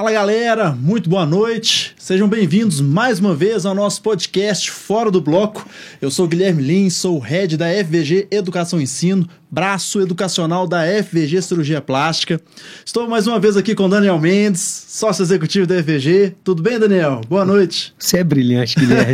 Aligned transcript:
Fala 0.00 0.12
galera, 0.12 0.70
muito 0.70 1.10
boa 1.10 1.26
noite. 1.26 1.94
Sejam 1.98 2.26
bem-vindos 2.26 2.80
mais 2.80 3.20
uma 3.20 3.34
vez 3.34 3.66
ao 3.66 3.74
nosso 3.74 4.00
podcast 4.00 4.70
Fora 4.70 5.10
do 5.10 5.20
Bloco. 5.20 5.68
Eu 6.00 6.10
sou 6.10 6.26
Guilherme 6.26 6.62
Lins, 6.62 6.96
sou 6.96 7.18
o 7.18 7.20
head 7.20 7.54
da 7.58 7.66
FVG 7.66 8.26
Educação 8.30 8.80
e 8.80 8.84
Ensino, 8.84 9.28
braço 9.50 10.00
educacional 10.00 10.66
da 10.66 10.84
FVG 10.86 11.42
Cirurgia 11.42 11.82
Plástica. 11.82 12.40
Estou 12.82 13.06
mais 13.10 13.26
uma 13.26 13.38
vez 13.38 13.58
aqui 13.58 13.74
com 13.74 13.90
Daniel 13.90 14.18
Mendes, 14.18 14.86
sócio 14.88 15.22
executivo 15.22 15.66
da 15.66 15.74
FVG. 15.82 16.34
Tudo 16.42 16.62
bem, 16.62 16.78
Daniel? 16.78 17.20
Boa 17.28 17.44
noite. 17.44 17.92
Você 17.98 18.20
é 18.20 18.24
brilhante, 18.24 18.80
Guilherme. 18.80 19.12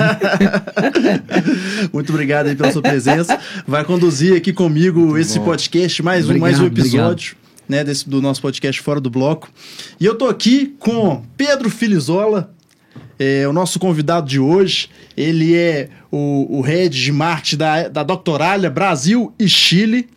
muito 1.92 2.10
obrigado 2.10 2.46
aí 2.46 2.54
pela 2.54 2.70
sua 2.70 2.82
presença. 2.82 3.36
Vai 3.66 3.84
conduzir 3.84 4.36
aqui 4.36 4.52
comigo 4.52 5.00
muito 5.00 5.18
esse 5.18 5.40
bom. 5.40 5.46
podcast, 5.46 6.00
mais 6.00 6.26
obrigado, 6.26 6.38
um, 6.38 6.42
mais 6.42 6.60
um 6.60 6.66
episódio. 6.66 7.32
Obrigado 7.32 7.45
né, 7.68 7.84
desse, 7.84 8.08
do 8.08 8.20
nosso 8.22 8.40
podcast 8.40 8.80
Fora 8.80 9.00
do 9.00 9.10
Bloco. 9.10 9.50
E 10.00 10.04
eu 10.04 10.14
tô 10.14 10.28
aqui 10.28 10.74
com 10.78 11.22
Pedro 11.36 11.70
Filizola, 11.70 12.54
é, 13.18 13.46
o 13.48 13.52
nosso 13.52 13.78
convidado 13.78 14.28
de 14.28 14.38
hoje. 14.38 14.88
Ele 15.16 15.54
é 15.54 15.88
o, 16.10 16.58
o 16.58 16.60
head 16.60 17.02
de 17.02 17.12
marketing 17.12 17.56
da, 17.56 17.88
da 17.88 18.02
Doctoralha 18.02 18.70
Brasil 18.70 19.32
e 19.38 19.48
Chile. 19.48 20.08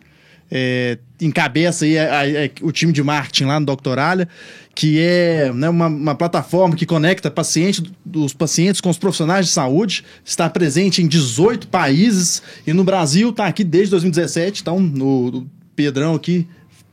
É, 0.50 0.98
encabeça 1.20 1.84
aí 1.84 1.96
a, 1.96 2.20
a, 2.20 2.22
a, 2.22 2.50
o 2.62 2.72
time 2.72 2.92
de 2.92 3.02
marketing 3.02 3.44
lá 3.44 3.60
no 3.60 3.66
Doctoralha, 3.66 4.28
que 4.74 4.98
é 4.98 5.52
né, 5.52 5.68
uma, 5.68 5.86
uma, 5.86 6.14
plataforma 6.14 6.74
que 6.74 6.84
conecta 6.84 7.30
pacientes, 7.30 7.82
os 8.12 8.32
pacientes 8.32 8.80
com 8.80 8.90
os 8.90 8.98
profissionais 8.98 9.46
de 9.46 9.52
saúde, 9.52 10.04
está 10.24 10.50
presente 10.50 11.02
em 11.02 11.06
18 11.06 11.68
países 11.68 12.42
e 12.66 12.72
no 12.72 12.82
Brasil 12.82 13.30
está 13.30 13.46
aqui 13.46 13.62
desde 13.62 13.92
2017, 13.92 14.62
então 14.62 14.78
o 14.78 15.46
Pedrão 15.76 16.14
aqui 16.16 16.48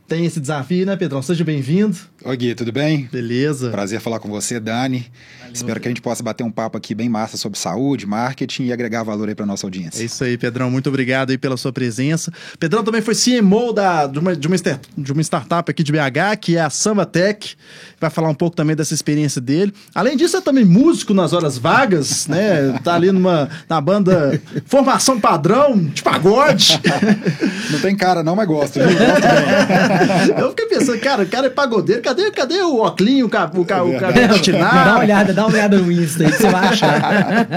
tem 0.08 0.26
esse 0.26 0.40
desafio, 0.40 0.86
né, 0.86 0.96
Pedrão? 0.96 1.22
Seja 1.22 1.44
bem-vindo. 1.44 1.98
Oi, 2.28 2.36
Gui, 2.36 2.54
tudo 2.56 2.74
bem? 2.74 3.08
Beleza. 3.10 3.70
Prazer 3.70 4.02
falar 4.02 4.20
com 4.20 4.28
você, 4.28 4.60
Dani. 4.60 5.10
Valeu. 5.40 5.54
Espero 5.54 5.80
que 5.80 5.88
a 5.88 5.92
gente 5.92 6.02
possa 6.02 6.22
bater 6.22 6.44
um 6.44 6.52
papo 6.52 6.78
aqui 6.78 6.94
bem 6.94 7.08
massa 7.08 7.38
sobre 7.38 7.58
saúde, 7.58 8.06
marketing 8.06 8.66
e 8.66 8.74
agregar 8.74 9.02
valor 9.02 9.30
aí 9.30 9.34
para 9.34 9.46
nossa 9.46 9.66
audiência. 9.66 10.02
É 10.02 10.06
isso 10.06 10.26
aí, 10.26 10.38
Pedrão. 10.38 10.70
Muito 10.70 10.90
obrigado 10.90 11.30
aí 11.30 11.38
pela 11.38 11.56
sua 11.56 11.72
presença. 11.72 12.30
Pedrão 12.60 12.84
também 12.84 13.02
foi 13.02 13.16
CMO 13.16 13.72
da, 13.72 14.08
de, 14.08 14.20
uma, 14.20 14.36
de, 14.36 14.46
uma, 14.46 14.58
de 14.98 15.14
uma 15.14 15.22
startup 15.22 15.72
aqui 15.72 15.82
de 15.82 15.90
BH, 15.94 16.38
que 16.42 16.58
é 16.58 16.60
a 16.60 16.70
Samba 16.70 17.06
Tech. 17.06 17.56
Vai 17.98 18.10
falar 18.10 18.28
um 18.28 18.36
pouco 18.36 18.58
também 18.58 18.76
dessa 18.76 18.94
experiência 18.94 19.40
dele. 19.40 19.74
Além 19.96 20.18
disso, 20.18 20.36
é 20.36 20.42
também 20.42 20.66
músico 20.66 21.14
nas 21.14 21.32
horas 21.32 21.58
vagas, 21.58 22.28
né? 22.30 22.78
Tá 22.84 22.96
ali 22.96 23.10
numa, 23.10 23.50
na 23.70 23.80
banda 23.80 24.38
Formação 24.66 25.18
Padrão, 25.18 25.78
de 25.78 26.04
pagode. 26.04 26.78
Não 27.72 27.80
tem 27.80 27.96
cara 27.96 28.22
não, 28.22 28.36
mas 28.36 28.48
gosto. 28.48 28.80
Viu? 28.80 28.88
Eu 30.38 30.50
fiquei 30.50 30.66
pensando, 30.66 31.00
cara, 31.00 31.24
o 31.24 31.28
cara 31.28 31.48
é 31.48 31.50
pagodeiro, 31.50 32.02
cadê, 32.18 32.32
cadê 32.32 32.62
o 32.62 32.84
Oclinho, 32.84 33.28
o, 33.28 33.30
ca, 33.30 33.46
o, 33.54 33.64
ca, 33.64 33.84
o 33.84 34.00
cabelo 34.00 34.34
Dá 34.40 34.84
uma 34.94 35.00
olhada, 35.00 35.34
dá 35.34 35.46
uma 35.46 35.54
olhada 35.54 35.78
no 35.78 35.92
Insta 35.92 36.26
aí 36.26 36.32
que 36.32 36.38
você 36.38 36.50
vai 36.50 36.68
achar. 36.68 37.48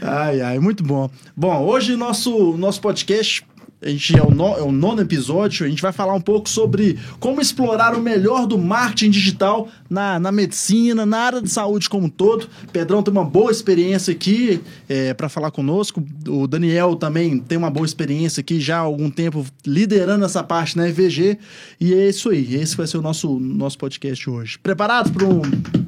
ai, 0.02 0.40
ai, 0.40 0.58
muito 0.58 0.84
bom. 0.84 1.10
Bom, 1.36 1.64
hoje 1.64 1.96
nosso, 1.96 2.56
nosso 2.56 2.80
podcast 2.80 3.44
a 3.82 3.88
gente 3.88 4.18
é 4.18 4.22
o, 4.22 4.30
no, 4.30 4.46
é 4.56 4.62
o, 4.62 4.70
nono 4.70 5.00
episódio, 5.00 5.64
a 5.64 5.68
gente 5.68 5.80
vai 5.80 5.92
falar 5.92 6.14
um 6.14 6.20
pouco 6.20 6.48
sobre 6.48 6.98
como 7.18 7.40
explorar 7.40 7.94
o 7.94 8.00
melhor 8.00 8.46
do 8.46 8.58
marketing 8.58 9.10
digital 9.10 9.68
na, 9.88 10.18
na 10.18 10.30
medicina, 10.30 11.06
na 11.06 11.18
área 11.18 11.40
de 11.40 11.48
saúde 11.48 11.88
como 11.88 12.06
um 12.06 12.10
todo. 12.10 12.48
Pedrão 12.72 13.02
tem 13.02 13.12
uma 13.12 13.24
boa 13.24 13.50
experiência 13.50 14.12
aqui 14.12 14.60
é, 14.88 15.14
para 15.14 15.28
falar 15.28 15.50
conosco. 15.50 16.04
O 16.28 16.46
Daniel 16.46 16.94
também 16.94 17.38
tem 17.38 17.56
uma 17.56 17.70
boa 17.70 17.86
experiência 17.86 18.40
aqui 18.42 18.60
já 18.60 18.76
há 18.76 18.80
algum 18.80 19.10
tempo 19.10 19.46
liderando 19.66 20.24
essa 20.24 20.42
parte 20.42 20.76
na 20.76 20.88
EVG. 20.88 21.38
E 21.80 21.94
é 21.94 22.08
isso 22.08 22.28
aí, 22.28 22.54
esse 22.56 22.76
vai 22.76 22.86
ser 22.86 22.98
o 22.98 23.02
nosso, 23.02 23.40
nosso 23.40 23.78
podcast 23.78 24.28
hoje. 24.28 24.58
Preparado 24.58 25.10
para 25.10 25.26
um. 25.26 25.40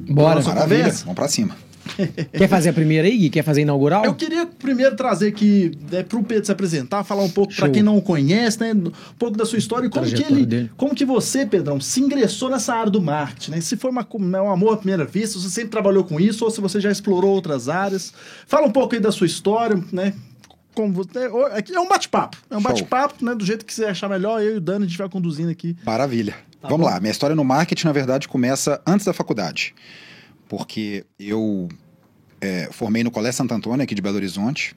Bora, 0.09 0.41
Maravilha, 0.41 0.91
vamos 0.91 1.15
para 1.15 1.27
cima. 1.27 1.55
Quer 2.31 2.47
fazer 2.47 2.69
a 2.69 2.73
primeira 2.73 3.07
aí, 3.07 3.17
Gui? 3.17 3.29
Quer 3.29 3.43
fazer 3.43 3.61
a 3.61 3.63
inaugural? 3.63 4.05
Eu 4.05 4.15
queria 4.15 4.45
primeiro 4.45 4.95
trazer 4.95 5.27
aqui, 5.27 5.71
né, 5.91 6.03
para 6.03 6.17
o 6.17 6.23
Pedro 6.23 6.45
se 6.45 6.51
apresentar, 6.51 7.03
falar 7.03 7.23
um 7.23 7.29
pouco 7.29 7.53
para 7.53 7.69
quem 7.69 7.83
não 7.83 7.97
o 7.97 8.01
conhece, 8.01 8.59
né, 8.59 8.73
um 8.73 8.91
pouco 9.17 9.37
da 9.37 9.45
sua 9.45 9.57
história 9.59 9.87
e 9.87 9.89
como 9.89 10.05
que 10.05 10.23
ele, 10.23 10.45
dele. 10.45 10.71
como 10.77 10.95
que 10.95 11.05
você, 11.05 11.45
Pedrão, 11.45 11.79
se 11.79 11.99
ingressou 11.99 12.49
nessa 12.49 12.73
área 12.73 12.91
do 12.91 13.01
marketing, 13.01 13.51
né? 13.51 13.61
Se 13.61 13.75
foi 13.75 13.91
uma, 13.91 14.07
né, 14.19 14.41
um 14.41 14.51
amor 14.51 14.73
à 14.73 14.77
primeira 14.77 15.05
vista, 15.05 15.37
se 15.37 15.43
você 15.43 15.49
sempre 15.49 15.69
trabalhou 15.69 16.03
com 16.03 16.19
isso 16.19 16.43
ou 16.45 16.51
se 16.51 16.61
você 16.61 16.79
já 16.79 16.91
explorou 16.91 17.31
outras 17.31 17.69
áreas. 17.69 18.13
Fala 18.47 18.65
um 18.67 18.71
pouco 18.71 18.95
aí 18.95 19.01
da 19.01 19.11
sua 19.11 19.27
história, 19.27 19.81
né? 19.91 20.13
Como 20.73 20.91
você, 20.91 21.19
é, 21.19 21.75
é 21.75 21.79
um 21.79 21.87
bate-papo, 21.87 22.37
é 22.49 22.57
um 22.57 22.61
bate-papo, 22.61 23.23
né, 23.23 23.35
do 23.35 23.45
jeito 23.45 23.63
que 23.63 23.73
você 23.73 23.85
achar 23.85 24.09
melhor, 24.09 24.41
eu 24.41 24.55
e 24.55 24.57
o 24.57 24.61
Dani 24.61 24.85
a 24.85 24.87
gente 24.87 24.97
vai 24.97 25.07
conduzindo 25.07 25.51
aqui. 25.51 25.77
Maravilha. 25.85 26.33
Tá 26.59 26.67
Vamos 26.67 26.87
bom? 26.87 26.93
lá, 26.93 26.99
minha 26.99 27.11
história 27.11 27.35
no 27.35 27.43
marketing, 27.43 27.85
na 27.85 27.93
verdade, 27.93 28.27
começa 28.27 28.81
antes 28.87 29.05
da 29.05 29.13
faculdade 29.13 29.75
porque 30.55 31.03
eu 31.19 31.67
é, 32.39 32.69
formei 32.71 33.03
no 33.03 33.09
Colégio 33.09 33.37
Santo 33.37 33.55
Antônio, 33.55 33.81
aqui 33.81 33.95
de 33.95 34.03
Belo 34.03 34.17
Horizonte, 34.17 34.75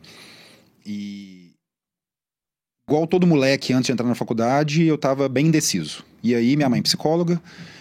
e 0.86 1.50
igual 2.88 3.06
todo 3.06 3.26
moleque 3.26 3.74
antes 3.74 3.84
de 3.84 3.92
entrar 3.92 4.06
na 4.06 4.14
faculdade, 4.14 4.84
eu 4.84 4.94
estava 4.94 5.28
bem 5.28 5.48
indeciso. 5.48 6.02
E 6.22 6.34
aí 6.34 6.56
minha 6.56 6.70
mãe, 6.70 6.80
psicóloga, 6.80 7.38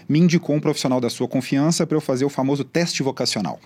me 0.09 0.19
indicou 0.19 0.57
um 0.57 0.59
profissional 0.59 0.99
da 0.99 1.09
sua 1.09 1.25
confiança 1.25 1.87
para 1.87 1.95
eu 1.95 2.01
fazer 2.01 2.25
o 2.25 2.29
famoso 2.29 2.65
teste 2.65 3.01
vocacional. 3.01 3.61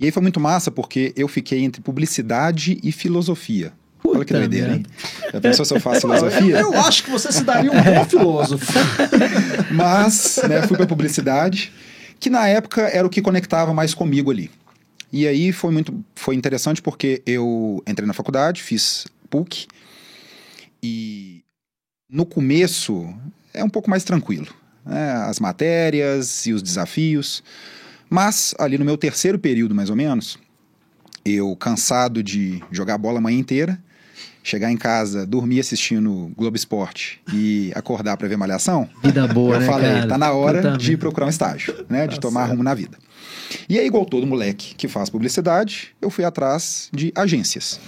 E 0.00 0.06
aí 0.06 0.10
foi 0.10 0.22
muito 0.22 0.40
massa 0.40 0.70
porque 0.70 1.12
eu 1.14 1.28
fiquei 1.28 1.62
entre 1.62 1.82
publicidade 1.82 2.80
e 2.82 2.90
filosofia. 2.90 3.74
Puta 4.02 4.16
Olha 4.16 4.24
que 4.24 4.32
doideira, 4.32 4.76
hein? 4.76 4.86
Já 5.30 5.42
pensou 5.42 5.66
se 5.66 5.74
eu 5.74 5.80
faço 5.80 6.00
filosofia? 6.00 6.58
Eu 6.58 6.72
acho 6.72 7.04
que 7.04 7.10
você 7.10 7.30
se 7.30 7.44
daria 7.44 7.70
um 7.70 7.82
bom 7.82 8.04
filósofo. 8.06 8.72
Mas, 9.70 10.40
né, 10.48 10.66
fui 10.66 10.78
para 10.78 10.86
publicidade 10.86 11.70
que 12.18 12.30
na 12.30 12.46
época 12.48 12.82
era 12.82 13.06
o 13.06 13.10
que 13.10 13.22
conectava 13.22 13.72
mais 13.74 13.94
comigo 13.94 14.30
ali. 14.30 14.50
E 15.12 15.28
aí 15.28 15.52
foi 15.52 15.72
muito 15.72 16.04
foi 16.14 16.34
interessante 16.34 16.82
porque 16.82 17.22
eu 17.24 17.82
entrei 17.86 18.06
na 18.06 18.12
faculdade, 18.12 18.62
fiz 18.62 19.06
PUC 19.30 19.66
e 20.82 21.44
no 22.10 22.26
começo 22.26 23.12
é 23.52 23.62
um 23.62 23.68
pouco 23.68 23.88
mais 23.88 24.04
tranquilo, 24.04 24.48
né? 24.84 25.12
as 25.28 25.38
matérias 25.38 26.46
e 26.46 26.52
os 26.52 26.62
desafios. 26.62 27.42
Mas 28.10 28.54
ali 28.58 28.76
no 28.76 28.84
meu 28.84 28.96
terceiro 28.96 29.38
período, 29.38 29.74
mais 29.74 29.88
ou 29.88 29.96
menos, 29.96 30.38
eu 31.24 31.54
cansado 31.56 32.22
de 32.22 32.62
jogar 32.70 32.98
bola 32.98 33.18
a 33.18 33.20
manhã 33.20 33.38
inteira, 33.38 33.82
chegar 34.44 34.70
em 34.70 34.76
casa, 34.76 35.26
dormir 35.26 35.58
assistindo 35.58 36.30
Globo 36.36 36.54
Esporte 36.54 37.18
e 37.32 37.72
acordar 37.74 38.18
para 38.18 38.28
ver 38.28 38.36
Malhação, 38.36 38.88
vida 39.02 39.26
boa, 39.26 39.56
eu 39.56 39.60
né, 39.60 39.66
falei, 39.66 39.92
cara? 39.92 40.06
tá 40.06 40.18
na 40.18 40.32
hora 40.32 40.76
de 40.76 40.96
procurar 40.98 41.26
um 41.26 41.30
estágio, 41.30 41.74
né, 41.88 42.06
de 42.06 42.16
tá 42.16 42.20
tomar 42.20 42.40
certo. 42.40 42.50
rumo 42.50 42.62
na 42.62 42.74
vida. 42.74 42.98
E 43.68 43.78
aí, 43.78 43.86
igual 43.86 44.04
todo 44.04 44.26
moleque 44.26 44.74
que 44.74 44.86
faz 44.86 45.08
publicidade, 45.08 45.88
eu 46.00 46.10
fui 46.10 46.24
atrás 46.24 46.90
de 46.92 47.10
agências. 47.16 47.80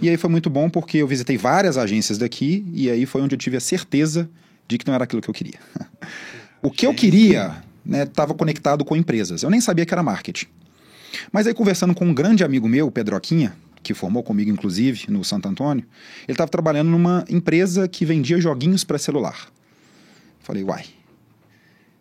E 0.00 0.08
aí 0.08 0.16
foi 0.16 0.30
muito 0.30 0.48
bom 0.48 0.70
porque 0.70 0.98
eu 0.98 1.06
visitei 1.06 1.36
várias 1.36 1.76
agências 1.76 2.16
daqui 2.16 2.64
e 2.72 2.90
aí 2.90 3.04
foi 3.04 3.20
onde 3.20 3.34
eu 3.34 3.38
tive 3.38 3.56
a 3.56 3.60
certeza 3.60 4.30
de 4.66 4.78
que 4.78 4.86
não 4.86 4.94
era 4.94 5.04
aquilo 5.04 5.20
que 5.20 5.28
eu 5.28 5.34
queria. 5.34 5.58
o 6.62 6.70
que 6.70 6.86
eu 6.86 6.94
queria 6.94 7.62
estava 7.86 8.32
né, 8.32 8.38
conectado 8.38 8.84
com 8.84 8.96
empresas. 8.96 9.42
Eu 9.42 9.50
nem 9.50 9.60
sabia 9.60 9.84
que 9.84 9.92
era 9.92 10.02
marketing. 10.02 10.46
Mas 11.32 11.46
aí, 11.46 11.54
conversando 11.54 11.94
com 11.94 12.04
um 12.04 12.14
grande 12.14 12.44
amigo 12.44 12.68
meu, 12.68 12.90
Pedroquinha, 12.90 13.54
que 13.88 13.94
formou 13.94 14.22
comigo, 14.22 14.50
inclusive, 14.50 15.06
no 15.08 15.24
Santo 15.24 15.48
Antônio, 15.48 15.82
ele 16.24 16.34
estava 16.34 16.50
trabalhando 16.50 16.90
numa 16.90 17.24
empresa 17.26 17.88
que 17.88 18.04
vendia 18.04 18.38
joguinhos 18.38 18.84
para 18.84 18.98
celular. 18.98 19.48
Falei, 20.40 20.62
uai, 20.62 20.84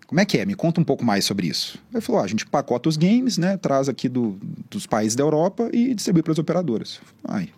como 0.05 0.19
é 0.19 0.25
que 0.25 0.37
é? 0.37 0.45
Me 0.45 0.53
conta 0.53 0.81
um 0.81 0.83
pouco 0.83 1.05
mais 1.05 1.23
sobre 1.23 1.47
isso. 1.47 1.79
Ele 1.93 2.01
falou: 2.01 2.21
ah, 2.21 2.25
a 2.25 2.27
gente 2.27 2.45
pacota 2.45 2.89
os 2.89 2.97
games, 2.97 3.37
né, 3.37 3.55
traz 3.55 3.87
aqui 3.87 4.09
do, 4.09 4.37
dos 4.69 4.85
países 4.85 5.15
da 5.15 5.23
Europa 5.23 5.69
e 5.71 5.93
distribui 5.93 6.23
para 6.23 6.33
as 6.33 6.39
operadoras. 6.39 6.99
Ai, 7.23 7.49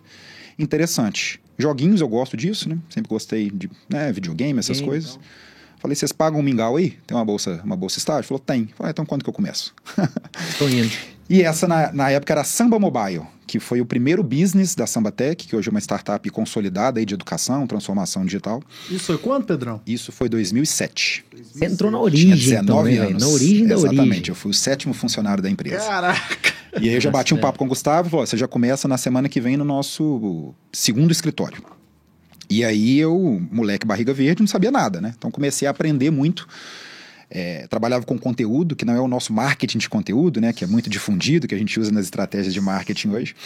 interessante. 0.56 1.40
Joguinhos, 1.58 2.00
eu 2.00 2.08
gosto 2.08 2.36
disso, 2.36 2.68
né? 2.68 2.78
Sempre 2.88 3.08
gostei 3.08 3.50
de 3.50 3.68
né, 3.88 4.12
videogame, 4.12 4.60
essas 4.60 4.78
Game, 4.78 4.88
coisas. 4.88 5.10
Então. 5.12 5.22
Falei, 5.78 5.96
vocês 5.96 6.12
pagam 6.12 6.38
um 6.38 6.42
mingau 6.42 6.76
aí? 6.76 6.90
Tem 7.06 7.16
uma 7.16 7.24
bolsa, 7.24 7.60
uma 7.64 7.76
bolsa 7.76 7.98
estágio? 7.98 8.24
Falou, 8.24 8.38
tem. 8.38 8.68
Falei, 8.76 8.90
ah, 8.90 8.92
então 8.92 9.04
quando 9.04 9.24
que 9.24 9.28
eu 9.28 9.34
começo? 9.34 9.74
Estou 10.50 10.68
indo. 10.68 10.90
E 11.30 11.42
essa, 11.42 11.68
na, 11.68 11.92
na 11.92 12.10
época, 12.10 12.32
era 12.32 12.42
Samba 12.42 12.76
Mobile, 12.76 13.22
que 13.50 13.58
foi 13.58 13.80
o 13.80 13.84
primeiro 13.84 14.22
business 14.22 14.76
da 14.76 14.86
Samba 14.86 15.10
Tech, 15.10 15.44
que 15.44 15.56
hoje 15.56 15.68
é 15.68 15.72
uma 15.72 15.80
startup 15.80 16.30
consolidada 16.30 17.00
aí 17.00 17.04
de 17.04 17.14
educação, 17.14 17.66
transformação 17.66 18.24
digital. 18.24 18.62
Isso 18.88 19.06
foi 19.06 19.18
quando, 19.18 19.44
Pedrão? 19.44 19.80
Isso 19.84 20.12
foi 20.12 20.28
2007. 20.28 21.24
Você 21.52 21.64
entrou 21.64 21.90
na 21.90 21.98
origem, 21.98 22.26
Tinha 22.26 22.36
19 22.36 22.92
então, 22.92 23.08
anos. 23.08 23.22
Na 23.24 23.28
origem 23.28 23.66
da 23.66 23.74
Exatamente, 23.74 24.06
origem. 24.06 24.28
eu 24.28 24.34
fui 24.36 24.52
o 24.52 24.54
sétimo 24.54 24.94
funcionário 24.94 25.42
da 25.42 25.50
empresa. 25.50 25.84
Caraca! 25.84 26.54
E 26.80 26.88
aí 26.88 26.94
eu 26.94 27.00
já 27.00 27.10
bati 27.10 27.34
um 27.34 27.38
papo 27.38 27.58
com 27.58 27.64
o 27.64 27.68
Gustavo 27.68 28.06
e 28.06 28.10
falou, 28.12 28.24
você 28.24 28.36
já 28.36 28.46
começa 28.46 28.86
na 28.86 28.96
semana 28.96 29.28
que 29.28 29.40
vem 29.40 29.56
no 29.56 29.64
nosso 29.64 30.54
segundo 30.72 31.10
escritório. 31.10 31.60
E 32.48 32.64
aí 32.64 33.00
eu, 33.00 33.42
moleque 33.50 33.84
barriga 33.84 34.12
verde, 34.12 34.42
não 34.42 34.46
sabia 34.46 34.70
nada, 34.70 35.00
né? 35.00 35.12
Então 35.18 35.28
comecei 35.28 35.66
a 35.66 35.72
aprender 35.72 36.12
muito 36.12 36.46
é, 37.30 37.66
trabalhava 37.68 38.04
com 38.04 38.18
conteúdo, 38.18 38.74
que 38.74 38.84
não 38.84 38.94
é 38.94 39.00
o 39.00 39.06
nosso 39.06 39.32
marketing 39.32 39.78
de 39.78 39.88
conteúdo, 39.88 40.40
né, 40.40 40.52
que 40.52 40.64
é 40.64 40.66
muito 40.66 40.90
difundido, 40.90 41.46
que 41.46 41.54
a 41.54 41.58
gente 41.58 41.78
usa 41.78 41.92
nas 41.92 42.04
estratégias 42.04 42.52
de 42.52 42.60
marketing 42.60 43.10
hoje. 43.10 43.36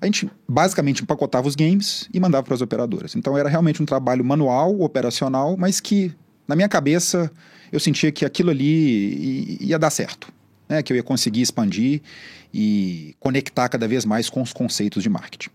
A 0.00 0.06
gente 0.06 0.30
basicamente 0.48 1.02
empacotava 1.02 1.46
os 1.46 1.54
games 1.54 2.08
e 2.14 2.18
mandava 2.18 2.42
para 2.42 2.54
as 2.54 2.62
operadoras. 2.62 3.14
Então 3.14 3.36
era 3.36 3.48
realmente 3.48 3.82
um 3.82 3.86
trabalho 3.86 4.24
manual, 4.24 4.80
operacional, 4.80 5.56
mas 5.58 5.80
que, 5.80 6.12
na 6.48 6.56
minha 6.56 6.68
cabeça, 6.68 7.30
eu 7.70 7.78
sentia 7.78 8.10
que 8.10 8.24
aquilo 8.24 8.50
ali 8.50 9.58
ia 9.60 9.78
dar 9.78 9.90
certo, 9.90 10.32
né? 10.66 10.82
que 10.82 10.92
eu 10.92 10.96
ia 10.96 11.02
conseguir 11.02 11.42
expandir 11.42 12.00
e 12.52 13.14
conectar 13.20 13.68
cada 13.68 13.86
vez 13.86 14.06
mais 14.06 14.30
com 14.30 14.40
os 14.40 14.52
conceitos 14.52 15.02
de 15.02 15.10
marketing. 15.10 15.50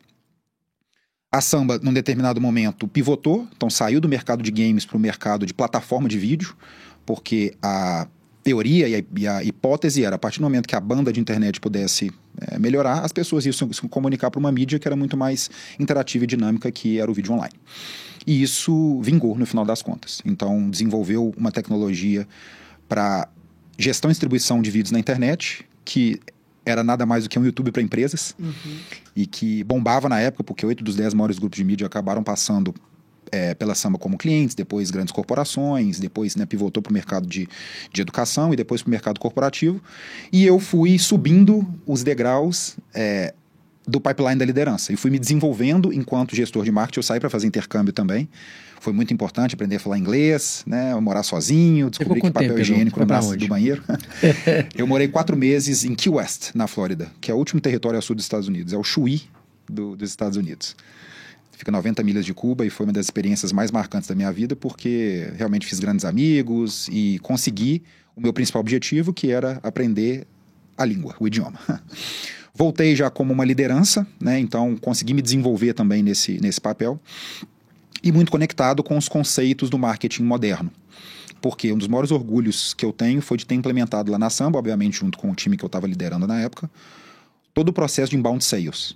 A 1.31 1.41
Samba, 1.41 1.77
num 1.83 1.91
determinado 1.91 2.39
momento, 2.39 2.88
pivotou, 2.88 3.45
então 3.53 3.69
saiu 3.69 4.00
do 4.00 4.07
mercado 4.07 4.41
de 4.41 4.51
games 4.51 4.85
para 4.85 4.95
o 4.95 5.00
mercado 5.00 5.45
de 5.45 5.53
plataforma 5.53 6.07
de 6.07 6.17
vídeo, 6.17 6.56
porque 7.05 7.55
a 7.61 8.07
teoria 8.43 8.87
e 8.87 8.95
a, 8.95 9.03
e 9.17 9.27
a, 9.27 9.43
hipótese 9.43 10.03
era 10.05 10.15
a 10.15 10.19
partir 10.19 10.39
do 10.39 10.43
momento 10.43 10.67
que 10.67 10.75
a 10.75 10.79
banda 10.79 11.11
de 11.11 11.19
internet 11.19 11.59
pudesse 11.59 12.11
é, 12.39 12.59
melhorar, 12.59 12.99
as 12.99 13.11
pessoas 13.11 13.45
iam 13.45 13.53
se 13.53 13.65
comunicar 13.89 14.29
para 14.29 14.39
uma 14.39 14.51
mídia 14.51 14.77
que 14.77 14.87
era 14.87 14.95
muito 14.95 15.17
mais 15.17 15.49
interativa 15.79 16.25
e 16.25 16.27
dinâmica, 16.27 16.71
que 16.71 16.99
era 16.99 17.09
o 17.09 17.13
vídeo 17.13 17.33
online. 17.33 17.53
E 18.25 18.41
isso 18.41 18.99
vingou 19.01 19.37
no 19.37 19.45
final 19.45 19.65
das 19.65 19.81
contas. 19.81 20.21
Então, 20.25 20.69
desenvolveu 20.69 21.33
uma 21.37 21.51
tecnologia 21.51 22.27
para 22.87 23.27
gestão 23.77 24.09
e 24.09 24.13
distribuição 24.13 24.61
de 24.61 24.69
vídeos 24.69 24.91
na 24.91 24.99
internet, 24.99 25.65
que 25.83 26.19
era 26.65 26.83
nada 26.83 27.05
mais 27.05 27.23
do 27.23 27.29
que 27.29 27.37
um 27.37 27.45
YouTube 27.45 27.71
para 27.71 27.81
empresas 27.81 28.35
uhum. 28.39 28.53
e 29.15 29.27
que 29.27 29.63
bombava 29.63 30.09
na 30.09 30.19
época, 30.19 30.43
porque 30.43 30.65
oito 30.65 30.83
dos 30.83 30.95
dez 30.95 31.13
maiores 31.13 31.37
grupos 31.37 31.57
de 31.57 31.63
mídia 31.63 31.85
acabaram 31.85 32.23
passando 32.23 32.73
é, 33.31 33.54
pela 33.54 33.75
Samba 33.75 33.98
como 33.98 34.18
clientes, 34.18 34.56
depois 34.56 34.92
grandes 34.92 35.12
corporações, 35.12 36.00
depois 36.00 36.36
né, 36.36 36.45
pivotou 36.45 36.81
para 36.81 36.89
o 36.89 36.94
mercado 36.94 37.27
de, 37.27 37.48
de 37.92 38.01
educação 38.01 38.54
e 38.54 38.56
depois 38.56 38.81
para 38.81 38.88
o 38.88 38.92
mercado 38.92 39.19
corporativo. 39.19 39.81
E 40.31 40.45
eu 40.45 40.60
fui 40.60 40.98
subindo 40.98 41.66
os 41.86 42.04
degraus 42.04 42.75
é, 42.94 43.33
do 43.88 44.01
pipeline 44.01 44.36
da 44.36 44.45
liderança 44.45 44.92
e 44.92 44.95
fui 44.95 45.12
me 45.12 45.19
desenvolvendo 45.19 45.94
enquanto 45.94 46.36
gestor 46.36 46.63
de 46.63 46.72
marketing. 46.72 47.00
Eu 47.00 47.04
saí 47.04 47.19
para 47.19 47.30
fazer 47.30 47.48
intercâmbio 47.48 47.94
também. 47.94 48.27
Foi 48.80 48.94
muito 48.94 49.13
importante 49.13 49.56
aprender 49.56 49.77
a 49.77 49.80
falar 49.80 49.98
inglês, 49.98 50.63
né? 50.68 50.94
Morar 50.95 51.24
sozinho, 51.24 51.89
descobrir 51.89 52.22
que 52.22 52.31
papel 52.31 52.50
tempo, 52.50 52.62
higiênico 52.62 53.00
no 53.00 53.06
braço 53.06 53.36
do 53.36 53.48
banheiro. 53.48 53.83
eu 54.75 54.86
morei 54.86 55.07
quatro 55.07 55.36
meses 55.36 55.83
em 55.83 55.95
Key 55.95 56.10
West, 56.10 56.51
na 56.54 56.68
Flórida, 56.68 57.12
que 57.19 57.31
é 57.31 57.33
o 57.33 57.38
último 57.38 57.60
território 57.60 57.98
a 57.98 58.01
sul 58.01 58.16
dos 58.16 58.25
Estados 58.25 58.48
Unidos. 58.48 58.74
É 58.74 58.77
o 58.77 58.83
Chuí 58.83 59.24
do, 59.68 59.95
dos 59.95 60.10
Estados 60.10 60.38
Unidos. 60.38 60.75
Fica 61.57 61.71
90 61.71 62.03
milhas 62.03 62.25
de 62.25 62.33
Cuba 62.33 62.65
e 62.65 62.69
foi 62.69 62.85
uma 62.85 62.93
das 62.93 63.05
experiências 63.05 63.51
mais 63.51 63.71
marcantes 63.71 64.09
da 64.09 64.15
minha 64.15 64.31
vida 64.31 64.55
porque 64.55 65.31
realmente 65.37 65.65
fiz 65.65 65.79
grandes 65.79 66.05
amigos 66.05 66.87
e 66.91 67.19
consegui 67.19 67.81
o 68.15 68.21
meu 68.21 68.33
principal 68.33 68.59
objetivo, 68.59 69.13
que 69.13 69.31
era 69.31 69.59
aprender 69.63 70.27
a 70.77 70.85
língua, 70.85 71.15
o 71.19 71.27
idioma. 71.27 71.59
Voltei 72.53 72.95
já 72.95 73.09
como 73.09 73.33
uma 73.33 73.43
liderança, 73.43 74.07
né? 74.19 74.39
Então 74.39 74.77
consegui 74.77 75.13
me 75.13 75.21
desenvolver 75.21 75.73
também 75.73 76.01
nesse, 76.01 76.39
nesse 76.41 76.61
papel 76.61 76.99
e 78.01 78.11
muito 78.11 78.31
conectado 78.31 78.83
com 78.83 78.97
os 78.97 79.09
conceitos 79.09 79.69
do 79.69 79.77
marketing 79.77 80.23
moderno. 80.23 80.71
Porque 81.41 81.71
um 81.73 81.77
dos 81.77 81.87
maiores 81.87 82.11
orgulhos 82.11 82.73
que 82.73 82.85
eu 82.85 82.93
tenho 82.93 83.21
foi 83.21 83.37
de 83.37 83.45
ter 83.45 83.55
implementado 83.55 84.11
lá 84.11 84.17
na 84.17 84.29
Samba, 84.29 84.57
obviamente 84.57 84.99
junto 84.99 85.17
com 85.17 85.31
o 85.31 85.35
time 85.35 85.57
que 85.57 85.63
eu 85.63 85.67
estava 85.67 85.85
liderando 85.85 86.25
na 86.25 86.39
época, 86.39 86.69
todo 87.53 87.69
o 87.69 87.73
processo 87.73 88.11
de 88.11 88.17
inbound 88.17 88.43
sales. 88.43 88.95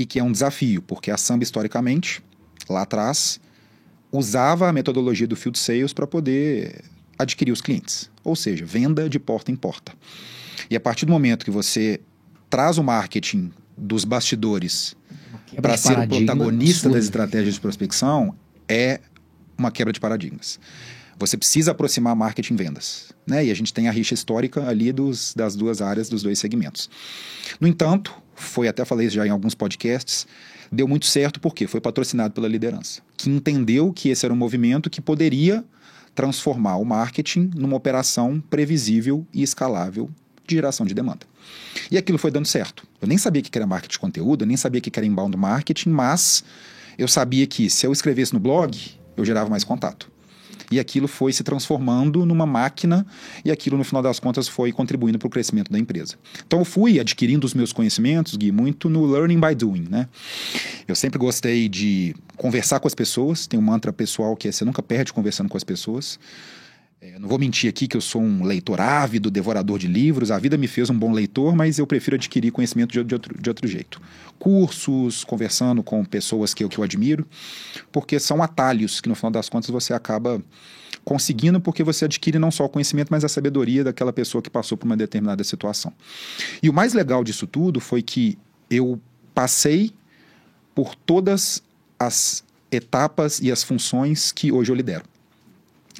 E 0.00 0.06
que 0.06 0.18
é 0.18 0.24
um 0.24 0.32
desafio, 0.32 0.80
porque 0.80 1.10
a 1.10 1.18
Samba 1.18 1.44
historicamente, 1.44 2.22
lá 2.70 2.80
atrás, 2.80 3.38
usava 4.10 4.66
a 4.66 4.72
metodologia 4.72 5.26
do 5.26 5.36
field 5.36 5.58
sales 5.58 5.92
para 5.92 6.06
poder 6.06 6.82
adquirir 7.18 7.52
os 7.52 7.60
clientes, 7.60 8.10
ou 8.24 8.34
seja, 8.34 8.64
venda 8.64 9.10
de 9.10 9.18
porta 9.18 9.52
em 9.52 9.56
porta. 9.56 9.92
E 10.70 10.74
a 10.74 10.80
partir 10.80 11.04
do 11.04 11.12
momento 11.12 11.44
que 11.44 11.50
você 11.50 12.00
traz 12.48 12.78
o 12.78 12.82
marketing 12.82 13.52
dos 13.76 14.06
bastidores 14.06 14.96
para 15.60 15.76
ser 15.76 15.98
o 15.98 16.08
protagonista 16.08 16.88
absurdo. 16.88 16.94
das 16.94 17.04
estratégias 17.04 17.54
de 17.56 17.60
prospecção 17.60 18.34
é 18.66 19.00
uma 19.58 19.70
quebra 19.70 19.92
de 19.92 20.00
paradigmas. 20.00 20.58
Você 21.18 21.36
precisa 21.36 21.72
aproximar 21.72 22.16
marketing 22.16 22.54
e 22.54 22.56
vendas. 22.56 23.12
Né? 23.26 23.44
E 23.44 23.50
a 23.50 23.54
gente 23.54 23.74
tem 23.74 23.86
a 23.86 23.90
rixa 23.90 24.14
histórica 24.14 24.66
ali 24.66 24.92
dos, 24.92 25.34
das 25.34 25.54
duas 25.54 25.82
áreas, 25.82 26.08
dos 26.08 26.22
dois 26.22 26.38
segmentos. 26.38 26.88
No 27.60 27.68
entanto, 27.68 28.14
foi 28.40 28.68
até 28.68 28.84
falei 28.84 29.06
isso 29.06 29.16
já 29.16 29.26
em 29.26 29.30
alguns 29.30 29.54
podcasts, 29.54 30.26
deu 30.70 30.86
muito 30.86 31.06
certo 31.06 31.40
porque 31.40 31.66
foi 31.66 31.80
patrocinado 31.80 32.34
pela 32.34 32.48
liderança, 32.48 33.02
que 33.16 33.28
entendeu 33.28 33.92
que 33.92 34.08
esse 34.08 34.24
era 34.24 34.32
um 34.32 34.36
movimento 34.36 34.88
que 34.88 35.00
poderia 35.00 35.64
transformar 36.14 36.76
o 36.76 36.84
marketing 36.84 37.50
numa 37.54 37.76
operação 37.76 38.42
previsível 38.50 39.26
e 39.32 39.42
escalável 39.42 40.10
de 40.46 40.54
geração 40.54 40.84
de 40.84 40.94
demanda. 40.94 41.26
E 41.90 41.96
aquilo 41.96 42.18
foi 42.18 42.30
dando 42.30 42.46
certo. 42.46 42.86
Eu 43.00 43.08
nem 43.08 43.16
sabia 43.16 43.40
que 43.42 43.56
era 43.56 43.66
marketing 43.66 43.92
de 43.92 43.98
conteúdo, 43.98 44.42
eu 44.42 44.46
nem 44.46 44.56
sabia 44.56 44.80
que 44.80 44.90
era 44.94 45.06
inbound 45.06 45.36
marketing, 45.36 45.90
mas 45.90 46.44
eu 46.98 47.08
sabia 47.08 47.46
que 47.46 47.70
se 47.70 47.86
eu 47.86 47.92
escrevesse 47.92 48.32
no 48.32 48.40
blog, 48.40 48.76
eu 49.16 49.24
gerava 49.24 49.48
mais 49.48 49.64
contato. 49.64 50.10
E 50.70 50.78
aquilo 50.78 51.08
foi 51.08 51.32
se 51.32 51.42
transformando 51.42 52.24
numa 52.24 52.46
máquina 52.46 53.06
e 53.44 53.50
aquilo, 53.50 53.76
no 53.76 53.84
final 53.84 54.02
das 54.02 54.20
contas, 54.20 54.46
foi 54.46 54.72
contribuindo 54.72 55.18
para 55.18 55.26
o 55.26 55.30
crescimento 55.30 55.70
da 55.70 55.78
empresa. 55.78 56.16
Então, 56.46 56.60
eu 56.60 56.64
fui 56.64 57.00
adquirindo 57.00 57.44
os 57.44 57.54
meus 57.54 57.72
conhecimentos, 57.72 58.36
Gui, 58.36 58.52
muito 58.52 58.88
no 58.88 59.04
learning 59.04 59.40
by 59.40 59.54
doing, 59.54 59.86
né? 59.90 60.08
Eu 60.86 60.94
sempre 60.94 61.18
gostei 61.18 61.68
de 61.68 62.14
conversar 62.36 62.80
com 62.80 62.86
as 62.86 62.94
pessoas, 62.94 63.46
tem 63.46 63.58
um 63.58 63.62
mantra 63.62 63.92
pessoal 63.92 64.36
que 64.36 64.48
é 64.48 64.52
você 64.52 64.64
nunca 64.64 64.82
perde 64.82 65.12
conversando 65.12 65.48
com 65.48 65.56
as 65.56 65.64
pessoas. 65.64 66.18
É, 67.02 67.18
não 67.18 67.26
vou 67.26 67.38
mentir 67.38 67.70
aqui 67.70 67.88
que 67.88 67.96
eu 67.96 68.00
sou 68.00 68.20
um 68.20 68.44
leitor 68.44 68.78
ávido, 68.78 69.30
devorador 69.30 69.78
de 69.78 69.86
livros. 69.86 70.30
A 70.30 70.38
vida 70.38 70.58
me 70.58 70.68
fez 70.68 70.90
um 70.90 70.98
bom 70.98 71.12
leitor, 71.12 71.56
mas 71.56 71.78
eu 71.78 71.86
prefiro 71.86 72.16
adquirir 72.16 72.50
conhecimento 72.50 72.92
de, 72.92 73.02
de, 73.02 73.14
outro, 73.14 73.40
de 73.40 73.48
outro 73.48 73.66
jeito. 73.66 74.02
Cursos, 74.38 75.24
conversando 75.24 75.82
com 75.82 76.04
pessoas 76.04 76.52
que 76.52 76.62
eu, 76.62 76.68
que 76.68 76.76
eu 76.76 76.84
admiro, 76.84 77.26
porque 77.90 78.20
são 78.20 78.42
atalhos 78.42 79.00
que, 79.00 79.08
no 79.08 79.14
final 79.14 79.30
das 79.30 79.48
contas, 79.48 79.70
você 79.70 79.94
acaba 79.94 80.42
conseguindo 81.02 81.58
porque 81.58 81.82
você 81.82 82.04
adquire 82.04 82.38
não 82.38 82.50
só 82.50 82.66
o 82.66 82.68
conhecimento, 82.68 83.08
mas 83.10 83.24
a 83.24 83.30
sabedoria 83.30 83.82
daquela 83.82 84.12
pessoa 84.12 84.42
que 84.42 84.50
passou 84.50 84.76
por 84.76 84.84
uma 84.84 84.96
determinada 84.96 85.42
situação. 85.42 85.94
E 86.62 86.68
o 86.68 86.72
mais 86.72 86.92
legal 86.92 87.24
disso 87.24 87.46
tudo 87.46 87.80
foi 87.80 88.02
que 88.02 88.36
eu 88.68 89.00
passei 89.34 89.90
por 90.74 90.94
todas 90.94 91.62
as 91.98 92.44
etapas 92.70 93.40
e 93.40 93.50
as 93.50 93.62
funções 93.62 94.32
que 94.32 94.52
hoje 94.52 94.70
eu 94.70 94.76
lidero. 94.76 95.09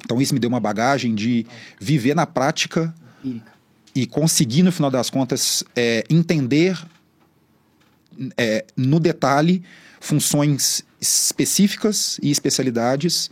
Então 0.03 0.21
isso 0.21 0.33
me 0.33 0.39
deu 0.39 0.49
uma 0.49 0.59
bagagem 0.59 1.13
de 1.15 1.45
viver 1.79 2.15
na 2.15 2.25
prática 2.25 2.93
e 3.93 4.07
conseguir, 4.07 4.63
no 4.63 4.71
final 4.71 4.89
das 4.89 5.09
contas, 5.09 5.63
é, 5.75 6.03
entender 6.09 6.81
é, 8.37 8.65
no 8.75 8.99
detalhe 8.99 9.63
funções 9.99 10.83
específicas 10.99 12.19
e 12.21 12.31
especialidades 12.31 13.29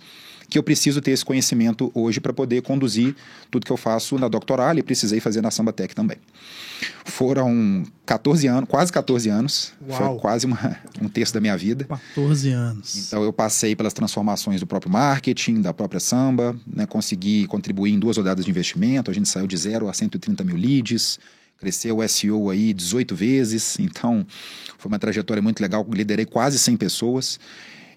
que 0.50 0.58
eu 0.58 0.64
preciso 0.64 1.02
ter 1.02 1.12
esse 1.12 1.24
conhecimento 1.24 1.92
hoje 1.94 2.20
para 2.20 2.34
poder 2.34 2.62
conduzir 2.62 3.16
tudo 3.52 3.66
que 3.66 3.72
eu 3.72 3.78
faço 3.78 4.18
na 4.18 4.28
Doctoral 4.28 4.78
e 4.78 4.84
precisei 4.84 5.20
fazer 5.20 5.42
na 5.42 5.52
Sambatec 5.52 5.94
também. 5.94 6.18
Foram 7.06 7.84
14 8.06 8.48
anos, 8.48 8.70
quase 8.70 8.92
14 8.92 9.30
anos, 9.30 9.74
Uau. 9.88 9.98
foi 9.98 10.20
quase 10.20 10.46
uma, 10.46 10.78
um 11.02 11.08
terço 11.08 11.34
da 11.34 11.40
minha 11.40 11.56
vida. 11.56 11.86
14 11.86 12.50
anos. 12.50 13.08
Então 13.08 13.24
eu 13.24 13.32
passei 13.32 13.76
pelas 13.76 13.94
transformações 13.94 14.60
do 14.60 14.68
próprio 14.68 14.92
marketing, 14.92 15.62
da 15.62 15.74
própria 15.74 16.00
Samba, 16.00 16.56
né, 16.66 16.86
consegui 16.86 17.46
contribuir 17.48 17.94
em 17.94 18.00
duas 18.00 18.18
rodadas 18.18 18.44
de 18.44 18.52
investimento, 18.52 19.12
a 19.12 19.14
gente 19.14 19.30
saiu 19.30 19.46
de 19.46 19.58
zero 19.58 19.88
a 19.88 19.94
130 19.94 20.44
mil 20.44 20.56
leads, 20.56 21.20
cresceu 21.60 21.98
o 21.98 22.08
SEO 22.08 22.50
aí 22.50 22.74
18 22.74 23.16
vezes, 23.16 23.78
então 23.80 24.26
foi 24.78 24.90
uma 24.90 24.98
trajetória 24.98 25.44
muito 25.44 25.60
legal, 25.60 25.86
liderei 25.92 26.26
quase 26.26 26.58
100 26.58 26.78
pessoas 26.78 27.40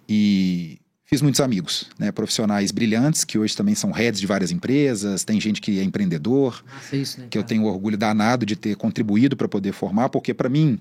e 0.08 0.81
Fiz 1.12 1.20
muitos 1.20 1.42
amigos, 1.42 1.90
né, 1.98 2.10
profissionais 2.10 2.70
brilhantes, 2.70 3.22
que 3.22 3.38
hoje 3.38 3.54
também 3.54 3.74
são 3.74 3.90
heads 3.90 4.18
de 4.18 4.26
várias 4.26 4.50
empresas, 4.50 5.24
tem 5.24 5.38
gente 5.38 5.60
que 5.60 5.78
é 5.78 5.82
empreendedor, 5.82 6.64
Nossa, 6.72 6.96
isso, 6.96 7.20
né, 7.20 7.26
que 7.28 7.36
eu 7.36 7.42
tenho 7.42 7.64
orgulho 7.64 7.98
danado 7.98 8.46
de 8.46 8.56
ter 8.56 8.76
contribuído 8.76 9.36
para 9.36 9.46
poder 9.46 9.72
formar, 9.72 10.08
porque 10.08 10.32
para 10.32 10.48
mim, 10.48 10.78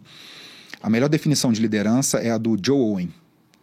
a 0.82 0.90
melhor 0.90 1.10
definição 1.10 1.52
de 1.52 1.60
liderança 1.60 2.20
é 2.20 2.32
a 2.32 2.38
do 2.38 2.58
Joe 2.66 2.80
Owen, 2.80 3.14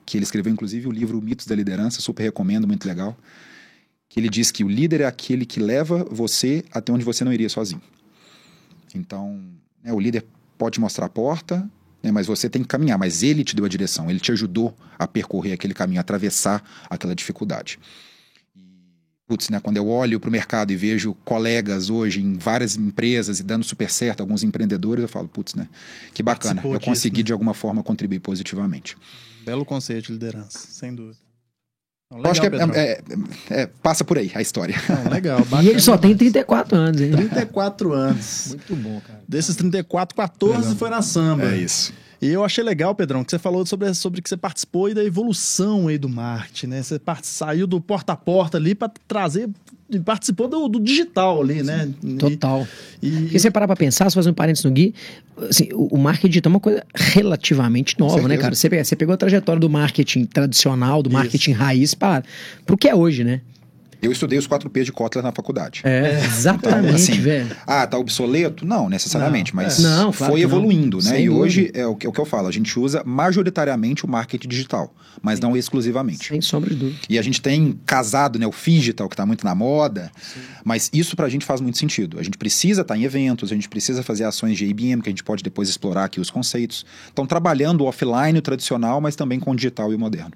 que 0.04 0.18
ele 0.18 0.24
escreveu 0.24 0.52
inclusive 0.52 0.86
o 0.86 0.92
livro 0.92 1.22
Mitos 1.22 1.46
da 1.46 1.54
Liderança, 1.54 2.02
super 2.02 2.24
recomendo, 2.24 2.68
muito 2.68 2.86
legal, 2.86 3.16
que 4.06 4.20
ele 4.20 4.28
diz 4.28 4.50
que 4.50 4.62
o 4.62 4.68
líder 4.68 5.00
é 5.00 5.06
aquele 5.06 5.46
que 5.46 5.60
leva 5.60 6.06
você 6.10 6.62
até 6.70 6.92
onde 6.92 7.02
você 7.02 7.24
não 7.24 7.32
iria 7.32 7.48
sozinho. 7.48 7.80
Então, 8.94 9.40
né, 9.82 9.90
o 9.90 9.98
líder 9.98 10.22
pode 10.58 10.78
mostrar 10.78 11.06
a 11.06 11.08
porta, 11.08 11.66
né? 12.08 12.12
Mas 12.12 12.26
você 12.26 12.48
tem 12.48 12.62
que 12.62 12.68
caminhar, 12.68 12.98
mas 12.98 13.22
ele 13.22 13.44
te 13.44 13.54
deu 13.54 13.64
a 13.64 13.68
direção, 13.68 14.10
ele 14.10 14.18
te 14.18 14.32
ajudou 14.32 14.74
a 14.98 15.06
percorrer 15.06 15.52
aquele 15.52 15.74
caminho, 15.74 16.00
a 16.00 16.02
atravessar 16.02 16.62
aquela 16.88 17.14
dificuldade. 17.14 17.78
Putz, 19.26 19.50
né, 19.50 19.60
quando 19.60 19.76
eu 19.76 19.86
olho 19.86 20.18
para 20.18 20.28
o 20.28 20.32
mercado 20.32 20.72
e 20.72 20.76
vejo 20.76 21.14
colegas 21.22 21.90
hoje 21.90 22.22
em 22.22 22.38
várias 22.38 22.76
empresas 22.76 23.38
e 23.40 23.42
dando 23.42 23.62
super 23.62 23.90
certo, 23.90 24.22
alguns 24.22 24.42
empreendedores, 24.42 25.02
eu 25.02 25.08
falo, 25.08 25.28
putz, 25.28 25.54
né, 25.54 25.68
que 26.14 26.22
bacana, 26.22 26.62
eu 26.64 26.80
consegui 26.80 27.16
disso, 27.16 27.24
né? 27.24 27.26
de 27.26 27.32
alguma 27.32 27.52
forma 27.52 27.82
contribuir 27.82 28.20
positivamente. 28.20 28.96
Belo 29.44 29.66
conceito 29.66 30.06
de 30.06 30.12
liderança, 30.12 30.58
sem 30.58 30.94
dúvida. 30.94 31.27
Legal, 32.10 32.24
eu 32.24 32.30
acho 32.30 32.40
que 32.40 32.46
é, 32.46 32.80
é, 32.80 33.02
é, 33.50 33.66
passa 33.82 34.02
por 34.02 34.16
aí 34.16 34.32
a 34.34 34.40
história. 34.40 34.74
Não, 34.88 35.10
legal. 35.10 35.40
Bacana, 35.44 35.62
e 35.62 35.68
ele 35.68 35.80
só 35.80 35.98
tem 35.98 36.16
34 36.16 36.74
anos, 36.74 37.00
hein? 37.02 37.10
34 37.12 37.92
anos. 37.92 38.46
Muito 38.48 38.76
bom, 38.76 39.00
cara. 39.06 39.22
Desses 39.28 39.54
34, 39.56 40.16
14 40.16 40.58
legal. 40.58 40.76
foi 40.76 40.88
na 40.88 41.02
samba. 41.02 41.52
É 41.52 41.58
isso. 41.58 41.92
E 42.20 42.28
eu 42.28 42.42
achei 42.42 42.64
legal, 42.64 42.94
Pedrão, 42.94 43.22
que 43.22 43.30
você 43.30 43.38
falou 43.38 43.64
sobre, 43.66 43.92
sobre 43.92 44.22
que 44.22 44.28
você 44.28 44.38
participou 44.38 44.86
aí 44.86 44.94
da 44.94 45.04
evolução 45.04 45.86
aí 45.86 45.98
do 45.98 46.08
marketing, 46.08 46.66
né? 46.68 46.82
Você 46.82 46.98
part... 46.98 47.26
saiu 47.26 47.66
do 47.66 47.80
porta 47.80 48.14
a 48.14 48.16
porta 48.16 48.56
ali 48.56 48.74
para 48.74 48.90
trazer 49.06 49.48
participou 50.04 50.48
do, 50.48 50.68
do, 50.68 50.80
digital 50.80 51.40
ali, 51.40 51.62
né? 51.62 51.88
Total. 52.18 52.66
E, 53.02 53.10
Porque 53.10 53.38
você 53.38 53.50
parar 53.50 53.66
pra 53.66 53.76
pensar, 53.76 54.10
se 54.10 54.14
fazer 54.14 54.30
um 54.30 54.34
parênteses 54.34 54.64
no 54.64 54.70
Gui, 54.70 54.94
assim, 55.48 55.68
o, 55.72 55.94
o, 55.94 55.98
marketing 55.98 56.28
digital 56.28 56.50
é 56.50 56.54
uma 56.54 56.60
coisa 56.60 56.84
relativamente 56.94 57.98
nova, 57.98 58.28
né, 58.28 58.36
cara? 58.36 58.54
Você, 58.54 58.68
você 58.68 58.94
pegou 58.94 59.14
a 59.14 59.16
trajetória 59.16 59.58
do 59.58 59.70
marketing 59.70 60.26
tradicional, 60.26 61.02
do 61.02 61.10
marketing 61.10 61.52
Isso. 61.52 61.60
raiz, 61.60 61.94
para 61.94 62.22
o 62.68 62.76
que 62.76 62.88
é 62.88 62.94
hoje, 62.94 63.24
né? 63.24 63.40
Eu 64.00 64.12
estudei 64.12 64.38
os 64.38 64.46
4 64.46 64.70
P's 64.70 64.86
de 64.86 64.92
Kotler 64.92 65.24
na 65.24 65.32
faculdade. 65.32 65.82
É, 65.84 66.20
exatamente, 66.24 66.84
então, 66.84 66.94
assim, 66.94 67.20
velho. 67.20 67.56
Ah, 67.66 67.86
tá 67.86 67.98
obsoleto? 67.98 68.64
Não, 68.64 68.88
necessariamente, 68.88 69.54
não, 69.54 69.62
mas 69.62 69.78
é. 69.78 69.82
não, 69.82 70.12
claro 70.12 70.32
foi 70.32 70.42
evoluindo, 70.42 70.98
né? 70.98 71.10
Sem 71.10 71.24
e 71.24 71.30
hoje 71.30 71.70
é 71.74 71.86
o, 71.86 71.96
que, 71.96 72.06
é 72.06 72.08
o 72.08 72.12
que 72.12 72.20
eu 72.20 72.24
falo, 72.24 72.46
a 72.46 72.52
gente 72.52 72.78
usa 72.78 73.02
majoritariamente 73.04 74.04
o 74.04 74.08
marketing 74.08 74.48
digital, 74.48 74.94
mas 75.20 75.38
Sim. 75.38 75.42
não 75.42 75.56
exclusivamente. 75.56 76.28
Sem 76.28 76.40
sombra 76.40 76.70
de 76.70 76.76
dúvida. 76.76 76.98
E 77.08 77.18
a 77.18 77.22
gente 77.22 77.40
tem 77.40 77.78
casado, 77.84 78.38
né, 78.38 78.46
o 78.46 78.52
digital, 78.52 79.08
que 79.08 79.14
está 79.14 79.26
muito 79.26 79.44
na 79.44 79.54
moda, 79.54 80.10
Sim. 80.16 80.40
mas 80.64 80.90
isso 80.92 81.16
pra 81.16 81.28
gente 81.28 81.44
faz 81.44 81.60
muito 81.60 81.78
sentido. 81.78 82.18
A 82.18 82.22
gente 82.22 82.38
precisa 82.38 82.82
estar 82.82 82.94
tá 82.94 82.98
em 82.98 83.04
eventos, 83.04 83.50
a 83.50 83.54
gente 83.54 83.68
precisa 83.68 84.02
fazer 84.02 84.24
ações 84.24 84.56
de 84.56 84.64
IBM, 84.64 85.02
que 85.02 85.08
a 85.08 85.12
gente 85.12 85.24
pode 85.24 85.42
depois 85.42 85.68
explorar 85.68 86.04
aqui 86.04 86.20
os 86.20 86.30
conceitos. 86.30 86.86
Então, 87.12 87.26
trabalhando 87.26 87.82
o 87.82 87.86
offline, 87.86 88.38
o 88.38 88.42
tradicional, 88.42 89.00
mas 89.00 89.16
também 89.16 89.40
com 89.40 89.50
o 89.50 89.56
digital 89.56 89.92
e 89.92 89.96
o 89.96 89.98
moderno. 89.98 90.32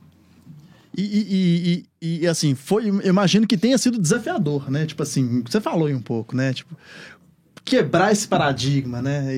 E, 0.97 1.03
e, 1.03 1.87
e, 2.03 2.21
e, 2.21 2.27
assim, 2.27 2.55
foi, 2.55 2.87
imagino 3.05 3.47
que 3.47 3.57
tenha 3.57 3.79
sido 3.79 3.99
desafiador, 3.99 4.71
né? 4.71 4.85
Tipo 4.85 5.03
assim, 5.03 5.43
você 5.43 5.61
falou 5.61 5.87
aí 5.87 5.95
um 5.95 6.03
pouco, 6.03 6.37
né? 6.37 6.53
Tipo, 6.53 6.77
quebrar 7.65 8.13
esse 8.13 8.29
paradigma, 8.29 9.01
né? 9.01 9.35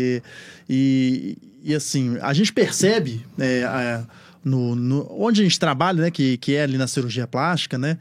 E, 0.69 1.39
e, 1.63 1.75
assim, 1.75 2.19
a 2.21 2.33
gente 2.33 2.53
percebe 2.53 3.25
é, 3.39 4.03
no, 4.45 4.75
no, 4.75 5.07
onde 5.11 5.43
a 5.43 5.45
gente 5.45 5.59
trabalha, 5.59 6.03
né? 6.03 6.11
Que, 6.11 6.37
que 6.39 6.55
é 6.55 6.63
ali 6.63 6.77
na 6.77 6.89
cirurgia 6.89 7.27
plástica, 7.27 7.79
né? 7.79 7.99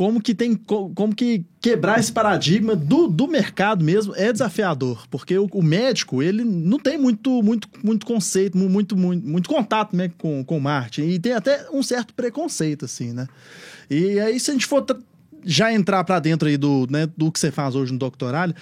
Como 0.00 0.18
que 0.18 0.34
tem 0.34 0.54
como 0.54 1.14
que 1.14 1.44
quebrar 1.60 2.00
esse 2.00 2.10
paradigma 2.10 2.74
do, 2.74 3.06
do 3.06 3.28
mercado 3.28 3.84
mesmo 3.84 4.16
é 4.16 4.32
desafiador 4.32 5.06
porque 5.10 5.36
o, 5.36 5.44
o 5.52 5.62
médico 5.62 6.22
ele 6.22 6.42
não 6.42 6.78
tem 6.78 6.96
muito 6.96 7.42
muito 7.42 7.68
muito 7.84 8.06
conceito 8.06 8.56
muito 8.56 8.96
muito, 8.96 9.28
muito 9.28 9.46
contato 9.46 9.94
né, 9.94 10.10
com, 10.16 10.42
com 10.42 10.58
marketing 10.58 11.10
e 11.10 11.18
tem 11.18 11.34
até 11.34 11.66
um 11.70 11.82
certo 11.82 12.14
preconceito 12.14 12.86
assim 12.86 13.12
né. 13.12 13.26
E 13.90 14.18
aí 14.18 14.40
se 14.40 14.50
a 14.50 14.54
gente 14.54 14.64
for 14.64 14.86
já 15.44 15.70
entrar 15.70 16.02
para 16.02 16.18
dentro 16.18 16.48
aí 16.48 16.56
do, 16.56 16.86
né, 16.88 17.06
do 17.14 17.30
que 17.30 17.38
você 17.38 17.50
faz 17.50 17.74
hoje 17.74 17.92
no 17.92 17.98
doctorado 17.98 18.54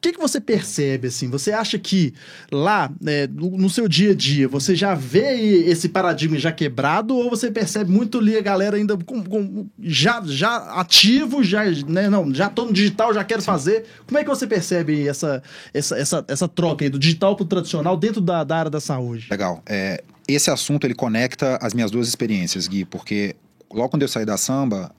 que, 0.00 0.12
que 0.12 0.20
você 0.20 0.40
percebe, 0.40 1.08
assim? 1.08 1.28
Você 1.30 1.52
acha 1.52 1.78
que 1.78 2.14
lá, 2.50 2.90
né, 3.00 3.26
no 3.26 3.68
seu 3.68 3.88
dia 3.88 4.12
a 4.12 4.14
dia, 4.14 4.46
você 4.46 4.76
já 4.76 4.94
vê 4.94 5.34
esse 5.66 5.88
paradigma 5.88 6.38
já 6.38 6.52
quebrado 6.52 7.16
ou 7.16 7.30
você 7.30 7.50
percebe 7.50 7.90
muito 7.90 8.18
ali 8.18 8.36
a 8.36 8.40
galera 8.40 8.76
ainda 8.76 8.96
com, 8.96 9.22
com 9.24 9.66
já, 9.80 10.22
já 10.24 10.56
ativo, 10.78 11.42
já, 11.42 11.64
né, 11.88 12.08
não, 12.08 12.32
já 12.34 12.48
tô 12.48 12.66
no 12.66 12.72
digital, 12.72 13.12
já 13.12 13.24
quero 13.24 13.40
Sim. 13.40 13.46
fazer. 13.46 13.84
Como 14.06 14.18
é 14.18 14.22
que 14.22 14.28
você 14.28 14.46
percebe 14.46 15.08
essa, 15.08 15.42
essa, 15.72 15.96
essa, 15.98 16.24
essa 16.28 16.48
troca 16.48 16.84
aí 16.84 16.90
do 16.90 16.98
digital 16.98 17.34
pro 17.34 17.44
tradicional 17.44 17.96
dentro 17.96 18.20
da, 18.20 18.44
da 18.44 18.56
área 18.56 18.70
da 18.70 18.80
saúde? 18.80 19.26
Legal. 19.30 19.62
É, 19.66 20.02
esse 20.28 20.50
assunto, 20.50 20.86
ele 20.86 20.94
conecta 20.94 21.58
as 21.60 21.72
minhas 21.72 21.90
duas 21.90 22.08
experiências, 22.08 22.68
Gui, 22.68 22.84
porque 22.84 23.34
logo 23.72 23.88
quando 23.88 24.02
eu 24.02 24.08
saí 24.08 24.24
da 24.24 24.36
samba, 24.36 24.94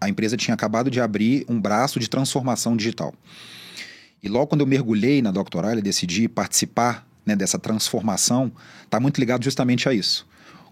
a 0.00 0.08
empresa 0.08 0.36
tinha 0.36 0.54
acabado 0.54 0.90
de 0.90 1.00
abrir 1.00 1.44
um 1.48 1.60
braço 1.60 2.00
de 2.00 2.08
transformação 2.08 2.76
digital. 2.76 3.12
E 4.22 4.28
logo 4.28 4.48
quando 4.48 4.62
eu 4.62 4.66
mergulhei 4.66 5.22
na 5.22 5.30
doctoral 5.30 5.78
e 5.78 5.82
decidi 5.82 6.28
participar 6.28 7.06
né, 7.24 7.36
dessa 7.36 7.58
transformação, 7.58 8.50
está 8.84 8.98
muito 8.98 9.18
ligado 9.18 9.44
justamente 9.44 9.88
a 9.88 9.94
isso. 9.94 10.26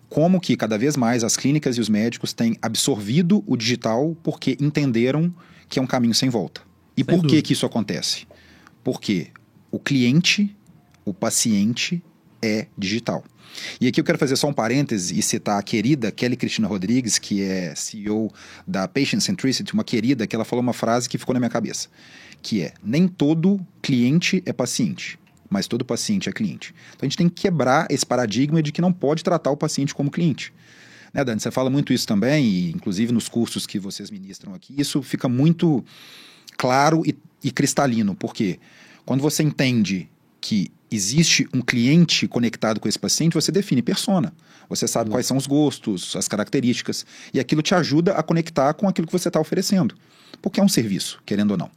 Como 0.08 0.40
que 0.40 0.56
cada 0.56 0.78
vez 0.78 0.96
mais 0.96 1.22
as 1.22 1.36
clínicas 1.36 1.76
e 1.76 1.80
os 1.80 1.88
médicos 1.88 2.32
têm 2.32 2.56
absorvido 2.62 3.44
o 3.46 3.56
digital 3.56 4.16
porque 4.22 4.56
entenderam 4.60 5.32
que 5.68 5.78
é 5.78 5.82
um 5.82 5.86
caminho 5.86 6.14
sem 6.14 6.28
volta. 6.28 6.60
E 6.96 7.00
sem 7.00 7.04
por 7.04 7.16
dúvida. 7.16 7.34
que, 7.34 7.42
que 7.42 7.52
isso 7.52 7.66
acontece? 7.66 8.26
Porque 8.82 9.28
o 9.70 9.78
cliente, 9.78 10.56
o 11.04 11.12
paciente 11.12 12.02
é 12.40 12.66
digital. 12.78 13.24
E 13.80 13.88
aqui 13.88 14.00
eu 14.00 14.04
quero 14.04 14.18
fazer 14.18 14.36
só 14.36 14.48
um 14.48 14.52
parêntese 14.52 15.18
e 15.18 15.22
citar 15.22 15.58
a 15.58 15.62
querida 15.62 16.10
Kelly 16.12 16.36
Cristina 16.36 16.68
Rodrigues, 16.68 17.18
que 17.18 17.42
é 17.42 17.74
CEO 17.74 18.30
da 18.66 18.86
Patient 18.86 19.20
Centricity, 19.20 19.72
uma 19.72 19.84
querida 19.84 20.26
que 20.26 20.36
ela 20.36 20.44
falou 20.44 20.62
uma 20.62 20.72
frase 20.72 21.08
que 21.08 21.18
ficou 21.18 21.32
na 21.32 21.40
minha 21.40 21.50
cabeça 21.50 21.88
que 22.46 22.62
é 22.62 22.74
nem 22.80 23.08
todo 23.08 23.58
cliente 23.82 24.40
é 24.46 24.52
paciente, 24.52 25.18
mas 25.50 25.66
todo 25.66 25.84
paciente 25.84 26.28
é 26.28 26.32
cliente. 26.32 26.72
Então 26.90 27.00
a 27.00 27.06
gente 27.06 27.16
tem 27.16 27.28
que 27.28 27.42
quebrar 27.42 27.88
esse 27.90 28.06
paradigma 28.06 28.62
de 28.62 28.70
que 28.70 28.80
não 28.80 28.92
pode 28.92 29.24
tratar 29.24 29.50
o 29.50 29.56
paciente 29.56 29.92
como 29.92 30.12
cliente. 30.12 30.54
Né, 31.12 31.24
Dani? 31.24 31.40
Você 31.40 31.50
fala 31.50 31.68
muito 31.68 31.92
isso 31.92 32.06
também, 32.06 32.46
e 32.46 32.70
inclusive 32.70 33.12
nos 33.12 33.28
cursos 33.28 33.66
que 33.66 33.80
vocês 33.80 34.12
ministram 34.12 34.54
aqui, 34.54 34.72
isso 34.78 35.02
fica 35.02 35.28
muito 35.28 35.84
claro 36.56 37.02
e, 37.04 37.16
e 37.42 37.50
cristalino, 37.50 38.14
porque 38.14 38.60
quando 39.04 39.22
você 39.22 39.42
entende 39.42 40.08
que 40.40 40.70
existe 40.88 41.48
um 41.52 41.60
cliente 41.60 42.28
conectado 42.28 42.78
com 42.78 42.88
esse 42.88 42.98
paciente, 42.98 43.34
você 43.34 43.50
define 43.50 43.82
persona. 43.82 44.32
Você 44.68 44.86
sabe 44.86 45.10
uhum. 45.10 45.16
quais 45.16 45.26
são 45.26 45.36
os 45.36 45.48
gostos, 45.48 46.14
as 46.14 46.28
características, 46.28 47.04
e 47.34 47.40
aquilo 47.40 47.60
te 47.60 47.74
ajuda 47.74 48.12
a 48.12 48.22
conectar 48.22 48.72
com 48.74 48.88
aquilo 48.88 49.08
que 49.08 49.12
você 49.12 49.26
está 49.26 49.40
oferecendo. 49.40 49.96
Porque 50.40 50.60
é 50.60 50.62
um 50.62 50.68
serviço, 50.68 51.20
querendo 51.26 51.50
ou 51.50 51.56
não. 51.56 51.70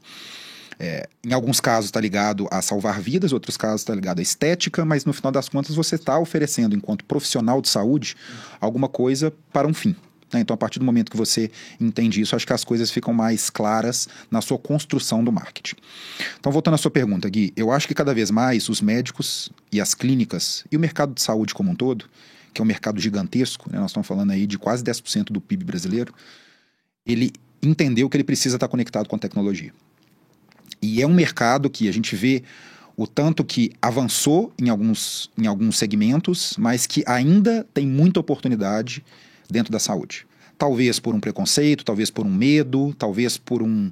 É, 0.79 1.09
em 1.25 1.33
alguns 1.33 1.59
casos 1.59 1.89
está 1.89 1.99
ligado 1.99 2.47
a 2.49 2.61
salvar 2.61 3.01
vidas, 3.01 3.33
outros 3.33 3.57
casos 3.57 3.81
está 3.81 3.93
ligado 3.93 4.19
à 4.19 4.21
estética, 4.21 4.85
mas 4.85 5.03
no 5.03 5.11
final 5.11 5.29
das 5.29 5.49
contas 5.49 5.75
você 5.75 5.95
está 5.95 6.17
oferecendo, 6.17 6.73
enquanto 6.73 7.03
profissional 7.03 7.61
de 7.61 7.67
saúde, 7.67 8.15
alguma 8.61 8.87
coisa 8.87 9.33
para 9.51 9.67
um 9.67 9.73
fim. 9.73 9.93
Né? 10.33 10.39
Então, 10.39 10.53
a 10.53 10.57
partir 10.57 10.79
do 10.79 10.85
momento 10.85 11.11
que 11.11 11.17
você 11.17 11.51
entende 11.79 12.21
isso, 12.21 12.35
acho 12.35 12.47
que 12.47 12.53
as 12.53 12.63
coisas 12.63 12.91
ficam 12.91 13.13
mais 13.13 13.49
claras 13.49 14.07
na 14.29 14.41
sua 14.41 14.57
construção 14.57 15.23
do 15.23 15.31
marketing. 15.31 15.75
Então, 16.39 16.51
voltando 16.51 16.75
à 16.75 16.77
sua 16.77 16.91
pergunta, 16.91 17.27
Gui, 17.29 17.51
eu 17.57 17.71
acho 17.71 17.87
que 17.87 17.93
cada 17.93 18.13
vez 18.13 18.31
mais 18.31 18.69
os 18.69 18.81
médicos 18.81 19.51
e 19.71 19.81
as 19.81 19.93
clínicas 19.93 20.63
e 20.71 20.77
o 20.77 20.79
mercado 20.79 21.13
de 21.13 21.21
saúde 21.21 21.53
como 21.53 21.71
um 21.71 21.75
todo, 21.75 22.05
que 22.53 22.61
é 22.61 22.63
um 22.63 22.67
mercado 22.67 23.01
gigantesco, 23.01 23.69
né? 23.71 23.79
nós 23.79 23.91
estamos 23.91 24.07
falando 24.07 24.31
aí 24.31 24.47
de 24.47 24.57
quase 24.57 24.83
10% 24.83 25.25
do 25.25 25.41
PIB 25.41 25.65
brasileiro, 25.65 26.13
ele 27.05 27.33
entendeu 27.61 28.09
que 28.09 28.15
ele 28.15 28.23
precisa 28.23 28.55
estar 28.55 28.67
conectado 28.67 29.07
com 29.07 29.15
a 29.15 29.19
tecnologia. 29.19 29.73
E 30.81 31.01
é 31.01 31.07
um 31.07 31.13
mercado 31.13 31.69
que 31.69 31.87
a 31.87 31.91
gente 31.91 32.15
vê 32.15 32.43
o 32.95 33.07
tanto 33.07 33.45
que 33.45 33.71
avançou 33.81 34.51
em 34.59 34.69
alguns, 34.69 35.31
em 35.37 35.47
alguns 35.47 35.77
segmentos, 35.77 36.55
mas 36.57 36.85
que 36.85 37.01
ainda 37.07 37.65
tem 37.73 37.87
muita 37.87 38.19
oportunidade 38.19 39.03
dentro 39.49 39.71
da 39.71 39.79
saúde. 39.79 40.27
Talvez 40.57 40.99
por 40.99 41.15
um 41.15 41.19
preconceito, 41.19 41.85
talvez 41.85 42.09
por 42.09 42.25
um 42.25 42.29
medo, 42.29 42.93
talvez 42.97 43.37
por 43.37 43.63
um, 43.63 43.89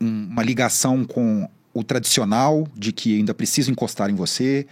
um, 0.00 0.28
uma 0.30 0.42
ligação 0.42 1.04
com 1.04 1.46
o 1.74 1.84
tradicional 1.84 2.66
de 2.74 2.90
que 2.90 3.16
ainda 3.16 3.34
preciso 3.34 3.70
encostar 3.70 4.08
em 4.08 4.14
você, 4.14 4.66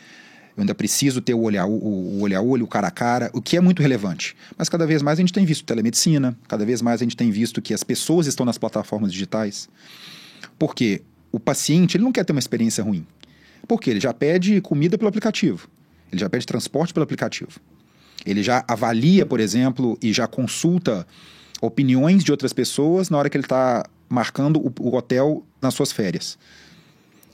eu 0.57 0.63
ainda 0.63 0.75
preciso 0.75 1.21
ter 1.21 1.35
o 1.35 1.41
olho, 1.43 1.61
a, 1.61 1.67
o, 1.67 1.73
o 1.73 2.21
olho 2.23 2.39
a 2.39 2.41
olho, 2.41 2.65
o 2.65 2.69
cara 2.69 2.89
a 2.89 2.91
cara, 2.91 3.31
o 3.35 3.43
que 3.43 3.59
é 3.59 3.61
muito 3.61 3.83
relevante. 3.83 4.35
Mas 4.57 4.71
cada 4.71 4.87
vez 4.87 5.03
mais 5.03 5.19
a 5.19 5.21
gente 5.21 5.33
tem 5.33 5.45
visto 5.45 5.65
telemedicina, 5.65 6.35
cada 6.49 6.65
vez 6.65 6.81
mais 6.81 7.03
a 7.03 7.05
gente 7.05 7.17
tem 7.17 7.31
visto 7.31 7.61
que 7.61 7.75
as 7.75 7.85
pessoas 7.85 8.27
estão 8.27 8.47
nas 8.47 8.57
plataformas 8.57 9.13
digitais. 9.13 9.69
Porque 10.59 11.03
o 11.35 11.41
paciente 11.41 11.97
ele 11.97 12.05
não 12.05 12.13
quer 12.13 12.25
ter 12.25 12.33
uma 12.33 12.39
experiência 12.39 12.85
ruim. 12.85 13.05
Porque 13.67 13.91
ele 13.91 13.99
já 13.99 14.15
pede 14.15 14.61
comida 14.61 14.97
pelo 14.97 15.09
aplicativo, 15.09 15.69
ele 16.13 16.21
já 16.21 16.31
pede 16.31 16.47
transporte 16.47 16.95
pelo 16.95 17.03
aplicativo. 17.03 17.59
Ele 18.25 18.43
já 18.43 18.65
avalia, 18.69 19.27
por 19.27 19.41
exemplo, 19.41 19.99
e 20.01 20.13
já 20.13 20.29
consulta 20.29 21.07
opiniões 21.61 22.23
de 22.23 22.31
outras 22.31 22.53
pessoas 22.53 23.11
na 23.11 23.19
hora 23.19 23.29
que 23.29 23.37
ele 23.37 23.45
está 23.45 23.85
marcando 24.09 24.59
o, 24.61 24.73
o, 24.81 24.95
hotel 24.95 25.45
nas 25.61 25.75
suas 25.75 25.91
férias. 25.91 26.39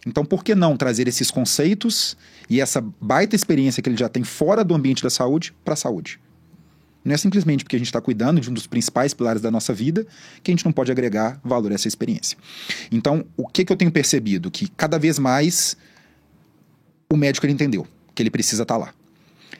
Então, 0.06 0.24
por 0.24 0.42
que 0.42 0.54
não 0.54 0.76
trazer 0.76 1.06
esses 1.06 1.30
conceitos 1.30 2.16
e 2.48 2.60
essa 2.60 2.82
baita 3.00 3.36
experiência 3.36 3.82
que 3.82 3.88
ele 3.88 3.98
já 3.98 4.08
tem 4.08 4.24
fora 4.24 4.64
do 4.64 4.74
ambiente 4.74 5.02
da 5.02 5.10
saúde 5.10 5.52
para 5.62 5.74
a 5.74 5.76
saúde? 5.76 6.18
Não 7.04 7.14
é 7.14 7.16
simplesmente 7.16 7.64
porque 7.64 7.76
a 7.76 7.78
gente 7.78 7.88
está 7.88 8.00
cuidando 8.00 8.40
de 8.40 8.50
um 8.50 8.52
dos 8.52 8.66
principais 8.66 9.14
pilares 9.14 9.40
da 9.40 9.50
nossa 9.50 9.72
vida 9.72 10.06
que 10.42 10.50
a 10.50 10.52
gente 10.52 10.64
não 10.64 10.72
pode 10.72 10.92
agregar 10.92 11.40
valor 11.42 11.72
a 11.72 11.74
essa 11.74 11.88
experiência. 11.88 12.36
Então, 12.92 13.24
o 13.36 13.46
que, 13.46 13.64
que 13.64 13.72
eu 13.72 13.76
tenho 13.76 13.90
percebido? 13.90 14.50
Que 14.50 14.68
cada 14.68 14.98
vez 14.98 15.18
mais 15.18 15.76
o 17.08 17.16
médico 17.16 17.46
ele 17.46 17.54
entendeu 17.54 17.86
que 18.14 18.22
ele 18.22 18.30
precisa 18.30 18.62
estar 18.62 18.74
tá 18.74 18.78
lá. 18.78 18.94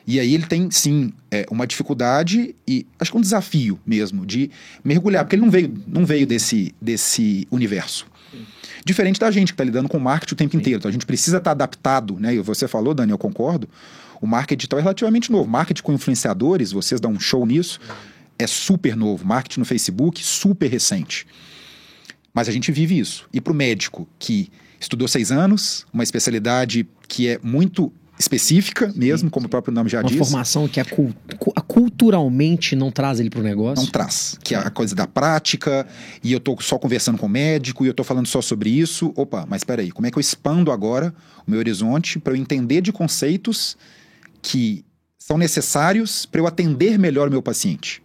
E 0.07 0.19
aí 0.19 0.35
ele 0.35 0.47
tem, 0.47 0.71
sim, 0.71 1.13
é, 1.31 1.47
uma 1.51 1.67
dificuldade 1.67 2.55
e 2.67 2.87
acho 2.99 3.13
que 3.13 3.19
um 3.19 3.21
desafio 3.21 3.79
mesmo 3.87 4.27
de 4.27 4.51
mergulhar, 4.83 5.25
porque 5.25 5.37
ele 5.37 5.43
não 5.43 5.51
veio, 5.51 5.73
não 5.87 6.05
veio 6.05 6.27
desse, 6.27 6.75
desse 6.81 7.47
universo. 7.51 8.07
Diferente 8.85 9.21
da 9.21 9.31
gente 9.31 9.49
que 9.49 9.55
está 9.55 9.65
lidando 9.65 9.89
com 9.89 9.99
marketing 9.99 10.35
o 10.35 10.37
tempo 10.37 10.57
inteiro. 10.57 10.79
Então 10.79 10.89
a 10.89 10.93
gente 10.93 11.05
precisa 11.07 11.37
estar 11.37 11.51
tá 11.51 11.53
adaptado, 11.53 12.19
né? 12.19 12.35
E 12.35 12.39
você 12.41 12.67
falou, 12.67 12.95
Dani, 12.95 13.13
eu 13.13 13.19
concordo 13.19 13.69
o 14.21 14.27
marketing 14.27 14.59
digital 14.59 14.79
é 14.79 14.83
relativamente 14.83 15.33
novo. 15.33 15.49
Marketing 15.49 15.83
com 15.83 15.93
influenciadores, 15.93 16.73
vocês 16.73 17.01
dão 17.01 17.13
um 17.13 17.21
show 17.21 17.47
nisso, 17.47 17.81
é 18.39 18.47
super 18.47 18.97
novo. 18.97 19.27
Marketing 19.27 19.61
no 19.61 19.67
Facebook, 19.67 20.23
super 20.23 20.69
recente. 20.69 21.27
Mas 22.33 22.49
a 22.49 22.53
gente 22.53 22.71
vive 22.71 22.99
isso. 22.99 23.29
E 23.33 23.41
para 23.41 23.53
o 23.53 23.57
médico 23.57 24.09
que 24.19 24.51
estudou 24.79 25.09
seis 25.09 25.33
anos, 25.33 25.87
uma 25.93 26.03
especialidade 26.03 26.87
que 27.09 27.29
é 27.29 27.39
muito 27.43 27.93
específica 28.19 28.93
mesmo, 28.95 29.31
como 29.31 29.47
o 29.47 29.49
próprio 29.49 29.73
nome 29.73 29.89
já 29.89 30.01
uma 30.01 30.09
diz. 30.09 30.19
Uma 30.19 30.27
formação 30.27 30.69
que 30.69 30.79
a, 30.79 30.85
a 31.57 31.61
culturalmente 31.63 32.77
não 32.77 32.91
traz 32.91 33.19
ele 33.19 33.31
para 33.31 33.41
o 33.41 33.43
negócio? 33.43 33.83
Não 33.83 33.91
traz, 33.91 34.39
que 34.45 34.55
é 34.55 34.59
a 34.59 34.69
coisa 34.69 34.95
da 34.95 35.07
prática, 35.07 35.87
e 36.23 36.31
eu 36.31 36.39
tô 36.39 36.57
só 36.61 36.79
conversando 36.79 37.17
com 37.17 37.25
o 37.25 37.29
médico, 37.29 37.85
e 37.85 37.89
eu 37.89 37.95
tô 37.95 38.05
falando 38.05 38.27
só 38.27 38.43
sobre 38.43 38.69
isso. 38.69 39.13
Opa, 39.17 39.47
mas 39.49 39.63
espera 39.63 39.81
aí, 39.81 39.91
como 39.91 40.07
é 40.07 40.11
que 40.11 40.19
eu 40.19 40.21
expando 40.21 40.71
agora 40.71 41.15
o 41.47 41.51
meu 41.51 41.59
horizonte 41.59 42.19
para 42.19 42.35
eu 42.35 42.37
entender 42.37 42.83
de 42.83 42.93
conceitos 42.93 43.77
que 44.43 44.85
são 45.19 45.39
necessários 45.39 46.27
para 46.27 46.41
eu 46.41 46.47
atender 46.47 46.99
melhor 46.99 47.29
o 47.29 47.31
meu 47.31 47.43
paciente? 47.43 48.03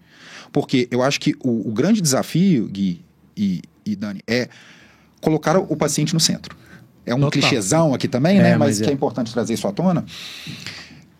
Porque 0.51 0.87
eu 0.91 1.01
acho 1.01 1.19
que 1.19 1.35
o, 1.43 1.69
o 1.69 1.73
grande 1.73 2.01
desafio, 2.01 2.67
Gui 2.67 3.03
e, 3.35 3.61
e 3.85 3.95
Dani, 3.95 4.21
é 4.27 4.47
colocar 5.19 5.57
o 5.57 5.75
paciente 5.75 6.13
no 6.13 6.19
centro. 6.19 6.55
É 7.05 7.13
um 7.13 7.19
Total. 7.19 7.31
clichêzão 7.31 7.93
aqui 7.93 8.07
também, 8.07 8.39
é, 8.39 8.43
né? 8.43 8.57
Mas, 8.57 8.79
mas 8.79 8.87
é. 8.87 8.91
é 8.91 8.93
importante 8.93 9.31
trazer 9.31 9.53
isso 9.53 9.67
à 9.67 9.71
tona. 9.71 10.05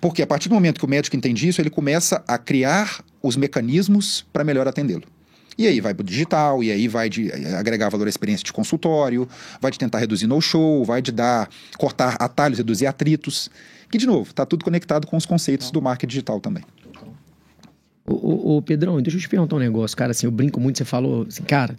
Porque 0.02 0.22
a 0.22 0.28
partir 0.28 0.50
do 0.50 0.56
momento 0.56 0.80
que 0.80 0.86
o 0.86 0.88
médico 0.88 1.16
entende 1.16 1.48
isso, 1.48 1.62
ele 1.62 1.70
começa 1.70 2.24
a 2.28 2.38
criar 2.38 3.04
os 3.22 3.36
mecanismos 3.36 4.26
para 4.32 4.44
melhor 4.44 4.68
atendê-lo. 4.68 5.04
E 5.58 5.68
aí 5.68 5.80
vai 5.80 5.94
para 5.94 6.04
o 6.04 6.06
digital, 6.06 6.64
e 6.64 6.72
aí 6.72 6.88
vai 6.88 7.10
de 7.10 7.32
eh, 7.32 7.56
agregar 7.56 7.90
valor 7.90 8.06
à 8.08 8.10
experiência 8.10 8.44
de 8.44 8.52
consultório, 8.52 9.28
vai 9.62 9.72
de 9.72 9.80
tentar 9.80 10.00
reduzir 10.00 10.28
no-show, 10.28 10.84
vai 10.84 11.02
de 11.02 11.12
dar, 11.12 11.50
cortar 11.78 12.18
atalhos, 12.20 12.58
reduzir 12.58 12.88
atritos. 12.88 13.50
Que, 13.90 13.98
de 13.98 14.06
novo, 14.06 14.30
está 14.30 14.46
tudo 14.46 14.64
conectado 14.64 15.08
com 15.08 15.16
os 15.16 15.26
conceitos 15.26 15.72
do 15.72 15.82
marketing 15.82 16.10
digital 16.10 16.40
também. 16.40 16.64
Ô, 18.08 18.62
Pedrão, 18.62 19.02
deixa 19.02 19.18
eu 19.18 19.22
te 19.22 19.28
perguntar 19.28 19.56
um 19.56 19.60
negócio, 19.60 19.98
cara, 19.98 20.12
assim, 20.12 20.28
eu 20.28 20.32
brinco 20.32 20.60
muito, 20.60 20.78
você 20.78 20.86
falou 20.86 21.26
assim, 21.28 21.42
cara, 21.42 21.76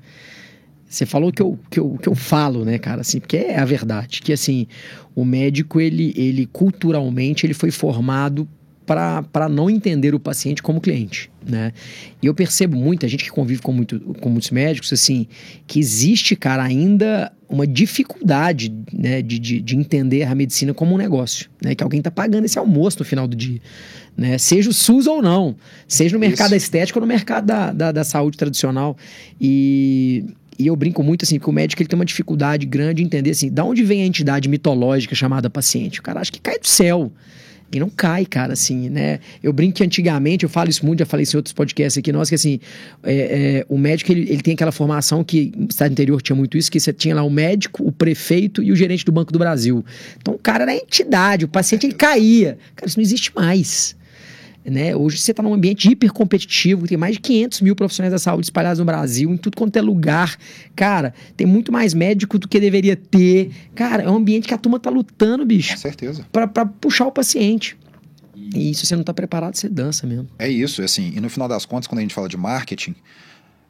você 0.85 1.07
falou 1.07 1.31
que 1.31 1.41
eu, 1.41 1.57
que, 1.71 1.79
eu, 1.79 1.97
que 2.03 2.09
eu 2.09 2.17
falo, 2.17 2.65
né, 2.65 2.79
cara, 2.79 3.03
assim, 3.03 3.21
porque 3.21 3.37
é 3.37 3.59
a 3.59 3.65
verdade, 3.65 4.21
que 4.23 4.33
assim, 4.33 4.67
o 5.15 5.25
médico, 5.25 5.81
ele, 5.81 6.13
ele 6.17 6.47
culturalmente, 6.47 7.47
ele 7.47 7.55
foi 7.55 7.71
formado 7.71 8.49
para 8.87 9.49
não 9.49 9.69
entender 9.69 10.15
o 10.15 10.21
paciente 10.21 10.63
como 10.63 10.81
cliente, 10.81 11.29
né? 11.45 11.73
E 12.23 12.27
eu 12.27 12.35
percebo 12.35 12.77
muita 12.77 13.09
gente 13.09 13.25
que 13.25 13.31
convive 13.31 13.61
com, 13.61 13.73
muito, 13.73 13.99
com 14.21 14.29
muitos 14.29 14.51
médicos, 14.51 14.93
assim, 14.93 15.27
que 15.67 15.81
existe, 15.81 16.37
cara, 16.37 16.63
ainda 16.63 17.33
uma 17.49 17.67
dificuldade, 17.67 18.73
né, 18.93 19.23
de, 19.23 19.39
de, 19.39 19.61
de 19.61 19.77
entender 19.77 20.25
a 20.25 20.35
medicina 20.35 20.73
como 20.73 20.95
um 20.95 20.99
negócio, 20.99 21.51
né? 21.63 21.75
Que 21.75 21.83
alguém 21.83 22.01
tá 22.01 22.11
pagando 22.11 22.45
esse 22.45 22.59
almoço 22.59 23.01
no 23.01 23.05
final 23.05 23.27
do 23.27 23.37
dia, 23.37 23.61
né? 24.17 24.39
Seja 24.39 24.71
o 24.71 24.73
SUS 24.73 25.09
ou 25.09 25.21
não, 25.21 25.57
seja 25.89 26.15
no 26.15 26.21
mercado 26.21 26.55
Isso. 26.55 26.65
estético 26.65 27.01
ou 27.01 27.01
no 27.01 27.09
mercado 27.09 27.45
da, 27.45 27.73
da, 27.73 27.93
da 27.93 28.05
saúde 28.05 28.39
tradicional. 28.39 28.97
E 29.41 30.25
e 30.59 30.67
eu 30.67 30.77
brinco 30.77 31.03
muito 31.03 31.25
assim, 31.25 31.39
que 31.39 31.51
o 31.51 31.53
médico 31.53 31.83
ele 31.83 31.89
tem 31.89 31.99
uma 31.99 32.05
dificuldade 32.05 32.65
grande 32.65 33.03
em 33.03 33.07
entender 33.07 33.31
assim, 33.31 33.51
da 33.51 33.63
onde 33.63 33.83
vem 33.85 34.03
a 34.03 34.07
entidade 34.07 34.49
mitológica 34.49 35.15
chamada 35.15 35.51
paciente? 35.51 36.01
O 36.01 36.03
cara 36.03 36.21
acha 36.21 36.33
que 36.33 36.41
cai 36.41 36.59
do 36.59 36.67
céu. 36.67 37.13
E 37.73 37.81
não 37.81 37.91
cai, 37.91 38.25
cara, 38.25 38.53
assim, 38.53 38.89
né? 38.89 39.19
Eu 39.43 39.53
brinco 39.53 39.77
que 39.77 39.85
antigamente, 39.85 40.45
eu 40.45 40.49
falo 40.49 40.71
isso 40.71 40.87
muito, 40.87 41.01
já 41.01 41.07
falei 41.07 41.25
isso 41.25 41.37
em 41.37 41.39
outros 41.39 41.53
podcasts 41.53 41.99
aqui, 41.99 42.13
nós, 42.13 42.29
que 42.29 42.35
assim, 42.35 42.61
é, 43.03 43.15
é, 43.15 43.67
o 43.69 43.77
médico, 43.77 44.13
ele, 44.13 44.23
ele 44.31 44.41
tem 44.41 44.55
aquela 44.55 44.71
formação 44.71 45.25
que, 45.25 45.53
no 45.57 45.67
estado 45.67 45.91
interior 45.91 46.23
tinha 46.23 46.37
muito 46.37 46.57
isso, 46.57 46.71
que 46.71 46.79
você 46.79 46.93
tinha 46.93 47.15
lá 47.15 47.23
o 47.23 47.31
médico, 47.31 47.87
o 47.87 47.91
prefeito 47.91 48.63
e 48.63 48.71
o 48.71 48.77
gerente 48.77 49.05
do 49.05 49.11
Banco 49.11 49.33
do 49.33 49.39
Brasil. 49.39 49.85
Então, 50.21 50.35
o 50.35 50.39
cara 50.39 50.63
era 50.63 50.75
entidade, 50.75 51.45
o 51.45 51.49
paciente, 51.49 51.87
ele 51.87 51.95
caía. 51.95 52.57
Cara, 52.77 52.89
isso 52.89 52.99
não 52.99 53.03
existe 53.03 53.33
mais. 53.35 53.97
Né? 54.69 54.97
Hoje 54.97 55.19
você 55.19 55.31
está 55.31 55.43
num 55.43 55.55
ambiente 55.55 55.89
hiper 55.89 56.13
competitivo, 56.13 56.89
tem 56.89 56.99
mais 56.99 57.15
de 57.15 57.21
500 57.21 57.61
mil 57.61 57.77
profissionais 57.77 58.13
da 58.13 58.19
saúde 58.19 58.47
espalhados 58.47 58.81
no 58.81 58.85
Brasil, 58.85 59.33
em 59.33 59.37
tudo 59.37 59.57
quanto 59.57 59.77
é 59.77 59.81
lugar. 59.81 60.37
Cara, 60.75 61.15
tem 61.37 61.47
muito 61.47 61.71
mais 61.71 61.95
médico 61.95 62.37
do 62.37 62.49
que 62.49 62.59
deveria 62.59 62.97
ter. 62.97 63.53
Cara, 63.77 64.03
é 64.03 64.11
um 64.11 64.17
ambiente 64.17 64.49
que 64.49 64.55
a 64.55 64.59
turma 64.59 64.81
tá 64.81 64.91
lutando, 64.91 65.47
bicho. 65.47 65.75
Com 65.75 65.81
certeza. 65.81 66.27
Para 66.33 66.67
puxar 66.67 67.07
o 67.07 67.13
paciente. 67.13 67.77
E 68.55 68.75
se 68.75 68.87
você 68.87 68.95
não 68.95 69.03
está 69.03 69.15
preparado, 69.15 69.55
você 69.55 69.69
dança 69.69 70.07
mesmo. 70.07 70.29
É 70.39 70.49
isso, 70.49 70.83
assim. 70.83 71.13
E 71.17 71.21
no 71.21 71.31
final 71.31 71.49
das 71.49 71.65
contas, 71.65 71.87
quando 71.87 72.01
a 72.01 72.03
gente 72.03 72.15
fala 72.15 72.29
de 72.29 72.37
marketing, 72.37 72.95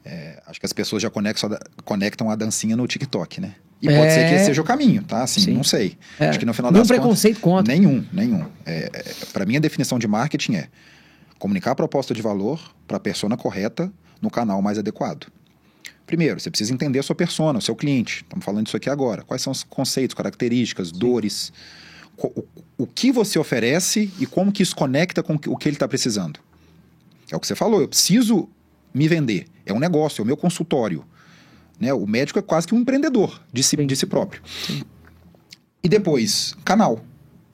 é, 0.04 0.42
acho 0.46 0.58
que 0.58 0.66
as 0.66 0.72
pessoas 0.72 1.02
já 1.02 1.10
conectam, 1.10 1.58
conectam 1.84 2.30
a 2.30 2.36
dancinha 2.36 2.76
no 2.76 2.86
TikTok, 2.86 3.40
né? 3.40 3.54
E 3.82 3.86
pode 3.88 4.06
é... 4.06 4.10
ser 4.10 4.28
que 4.28 4.34
esse 4.34 4.44
seja 4.46 4.62
o 4.62 4.64
caminho, 4.64 5.02
tá? 5.02 5.22
Assim, 5.22 5.40
Sim. 5.40 5.54
não 5.54 5.64
sei. 5.64 5.96
É. 6.18 6.28
Acho 6.28 6.38
que 6.38 6.46
no 6.46 6.54
final 6.54 6.72
das 6.72 6.88
Nenhum 6.88 7.00
preconceito 7.00 7.40
contra. 7.40 7.74
Nenhum, 7.74 8.04
nenhum. 8.12 8.44
É, 8.64 8.90
é 8.92 9.26
para 9.32 9.44
mim, 9.44 9.56
a 9.56 9.60
definição 9.60 9.98
de 9.98 10.08
marketing 10.08 10.54
é 10.54 10.68
comunicar 11.38 11.72
a 11.72 11.74
proposta 11.74 12.14
de 12.14 12.22
valor 12.22 12.60
para 12.86 12.96
a 12.96 13.00
persona 13.00 13.36
correta 13.36 13.92
no 14.20 14.30
canal 14.30 14.60
mais 14.62 14.78
adequado. 14.78 15.26
Primeiro, 16.06 16.38
você 16.38 16.50
precisa 16.50 16.72
entender 16.72 17.00
a 17.00 17.02
sua 17.02 17.16
persona, 17.16 17.58
o 17.58 17.62
seu 17.62 17.74
cliente. 17.74 18.22
Estamos 18.22 18.44
falando 18.44 18.64
disso 18.64 18.76
aqui 18.76 18.88
agora. 18.88 19.22
Quais 19.22 19.42
são 19.42 19.50
os 19.50 19.64
conceitos, 19.64 20.14
características, 20.14 20.88
Sim. 20.88 20.98
dores, 20.98 21.52
o, 22.16 22.44
o 22.78 22.86
que 22.86 23.10
você 23.10 23.38
oferece 23.38 24.10
e 24.18 24.26
como 24.26 24.52
que 24.52 24.62
isso 24.62 24.74
conecta 24.76 25.22
com 25.22 25.34
o 25.34 25.56
que 25.56 25.68
ele 25.68 25.76
está 25.76 25.88
precisando. 25.88 26.40
É 27.30 27.36
o 27.36 27.40
que 27.40 27.46
você 27.46 27.56
falou, 27.56 27.80
eu 27.80 27.88
preciso 27.88 28.48
me 28.94 29.08
vender. 29.08 29.46
É 29.64 29.72
um 29.72 29.80
negócio, 29.80 30.22
é 30.22 30.24
o 30.24 30.26
meu 30.26 30.36
consultório. 30.36 31.04
Né? 31.78 31.92
O 31.92 32.06
médico 32.06 32.38
é 32.38 32.42
quase 32.42 32.66
que 32.68 32.74
um 32.74 32.78
empreendedor 32.78 33.40
de 33.52 33.62
si, 33.62 33.76
de 33.76 33.96
si 33.96 34.06
próprio. 34.06 34.40
Sim. 34.46 34.82
E 35.82 35.88
depois, 35.88 36.54
canal. 36.64 37.04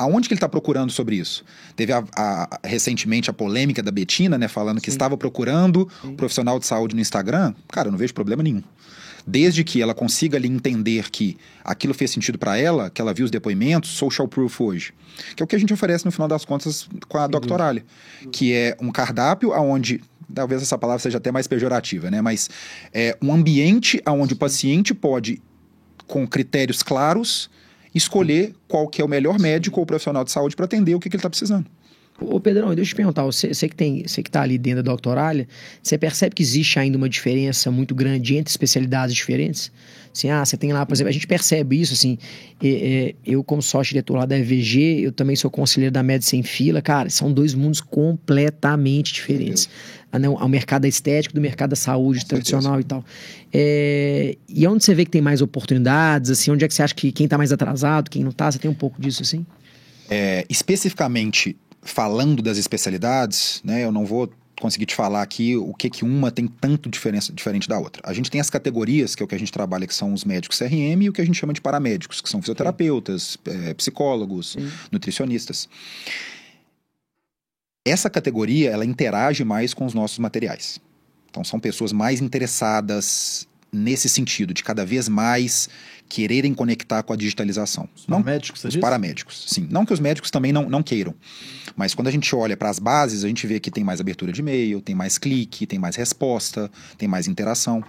Aonde 0.03 0.29
que 0.29 0.35
ele 0.35 0.39
está 0.39 0.49
procurando 0.49 0.91
sobre 0.91 1.17
isso? 1.17 1.45
Teve 1.77 1.93
a, 1.93 2.05
a, 2.17 2.61
recentemente 2.65 3.31
a 3.31 3.33
polêmica 3.33 3.83
da 3.83 3.91
Betina, 3.91 4.37
né? 4.37 4.49
Falando 4.49 4.79
Sim. 4.79 4.85
que 4.85 4.91
estava 4.91 5.17
procurando 5.17 5.89
Sim. 6.01 6.15
profissional 6.17 6.59
de 6.59 6.67
saúde 6.67 6.95
no 6.95 7.01
Instagram. 7.01 7.55
Cara, 7.69 7.89
eu 7.89 7.93
não 7.93 7.99
vejo 7.99 8.13
problema 8.13 8.43
nenhum. 8.43 8.63
Desde 9.27 9.63
que 9.63 9.81
ela 9.81 9.95
consiga 9.95 10.37
ali 10.37 10.49
entender 10.49 11.09
que 11.11 11.37
aquilo 11.65 11.95
fez 11.95 12.11
sentido 12.11 12.39
para 12.39 12.59
ela, 12.59 12.91
que 12.91 13.01
ela 13.01 13.15
viu 13.15 13.25
os 13.25 13.31
depoimentos, 13.31 13.91
social 13.91 14.27
proof 14.27 14.61
hoje. 14.61 14.93
Que 15.37 15.43
é 15.43 15.45
o 15.45 15.47
que 15.47 15.55
a 15.55 15.59
gente 15.59 15.73
oferece 15.73 16.05
no 16.05 16.11
final 16.11 16.27
das 16.27 16.45
contas 16.45 16.89
com 17.09 17.19
a 17.19 17.27
Doctoralia. 17.27 17.85
Que 18.33 18.53
é 18.53 18.77
um 18.81 18.91
cardápio 18.91 19.53
aonde 19.53 20.01
talvez 20.35 20.63
essa 20.63 20.79
palavra 20.79 21.01
seja 21.01 21.19
até 21.19 21.31
mais 21.31 21.47
pejorativa, 21.47 22.11
né? 22.11 22.21
Mas 22.21 22.51
é 22.93 23.17
um 23.23 23.33
ambiente 23.33 24.03
onde 24.07 24.35
o 24.35 24.37
paciente 24.37 24.95
pode, 24.95 25.41
com 26.07 26.27
critérios 26.27 26.83
claros, 26.83 27.51
escolher 27.95 28.55
qual 28.67 28.89
que 28.89 29.01
é 29.01 29.05
o 29.05 29.09
melhor 29.09 29.39
médico 29.39 29.81
ou 29.81 29.87
profissional 29.87 30.25
de 30.25 30.31
saúde 30.31 30.57
para 30.57 30.65
atender 30.65 30.95
o 30.95 31.01
que, 31.01 31.09
que 31.09 31.17
ele 31.17 31.21
está 31.21 31.31
precisando. 31.31 31.67
Ô 32.27 32.41
Pedrão, 32.41 32.75
deixa 32.75 32.91
eu 32.91 32.95
te 32.95 32.97
perguntar, 32.97 33.25
você, 33.25 33.53
você 33.53 33.69
que 33.69 33.77
tem, 33.77 34.07
você 34.07 34.23
que 34.23 34.29
está 34.29 34.43
ali 34.43 34.59
dentro 34.59 34.83
da 34.83 34.93
doctoralha, 34.93 35.47
você 35.83 35.99
percebe 35.99 36.35
que 36.35 36.43
existe 36.43 36.79
ainda 36.79 36.97
uma 36.97 37.09
diferença 37.09 37.71
muito 37.71 37.95
grande 37.95 38.37
entre 38.37 38.51
especialidades 38.51 39.15
diferentes? 39.15 39.71
Assim, 40.15 40.29
ah, 40.29 40.45
você 40.45 40.59
tem 40.59 40.73
lá, 40.73 40.85
por 40.85 40.93
exemplo, 40.93 41.09
a 41.09 41.13
gente 41.13 41.27
percebe 41.27 41.81
isso, 41.81 41.95
assim, 41.95 42.19
é, 42.63 42.69
é, 42.69 43.15
eu 43.25 43.43
como 43.43 43.63
sócio-diretor 43.63 44.17
lá 44.17 44.27
da 44.27 44.39
EVG, 44.39 45.01
eu 45.01 45.13
também 45.13 45.35
sou 45.35 45.51
conselheiro 45.51 45.93
da 45.93 46.03
Média 46.03 46.27
Sem 46.27 46.43
Fila, 46.43 46.83
cara, 46.83 47.09
são 47.09 47.33
dois 47.33 47.55
mundos 47.55 47.81
completamente 47.81 49.15
diferentes. 49.15 49.71
Ah, 50.11 50.19
não, 50.19 50.39
ao 50.39 50.49
mercado 50.49 50.87
estético 50.87 51.35
do 51.35 51.41
mercado 51.41 51.71
da 51.71 51.77
saúde 51.77 52.21
Com 52.21 52.29
tradicional 52.29 52.75
certeza. 52.75 52.85
e 52.85 52.89
tal. 52.89 53.05
É, 53.55 54.37
e 54.47 54.67
onde 54.67 54.85
você 54.85 54.95
vê 54.95 55.07
que 55.07 55.11
tem 55.11 55.23
mais 55.23 55.41
oportunidades, 55.41 56.31
assim, 56.31 56.51
onde 56.51 56.63
é 56.63 56.69
que 56.69 56.75
você 56.75 56.83
acha 56.83 56.95
que 56.95 57.11
quem 57.11 57.25
está 57.25 57.39
mais 57.39 57.51
atrasado, 57.51 58.11
quem 58.11 58.23
não 58.23 58.31
está, 58.31 58.53
você 58.53 58.59
tem 58.59 58.71
um 58.71 58.75
pouco 58.75 59.01
disso, 59.01 59.23
assim? 59.23 59.47
É, 60.11 60.45
especificamente 60.51 61.57
falando 61.83 62.41
das 62.41 62.57
especialidades, 62.57 63.61
né, 63.65 63.85
eu 63.85 63.93
não 63.93 64.07
vou 64.07 64.33
conseguir 64.61 64.87
te 64.87 64.95
falar 64.95 65.23
aqui 65.23 65.57
o 65.57 65.75
que 65.75 65.91
que 65.91 66.05
uma 66.05 66.31
tem 66.31 66.47
tanto 66.47 66.89
diferença 66.89 67.33
diferente 67.33 67.69
da 67.69 67.79
outra. 67.79 68.01
A 68.07 68.13
gente 68.13 68.31
tem 68.31 68.41
as 68.41 68.49
categorias, 68.49 69.15
que 69.17 69.23
é 69.23 69.25
o 69.25 69.29
que 69.29 69.35
a 69.35 69.39
gente 69.39 69.51
trabalha, 69.51 69.87
que 69.87 69.95
são 69.95 70.13
os 70.13 70.25
médicos 70.25 70.59
CRM, 70.59 71.03
e 71.03 71.09
o 71.09 71.13
que 71.13 71.21
a 71.21 71.25
gente 71.25 71.39
chama 71.39 71.53
de 71.53 71.61
paramédicos, 71.61 72.21
que 72.21 72.29
são 72.29 72.41
fisioterapeutas, 72.41 73.37
é, 73.45 73.75
psicólogos, 73.75 74.53
Sim. 74.53 74.71
nutricionistas. 74.93 75.69
Essa 77.85 78.09
categoria, 78.09 78.71
ela 78.71 78.85
interage 78.85 79.43
mais 79.43 79.75
com 79.75 79.85
os 79.85 79.95
nossos 79.95 80.21
materiais. 80.21 80.81
Então, 81.29 81.43
são 81.43 81.59
pessoas 81.59 81.93
mais 81.93 82.21
interessadas 82.21 83.49
nesse 83.73 84.09
sentido, 84.09 84.55
de 84.55 84.63
cada 84.63 84.85
vez 84.85 85.09
mais 85.09 85.69
quererem 86.13 86.53
conectar 86.53 87.03
com 87.03 87.15
a 87.15 87.17
digitalização. 87.17 87.89
Os 87.97 88.07
não, 88.07 88.23
paramédicos, 88.23 88.61
você 88.61 88.69
Os 88.69 88.77
paramédicos, 88.77 89.47
sim. 89.49 89.67
Não 89.71 89.87
que 89.87 89.95
os 89.95 89.99
médicos 89.99 90.31
também 90.31 90.53
não, 90.53 90.69
não 90.69 90.83
queiram. 90.83 91.15
Mas 91.75 91.95
quando 91.95 92.09
a 92.09 92.11
gente 92.11 92.37
olha 92.37 92.55
para 92.55 92.69
as 92.69 92.79
bases, 92.79 93.25
a 93.25 93.29
gente 93.29 93.47
vê 93.47 93.59
que 93.59 93.71
tem 93.71 93.83
mais 93.83 93.99
abertura 93.99 94.31
de 94.31 94.43
e-mail, 94.43 94.83
tem 94.83 94.95
mais 94.95 95.17
clique, 95.17 95.67
tem 95.67 95.79
mais 95.79 95.97
resposta, 95.97 96.71
tem 96.99 97.09
mais 97.09 97.27
interação. 97.27 97.83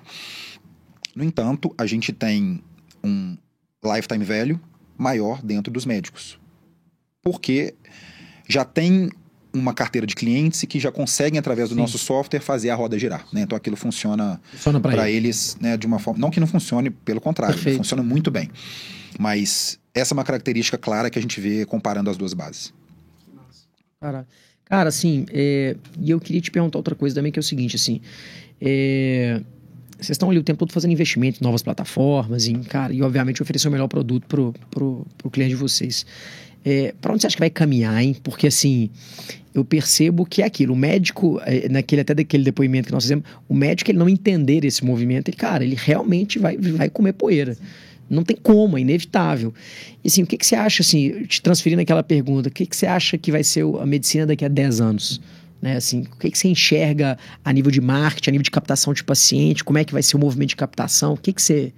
No 1.14 1.22
entanto, 1.22 1.76
a 1.78 1.86
gente 1.86 2.14
tem 2.14 2.64
um 3.04 3.36
lifetime 3.84 4.24
value 4.24 4.60
maior 4.98 5.42
dentro 5.44 5.70
dos 5.70 5.86
médicos. 5.86 6.40
Porque 7.22 7.76
já 8.48 8.64
tem 8.64 9.12
uma 9.54 9.74
carteira 9.74 10.08
de 10.08 10.16
clientes 10.16 10.64
que 10.64 10.80
já 10.80 10.92
conseguem, 10.92 11.38
através 11.38 11.70
do 11.70 11.76
Sim. 11.76 11.82
nosso 11.82 11.98
software, 11.98 12.40
fazer 12.40 12.72
a 12.72 12.76
roda 12.76 12.98
girar. 12.98 13.26
Né? 13.32 13.42
Então 13.42 13.56
aquilo 13.56 13.76
funciona, 13.76 14.42
funciona 14.52 14.80
para 14.80 15.10
ele. 15.10 15.28
eles 15.28 15.56
né, 15.62 15.78
de 15.78 15.86
uma 15.86 16.00
forma. 16.00 16.20
Não 16.20 16.32
que 16.32 16.40
não 16.40 16.48
funcione, 16.48 16.90
pelo 16.90 17.22
contrário, 17.22 17.58
funciona 17.58 18.02
muito 18.02 18.32
bem. 18.32 18.50
Mas 19.20 19.80
essa 19.94 20.14
é 20.14 20.16
uma 20.16 20.24
característica 20.24 20.78
clara 20.78 21.10
que 21.10 21.20
a 21.20 21.22
gente 21.22 21.40
vê 21.40 21.66
comparando 21.66 22.10
as 22.10 22.18
duas 22.18 22.34
bases. 22.34 22.74
Cara, 24.02 24.28
cara 24.66 24.90
assim, 24.90 25.26
é, 25.32 25.78
e 26.00 26.10
eu 26.10 26.20
queria 26.20 26.42
te 26.42 26.50
perguntar 26.50 26.80
outra 26.80 26.96
coisa 26.96 27.16
também, 27.16 27.32
que 27.32 27.38
é 27.38 27.42
o 27.42 27.44
seguinte, 27.44 27.76
assim. 27.76 28.02
É, 28.60 29.40
vocês 29.98 30.16
estão 30.16 30.30
ali 30.30 30.40
o 30.40 30.44
tempo 30.44 30.60
todo 30.60 30.74
fazendo 30.74 30.92
investimento 30.92 31.40
em 31.40 31.44
novas 31.44 31.62
plataformas, 31.62 32.48
em, 32.48 32.62
cara, 32.64 32.92
e 32.92 33.02
obviamente 33.02 33.42
oferecer 33.42 33.68
o 33.68 33.72
melhor 33.72 33.88
produto 33.88 34.26
pro, 34.28 34.54
pro, 34.70 35.06
pro 35.18 35.30
cliente 35.30 35.52
de 35.52 35.56
vocês. 35.56 36.06
É, 36.66 36.94
para 37.02 37.14
onde 37.14 37.22
você 37.22 37.28
acha 37.28 37.36
que 37.36 37.42
vai 37.42 37.50
caminhar, 37.50 38.02
hein? 38.02 38.16
Porque 38.24 38.48
assim, 38.48 38.90
eu 39.54 39.64
percebo 39.64 40.26
que 40.26 40.42
é 40.42 40.46
aquilo. 40.46 40.74
O 40.74 40.76
médico, 40.76 41.40
é, 41.46 41.70
naquele 41.70 42.02
até 42.02 42.14
daquele 42.14 42.44
depoimento 42.44 42.88
que 42.88 42.94
nós 42.94 43.04
fizemos, 43.04 43.26
o 43.48 43.54
médico 43.54 43.92
ele 43.92 44.00
não 44.00 44.10
entender 44.10 44.66
esse 44.66 44.84
movimento, 44.84 45.30
ele, 45.30 45.38
cara, 45.38 45.64
ele 45.64 45.78
realmente 45.80 46.40
vai, 46.40 46.58
vai 46.58 46.90
comer 46.90 47.14
poeira. 47.14 47.56
Não 48.10 48.24
tem 48.24 48.36
como, 48.36 48.78
é 48.78 48.82
inevitável. 48.82 49.54
E 50.04 50.08
assim, 50.08 50.24
o 50.24 50.28
que, 50.28 50.38
que 50.38 50.46
você 50.46 50.56
acha, 50.56 50.82
assim, 50.82 51.24
te 51.26 51.42
transferindo 51.42 51.82
aquela 51.82 52.04
pergunta, 52.04 52.50
o 52.50 52.52
que, 52.52 52.66
que 52.66 52.76
você 52.76 52.86
acha 52.86 53.18
que 53.18 53.32
vai 53.32 53.44
ser 53.44 53.64
a 53.64 53.86
medicina 53.86 54.26
daqui 54.26 54.44
a 54.44 54.48
10 54.48 54.82
anos? 54.82 55.22
Né, 55.62 55.78
assim, 55.78 56.02
o 56.02 56.18
que, 56.18 56.30
que 56.30 56.38
você 56.38 56.50
enxerga 56.50 57.18
a 57.44 57.54
nível 57.54 57.72
de 57.72 57.80
marketing, 57.80 58.30
a 58.30 58.34
nível 58.34 58.44
de 58.44 58.52
captação 58.52 58.94
de 58.94 59.04
paciente? 59.04 59.64
Como 59.64 59.78
é 59.78 59.86
que 59.86 59.94
vai 59.94 60.04
ser 60.04 60.18
o 60.18 60.20
movimento 60.20 60.50
de 60.50 60.56
captação? 60.58 61.14
O 61.14 61.18
que, 61.18 61.32
que 61.32 61.42
você. 61.42 61.74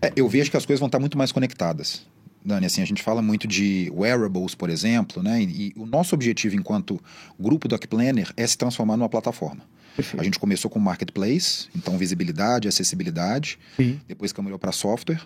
É, 0.00 0.12
eu 0.16 0.28
vejo 0.28 0.50
que 0.50 0.56
as 0.56 0.66
coisas 0.66 0.80
vão 0.80 0.88
estar 0.88 0.98
muito 0.98 1.16
mais 1.16 1.30
conectadas. 1.30 2.04
Dani, 2.44 2.66
assim, 2.66 2.82
a 2.82 2.84
gente 2.84 3.02
fala 3.02 3.22
muito 3.22 3.46
de 3.46 3.90
wearables, 3.94 4.54
por 4.54 4.68
exemplo, 4.68 5.22
né? 5.22 5.42
E, 5.42 5.68
e 5.68 5.72
o 5.76 5.86
nosso 5.86 6.14
objetivo 6.14 6.56
enquanto 6.56 7.00
grupo 7.38 7.68
Doc 7.68 7.84
Planner 7.86 8.32
é 8.36 8.46
se 8.46 8.58
transformar 8.58 8.96
numa 8.96 9.08
plataforma. 9.08 9.62
Perfeito. 9.94 10.20
A 10.20 10.24
gente 10.24 10.38
começou 10.38 10.70
com 10.70 10.78
marketplace, 10.78 11.68
então 11.76 11.96
visibilidade, 11.98 12.66
acessibilidade. 12.66 13.58
Sim. 13.76 14.00
Depois 14.08 14.32
caminhou 14.32 14.58
para 14.58 14.72
software. 14.72 15.20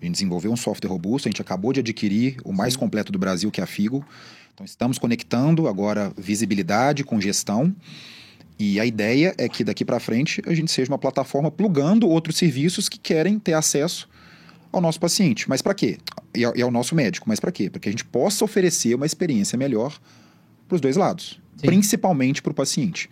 A 0.00 0.04
gente 0.04 0.14
desenvolveu 0.14 0.52
um 0.52 0.56
software 0.56 0.88
robusto. 0.88 1.28
A 1.28 1.30
gente 1.30 1.42
acabou 1.42 1.72
de 1.72 1.80
adquirir 1.80 2.36
o 2.44 2.52
mais 2.52 2.74
Sim. 2.74 2.80
completo 2.80 3.12
do 3.12 3.18
Brasil, 3.18 3.50
que 3.50 3.60
é 3.60 3.64
a 3.64 3.66
Figo. 3.66 4.04
Então 4.54 4.64
estamos 4.64 4.98
conectando 4.98 5.68
agora 5.68 6.12
visibilidade 6.16 7.04
com 7.04 7.20
gestão. 7.20 7.74
E 8.58 8.78
a 8.78 8.86
ideia 8.86 9.34
é 9.38 9.48
que 9.48 9.64
daqui 9.64 9.84
para 9.84 9.98
frente 9.98 10.42
a 10.46 10.54
gente 10.54 10.70
seja 10.70 10.90
uma 10.90 10.98
plataforma 10.98 11.50
plugando 11.50 12.08
outros 12.08 12.36
serviços 12.36 12.88
que 12.88 12.98
querem 12.98 13.38
ter 13.38 13.54
acesso 13.54 14.08
ao 14.70 14.80
nosso 14.80 15.00
paciente. 15.00 15.48
Mas 15.48 15.60
para 15.62 15.74
quê? 15.74 15.98
E 16.34 16.44
ao, 16.44 16.56
e 16.56 16.62
ao, 16.62 16.70
nosso 16.70 16.94
médico. 16.94 17.28
Mas 17.28 17.38
para 17.38 17.52
quê? 17.52 17.68
Para 17.68 17.80
que 17.80 17.88
a 17.88 17.92
gente 17.92 18.04
possa 18.04 18.44
oferecer 18.44 18.94
uma 18.94 19.06
experiência 19.06 19.58
melhor 19.58 19.98
para 20.66 20.76
os 20.76 20.80
dois 20.80 20.96
lados. 20.96 21.40
Sim. 21.56 21.66
Principalmente 21.66 22.40
para 22.40 22.50
o 22.50 22.54
paciente. 22.54 23.10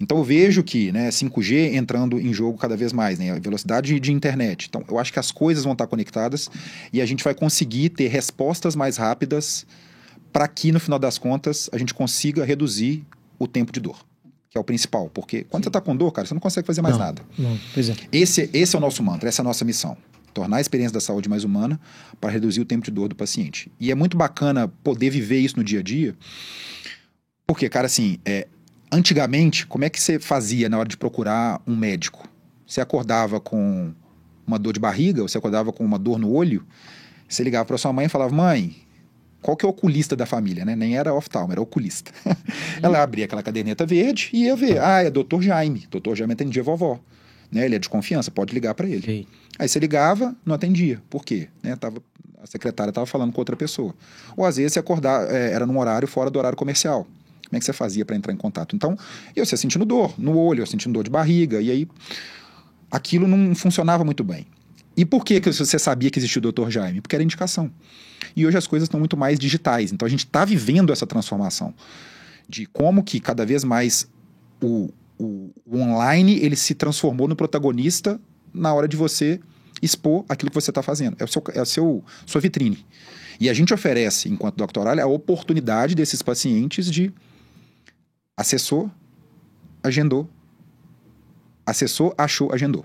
Então 0.00 0.18
eu 0.18 0.24
vejo 0.24 0.62
que 0.62 0.92
né, 0.92 1.08
5G 1.08 1.74
entrando 1.74 2.18
em 2.20 2.32
jogo 2.32 2.58
cada 2.58 2.76
vez 2.76 2.92
mais, 2.92 3.18
né, 3.18 3.30
a 3.30 3.38
velocidade 3.38 3.98
de 3.98 4.12
internet. 4.12 4.66
Então 4.68 4.84
eu 4.88 4.98
acho 4.98 5.12
que 5.12 5.18
as 5.18 5.30
coisas 5.30 5.64
vão 5.64 5.72
estar 5.72 5.86
conectadas 5.86 6.50
e 6.92 7.00
a 7.00 7.06
gente 7.06 7.24
vai 7.24 7.34
conseguir 7.34 7.90
ter 7.90 8.08
respostas 8.08 8.76
mais 8.76 8.96
rápidas 8.96 9.64
para 10.32 10.46
que 10.48 10.72
no 10.72 10.80
final 10.80 10.98
das 10.98 11.16
contas 11.16 11.70
a 11.72 11.78
gente 11.78 11.94
consiga 11.94 12.44
reduzir 12.44 13.04
o 13.38 13.46
tempo 13.46 13.72
de 13.72 13.80
dor 13.80 14.04
que 14.50 14.58
é 14.58 14.60
o 14.60 14.64
principal. 14.64 15.10
Porque 15.12 15.44
quando 15.44 15.62
Sim. 15.62 15.64
você 15.64 15.68
está 15.68 15.80
com 15.82 15.94
dor, 15.94 16.10
cara, 16.12 16.26
você 16.26 16.32
não 16.32 16.40
consegue 16.40 16.66
fazer 16.66 16.80
mais 16.80 16.96
não, 16.96 17.04
nada. 17.04 17.22
Não, 17.38 17.50
é. 17.52 17.94
Esse, 18.10 18.48
esse 18.54 18.74
é 18.74 18.78
o 18.78 18.80
nosso 18.80 19.02
mantra, 19.02 19.28
essa 19.28 19.42
é 19.42 19.44
a 19.44 19.44
nossa 19.44 19.64
missão 19.64 19.96
tornar 20.36 20.58
a 20.58 20.60
experiência 20.60 20.92
da 20.92 21.00
saúde 21.00 21.30
mais 21.30 21.44
humana 21.44 21.80
para 22.20 22.30
reduzir 22.30 22.60
o 22.60 22.66
tempo 22.66 22.84
de 22.84 22.90
dor 22.90 23.08
do 23.08 23.14
paciente. 23.14 23.72
E 23.80 23.90
é 23.90 23.94
muito 23.94 24.18
bacana 24.18 24.68
poder 24.84 25.08
viver 25.08 25.38
isso 25.38 25.56
no 25.56 25.64
dia 25.64 25.80
a 25.80 25.82
dia, 25.82 26.14
porque, 27.46 27.70
cara, 27.70 27.86
assim, 27.86 28.18
é, 28.22 28.46
antigamente, 28.92 29.66
como 29.66 29.84
é 29.86 29.88
que 29.88 29.98
você 29.98 30.18
fazia 30.18 30.68
na 30.68 30.78
hora 30.78 30.88
de 30.88 30.96
procurar 30.98 31.62
um 31.66 31.74
médico? 31.74 32.28
Você 32.66 32.82
acordava 32.82 33.40
com 33.40 33.94
uma 34.46 34.58
dor 34.58 34.74
de 34.74 34.80
barriga, 34.80 35.22
ou 35.22 35.28
você 35.28 35.38
acordava 35.38 35.72
com 35.72 35.82
uma 35.82 35.98
dor 35.98 36.18
no 36.18 36.30
olho, 36.30 36.66
você 37.26 37.42
ligava 37.42 37.64
para 37.64 37.78
sua 37.78 37.92
mãe 37.94 38.04
e 38.04 38.08
falava: 38.10 38.34
Mãe, 38.34 38.76
qual 39.40 39.56
que 39.56 39.64
é 39.64 39.68
o 39.68 39.70
oculista 39.70 40.14
da 40.14 40.26
família, 40.26 40.66
né? 40.66 40.76
Nem 40.76 40.98
era 40.98 41.14
oftalmo, 41.14 41.52
era 41.52 41.62
oculista. 41.62 42.12
Ela 42.82 43.02
abria 43.02 43.24
aquela 43.24 43.42
caderneta 43.42 43.86
verde 43.86 44.28
e 44.34 44.44
ia 44.44 44.54
ver. 44.54 44.80
Ah, 44.82 45.02
é 45.02 45.10
doutor 45.10 45.40
Jaime. 45.40 45.86
Doutor 45.90 46.14
Jaime 46.14 46.34
atendia 46.34 46.60
a 46.60 46.64
vovó. 46.64 47.00
Né? 47.50 47.64
Ele 47.64 47.76
é 47.76 47.78
de 47.78 47.88
confiança, 47.88 48.30
pode 48.30 48.52
ligar 48.54 48.74
para 48.74 48.86
ele. 48.86 48.98
Okay. 48.98 49.28
Aí 49.58 49.68
você 49.68 49.78
ligava, 49.78 50.34
não 50.44 50.54
atendia. 50.54 51.02
Por 51.08 51.24
quê? 51.24 51.48
Né? 51.62 51.76
Tava, 51.76 52.02
a 52.42 52.46
secretária 52.46 52.90
estava 52.90 53.06
falando 53.06 53.32
com 53.32 53.40
outra 53.40 53.56
pessoa. 53.56 53.94
Ou 54.36 54.44
às 54.44 54.56
vezes 54.56 54.72
você 54.74 54.78
acordar, 54.78 55.30
é, 55.32 55.52
era 55.52 55.66
num 55.66 55.78
horário 55.78 56.06
fora 56.06 56.30
do 56.30 56.38
horário 56.38 56.56
comercial. 56.56 57.06
Como 57.46 57.56
é 57.56 57.58
que 57.58 57.64
você 57.64 57.72
fazia 57.72 58.04
para 58.04 58.16
entrar 58.16 58.32
em 58.32 58.36
contato? 58.36 58.74
Então, 58.74 58.98
eu 59.34 59.46
você 59.46 59.56
sentindo 59.56 59.84
dor 59.84 60.14
no 60.18 60.36
olho, 60.36 60.62
eu 60.62 60.66
sentindo 60.66 60.92
dor 60.92 61.04
de 61.04 61.10
barriga, 61.10 61.60
e 61.60 61.70
aí 61.70 61.88
aquilo 62.90 63.28
não 63.28 63.54
funcionava 63.54 64.04
muito 64.04 64.24
bem. 64.24 64.46
E 64.96 65.04
por 65.04 65.24
que, 65.24 65.40
que 65.40 65.52
você 65.52 65.78
sabia 65.78 66.10
que 66.10 66.18
existia 66.18 66.40
o 66.40 66.52
Dr. 66.52 66.70
Jaime? 66.70 67.00
Porque 67.00 67.14
era 67.14 67.22
indicação. 67.22 67.70
E 68.34 68.46
hoje 68.46 68.56
as 68.56 68.66
coisas 68.66 68.86
estão 68.86 68.98
muito 68.98 69.16
mais 69.16 69.38
digitais. 69.38 69.92
Então 69.92 70.06
a 70.06 70.08
gente 70.08 70.24
está 70.24 70.44
vivendo 70.44 70.92
essa 70.92 71.06
transformação 71.06 71.74
de 72.48 72.66
como 72.66 73.02
que 73.02 73.20
cada 73.20 73.44
vez 73.44 73.62
mais 73.62 74.08
o, 74.62 74.88
o, 75.18 75.50
o, 75.64 75.78
online 75.78 76.38
ele 76.38 76.56
se 76.56 76.74
transformou 76.74 77.28
no 77.28 77.36
protagonista 77.36 78.20
na 78.52 78.72
hora 78.72 78.86
de 78.86 78.96
você 78.96 79.40
expor 79.82 80.24
aquilo 80.28 80.50
que 80.50 80.54
você 80.54 80.70
está 80.70 80.82
fazendo. 80.82 81.16
É 81.18 81.24
o 81.24 81.28
seu, 81.28 81.42
é 81.54 81.62
o 81.62 81.66
seu 81.66 82.04
sua 82.24 82.40
vitrine. 82.40 82.84
E 83.38 83.50
a 83.50 83.54
gente 83.54 83.74
oferece, 83.74 84.28
enquanto 84.28 84.56
doctoral, 84.56 84.98
a 84.98 85.06
oportunidade 85.06 85.94
desses 85.94 86.22
pacientes 86.22 86.90
de 86.90 87.12
acessou, 88.36 88.90
agendou, 89.82 90.28
acessou, 91.66 92.14
achou, 92.16 92.52
agendou. 92.52 92.84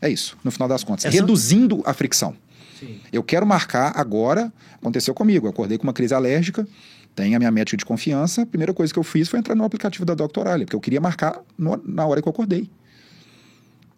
É 0.00 0.08
isso, 0.08 0.36
no 0.44 0.50
final 0.50 0.68
das 0.68 0.84
contas. 0.84 1.06
Essa... 1.06 1.14
Reduzindo 1.16 1.82
a 1.84 1.92
fricção. 1.92 2.36
Sim. 2.78 3.00
Eu 3.12 3.22
quero 3.22 3.46
marcar 3.46 3.92
agora. 3.96 4.52
Aconteceu 4.74 5.14
comigo. 5.14 5.46
Eu 5.46 5.50
acordei 5.50 5.78
com 5.78 5.84
uma 5.84 5.92
crise 5.92 6.14
alérgica 6.14 6.66
tem 7.14 7.34
a 7.34 7.38
minha 7.38 7.50
médica 7.50 7.76
de 7.76 7.84
confiança. 7.84 8.42
A 8.42 8.46
primeira 8.46 8.74
coisa 8.74 8.92
que 8.92 8.98
eu 8.98 9.04
fiz 9.04 9.28
foi 9.28 9.38
entrar 9.38 9.54
no 9.54 9.64
aplicativo 9.64 10.04
da 10.04 10.14
Doctoralia, 10.14 10.66
porque 10.66 10.76
eu 10.76 10.80
queria 10.80 11.00
marcar 11.00 11.40
no, 11.56 11.80
na 11.84 12.04
hora 12.04 12.20
que 12.20 12.28
eu 12.28 12.30
acordei. 12.30 12.68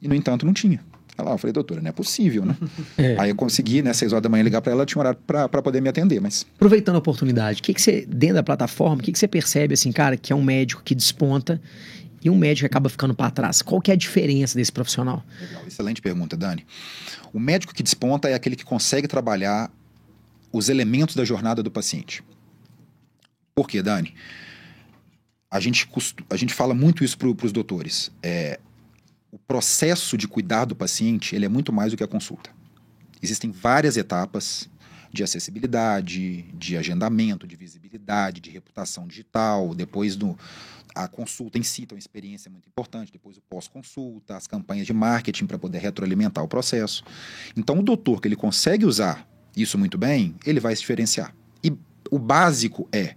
E, 0.00 0.09
no 0.09 0.14
entanto, 0.14 0.44
não 0.44 0.52
tinha. 0.52 0.81
Ela, 1.18 1.31
eu 1.31 1.38
falei, 1.38 1.52
doutora, 1.52 1.81
não 1.81 1.88
é 1.88 1.92
possível, 1.92 2.44
né? 2.44 2.55
É. 2.98 3.16
Aí 3.18 3.31
eu 3.31 3.37
consegui, 3.37 3.83
né, 3.83 3.92
seis 3.92 4.12
horas 4.12 4.22
da 4.22 4.29
manhã, 4.29 4.42
ligar 4.42 4.61
para 4.61 4.72
ela, 4.72 4.87
tinha 4.87 4.98
um 4.98 5.00
horário 5.00 5.18
para 5.26 5.62
poder 5.62 5.81
me 5.81 5.88
atender, 5.88 6.20
mas... 6.20 6.46
Aproveitando 6.57 6.96
a 6.96 6.98
oportunidade, 6.98 7.61
o 7.61 7.62
que, 7.62 7.74
que 7.74 7.81
você, 7.81 8.07
dentro 8.07 8.37
da 8.37 8.42
plataforma, 8.42 8.96
o 8.96 8.98
que, 8.98 9.12
que 9.12 9.18
você 9.18 9.29
percebe, 9.29 9.74
assim, 9.74 9.92
cara, 9.92 10.16
que 10.16 10.33
é 10.33 10.37
um 10.37 10.42
médico 10.42 10.83
que 10.83 10.94
desponta 10.94 11.61
e 12.22 12.31
um 12.31 12.37
médico 12.37 12.61
que 12.61 12.66
acaba 12.66 12.88
ficando 12.88 13.14
para 13.14 13.31
trás? 13.31 13.62
Qual 13.62 13.81
que 13.81 13.90
é 13.90 13.94
a 13.94 13.96
diferença 13.96 14.57
desse 14.57 14.72
profissional? 14.72 15.24
Legal, 15.40 15.62
excelente 15.66 16.02
pergunta, 16.02 16.37
Dani. 16.37 16.66
O 17.33 17.38
médico 17.38 17.74
que 17.74 17.83
desponta 17.83 18.29
é 18.29 18.35
aquele 18.35 18.57
que 18.57 18.64
consegue 18.64 19.07
trabalhar 19.07 19.70
os 20.52 20.68
elementos 20.68 21.14
da 21.14 21.24
jornada 21.24 21.62
do 21.62 21.70
paciente. 21.70 22.22
Por 23.57 23.66
quê, 23.66 23.83
Dani? 23.83 24.14
A 25.51 25.59
gente, 25.59 25.88
a 26.29 26.37
gente 26.37 26.53
fala 26.53 26.75
muito 26.75 27.03
isso 27.03 27.16
para 27.16 27.29
os 27.29 27.53
doutores. 27.53 28.12
É, 28.23 28.61
o 29.33 29.38
processo 29.38 30.19
de 30.19 30.29
cuidar 30.29 30.66
do 30.66 30.77
paciente 30.77 31.35
ele 31.35 31.47
é 31.47 31.49
muito 31.49 31.73
mais 31.73 31.90
do 31.90 31.97
que 31.97 32.05
a 32.05 32.07
consulta. 32.07 32.51
Existem 33.23 33.51
várias 33.51 33.97
etapas 33.97 34.69
de 35.11 35.23
acessibilidade, 35.23 36.42
de 36.53 36.77
agendamento, 36.77 37.47
de 37.47 37.57
visibilidade, 37.57 38.42
de 38.42 38.51
reputação 38.51 39.07
digital, 39.07 39.75
depois 39.75 40.16
do, 40.16 40.38
a 40.95 41.09
consulta 41.09 41.59
em 41.59 41.62
si, 41.62 41.85
então 41.85 41.97
a 41.97 41.99
experiência 41.99 42.51
é 42.51 42.53
muito 42.53 42.69
importante, 42.69 43.11
depois 43.11 43.38
o 43.38 43.42
pós-consulta, 43.49 44.37
as 44.37 44.47
campanhas 44.47 44.87
de 44.87 44.92
marketing 44.92 45.47
para 45.47 45.59
poder 45.59 45.79
retroalimentar 45.79 46.45
o 46.45 46.49
processo. 46.49 47.03
Então 47.57 47.79
o 47.79 47.83
doutor 47.83 48.21
que 48.21 48.29
ele 48.29 48.37
consegue 48.37 48.85
usar 48.85 49.27
isso 49.57 49.79
muito 49.79 49.97
bem, 49.97 50.35
ele 50.45 50.61
vai 50.61 50.77
se 50.77 50.83
diferenciar. 50.83 51.35
E 51.64 51.73
o 52.11 52.19
básico 52.19 52.87
é 52.92 53.16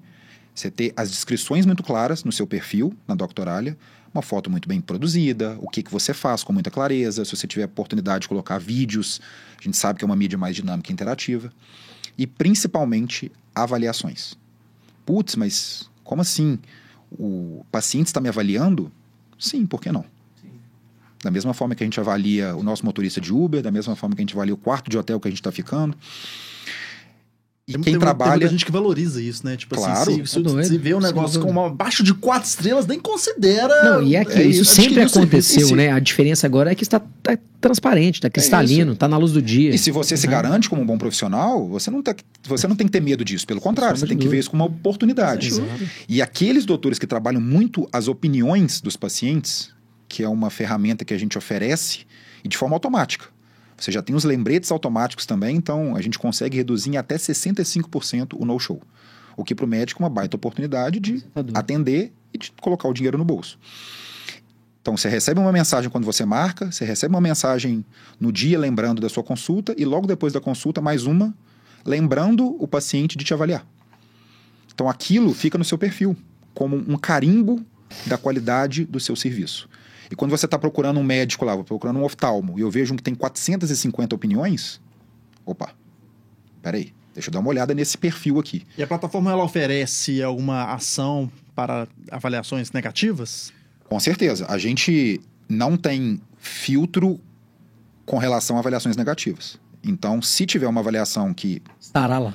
você 0.59 0.69
ter 0.69 0.93
as 0.95 1.09
descrições 1.09 1.65
muito 1.65 1.83
claras 1.83 2.23
no 2.23 2.31
seu 2.31 2.45
perfil, 2.45 2.93
na 3.07 3.15
Doctoralia, 3.15 3.77
uma 4.13 4.21
foto 4.21 4.49
muito 4.49 4.67
bem 4.67 4.81
produzida, 4.81 5.57
o 5.61 5.69
que, 5.69 5.83
que 5.83 5.91
você 5.91 6.13
faz 6.13 6.43
com 6.43 6.51
muita 6.51 6.71
clareza, 6.71 7.23
se 7.23 7.35
você 7.35 7.47
tiver 7.47 7.63
a 7.63 7.67
oportunidade 7.67 8.23
de 8.23 8.27
colocar 8.27 8.57
vídeos, 8.57 9.21
a 9.59 9.63
gente 9.63 9.77
sabe 9.77 9.99
que 9.99 10.05
é 10.05 10.07
uma 10.07 10.15
mídia 10.15 10.37
mais 10.37 10.55
dinâmica 10.55 10.91
e 10.91 10.93
interativa, 10.93 11.51
e 12.17 12.25
principalmente 12.25 13.31
avaliações. 13.53 14.35
Putz, 15.05 15.35
mas 15.35 15.89
como 16.03 16.21
assim? 16.21 16.59
O 17.11 17.65
paciente 17.71 18.07
está 18.07 18.19
me 18.19 18.29
avaliando? 18.29 18.91
Sim, 19.37 19.65
por 19.65 19.81
que 19.81 19.91
não? 19.91 20.05
Da 21.23 21.31
mesma 21.31 21.53
forma 21.53 21.75
que 21.75 21.83
a 21.83 21.85
gente 21.85 21.99
avalia 21.99 22.55
o 22.55 22.63
nosso 22.63 22.85
motorista 22.85 23.19
de 23.19 23.33
Uber, 23.33 23.61
da 23.61 23.71
mesma 23.71 23.95
forma 23.95 24.15
que 24.15 24.21
a 24.21 24.23
gente 24.23 24.33
avalia 24.33 24.53
o 24.53 24.57
quarto 24.57 24.89
de 24.89 24.97
hotel 24.97 25.19
que 25.19 25.27
a 25.27 25.31
gente 25.31 25.39
está 25.39 25.51
ficando. 25.51 25.97
E 27.69 27.73
tem, 27.73 27.81
quem 27.81 27.93
tem, 27.93 27.99
trabalha. 27.99 28.31
Tem 28.31 28.39
muita 28.39 28.51
gente 28.51 28.65
que 28.65 28.71
valoriza 28.71 29.21
isso, 29.21 29.45
né? 29.45 29.55
Tipo 29.55 29.75
assim, 29.75 29.85
claro. 29.85 30.01
assim, 30.01 30.25
se, 30.25 30.43
se, 30.43 30.69
se 30.69 30.77
vê 30.79 30.95
um 30.95 30.99
negócio 30.99 31.39
com 31.39 31.51
uma, 31.51 31.67
abaixo 31.67 32.01
de 32.01 32.15
quatro 32.15 32.49
estrelas, 32.49 32.87
nem 32.87 32.99
considera. 32.99 33.83
Não, 33.83 34.01
e 34.01 34.17
aqui, 34.17 34.39
é, 34.39 34.43
isso 34.43 34.65
sempre 34.65 35.01
aconteceu, 35.01 35.75
né? 35.75 35.91
A 35.91 35.99
diferença 35.99 36.47
agora 36.47 36.71
é 36.71 36.75
que 36.75 36.81
está 36.81 36.99
tá 37.21 37.37
transparente, 37.61 38.15
está 38.15 38.27
cristalino, 38.27 38.93
está 38.93 39.05
é 39.05 39.09
na 39.09 39.17
luz 39.17 39.33
do 39.33 39.41
dia. 39.41 39.69
E 39.69 39.77
se 39.77 39.91
você 39.91 40.15
uhum. 40.15 40.19
se 40.19 40.25
garante 40.25 40.67
como 40.67 40.81
um 40.81 40.85
bom 40.85 40.97
profissional, 40.97 41.67
você 41.69 41.91
não, 41.91 42.01
tá, 42.01 42.15
você 42.47 42.67
não 42.67 42.75
tem 42.75 42.87
que 42.87 42.91
ter 42.91 43.01
medo 43.01 43.23
disso. 43.23 43.45
Pelo 43.45 43.61
contrário, 43.61 43.99
você 43.99 44.07
tem 44.07 44.17
que 44.17 44.27
ver 44.27 44.39
isso 44.39 44.49
como 44.49 44.63
uma 44.63 44.69
oportunidade. 44.69 45.51
E 46.07 46.23
aqueles 46.23 46.65
doutores 46.65 46.97
que 46.97 47.05
trabalham 47.05 47.39
muito 47.39 47.87
as 47.93 48.07
opiniões 48.07 48.81
dos 48.81 48.97
pacientes, 48.97 49.69
que 50.07 50.23
é 50.23 50.27
uma 50.27 50.49
ferramenta 50.49 51.05
que 51.05 51.13
a 51.13 51.17
gente 51.19 51.37
oferece, 51.37 51.99
e 52.43 52.47
de 52.47 52.57
forma 52.57 52.75
automática. 52.75 53.25
Você 53.79 53.91
já 53.91 54.01
tem 54.01 54.15
os 54.15 54.23
lembretes 54.23 54.71
automáticos 54.71 55.25
também, 55.25 55.55
então 55.55 55.95
a 55.95 56.01
gente 56.01 56.19
consegue 56.19 56.57
reduzir 56.57 56.91
em 56.91 56.97
até 56.97 57.15
65% 57.15 58.35
o 58.37 58.45
no-show. 58.45 58.81
O 59.37 59.43
que 59.43 59.55
para 59.55 59.65
o 59.65 59.67
médico 59.67 60.01
é 60.01 60.05
uma 60.05 60.09
baita 60.09 60.35
oportunidade 60.35 60.99
de 60.99 61.23
atender 61.53 62.11
e 62.33 62.37
de 62.37 62.51
colocar 62.59 62.89
o 62.89 62.93
dinheiro 62.93 63.17
no 63.17 63.23
bolso. 63.23 63.57
Então 64.81 64.97
você 64.97 65.07
recebe 65.07 65.39
uma 65.39 65.51
mensagem 65.51 65.89
quando 65.89 66.05
você 66.05 66.25
marca, 66.25 66.71
você 66.71 66.83
recebe 66.83 67.13
uma 67.13 67.21
mensagem 67.21 67.85
no 68.19 68.31
dia 68.31 68.59
lembrando 68.59 69.01
da 69.01 69.07
sua 69.07 69.23
consulta 69.23 69.73
e 69.77 69.85
logo 69.85 70.07
depois 70.07 70.33
da 70.33 70.41
consulta 70.41 70.81
mais 70.81 71.05
uma 71.05 71.33
lembrando 71.85 72.61
o 72.61 72.67
paciente 72.67 73.17
de 73.17 73.23
te 73.23 73.33
avaliar. 73.33 73.65
Então 74.73 74.89
aquilo 74.89 75.33
fica 75.33 75.57
no 75.57 75.63
seu 75.63 75.77
perfil 75.77 76.15
como 76.53 76.75
um 76.75 76.97
carimbo 76.97 77.63
da 78.05 78.17
qualidade 78.17 78.85
do 78.85 78.99
seu 78.99 79.15
serviço. 79.15 79.69
E 80.11 80.15
quando 80.15 80.31
você 80.31 80.45
está 80.45 80.57
procurando 80.57 80.99
um 80.99 81.03
médico 81.03 81.45
lá, 81.45 81.61
procurando 81.63 81.99
um 81.99 82.03
oftalmo, 82.03 82.57
e 82.57 82.61
eu 82.61 82.71
vejo 82.71 82.95
que 82.95 83.03
tem 83.03 83.13
450 83.13 84.15
opiniões, 84.15 84.81
opa, 85.45 85.71
peraí, 86.61 86.93
deixa 87.13 87.29
eu 87.29 87.33
dar 87.33 87.39
uma 87.39 87.49
olhada 87.49 87.73
nesse 87.73 87.97
perfil 87.97 88.39
aqui. 88.39 88.65
E 88.77 88.83
a 88.83 88.87
plataforma 88.87 89.31
ela 89.31 89.43
oferece 89.43 90.21
alguma 90.23 90.73
ação 90.73 91.31
para 91.55 91.87
avaliações 92.09 92.71
negativas? 92.71 93.53
Com 93.87 93.99
certeza. 93.99 94.45
A 94.49 94.57
gente 94.57 95.21
não 95.47 95.75
tem 95.75 96.21
filtro 96.37 97.19
com 98.05 98.17
relação 98.17 98.55
a 98.55 98.59
avaliações 98.59 98.95
negativas. 98.95 99.59
Então, 99.83 100.21
se 100.21 100.45
tiver 100.45 100.67
uma 100.67 100.81
avaliação 100.81 101.33
que. 101.33 101.61
Estará 101.79 102.19
lá. 102.19 102.33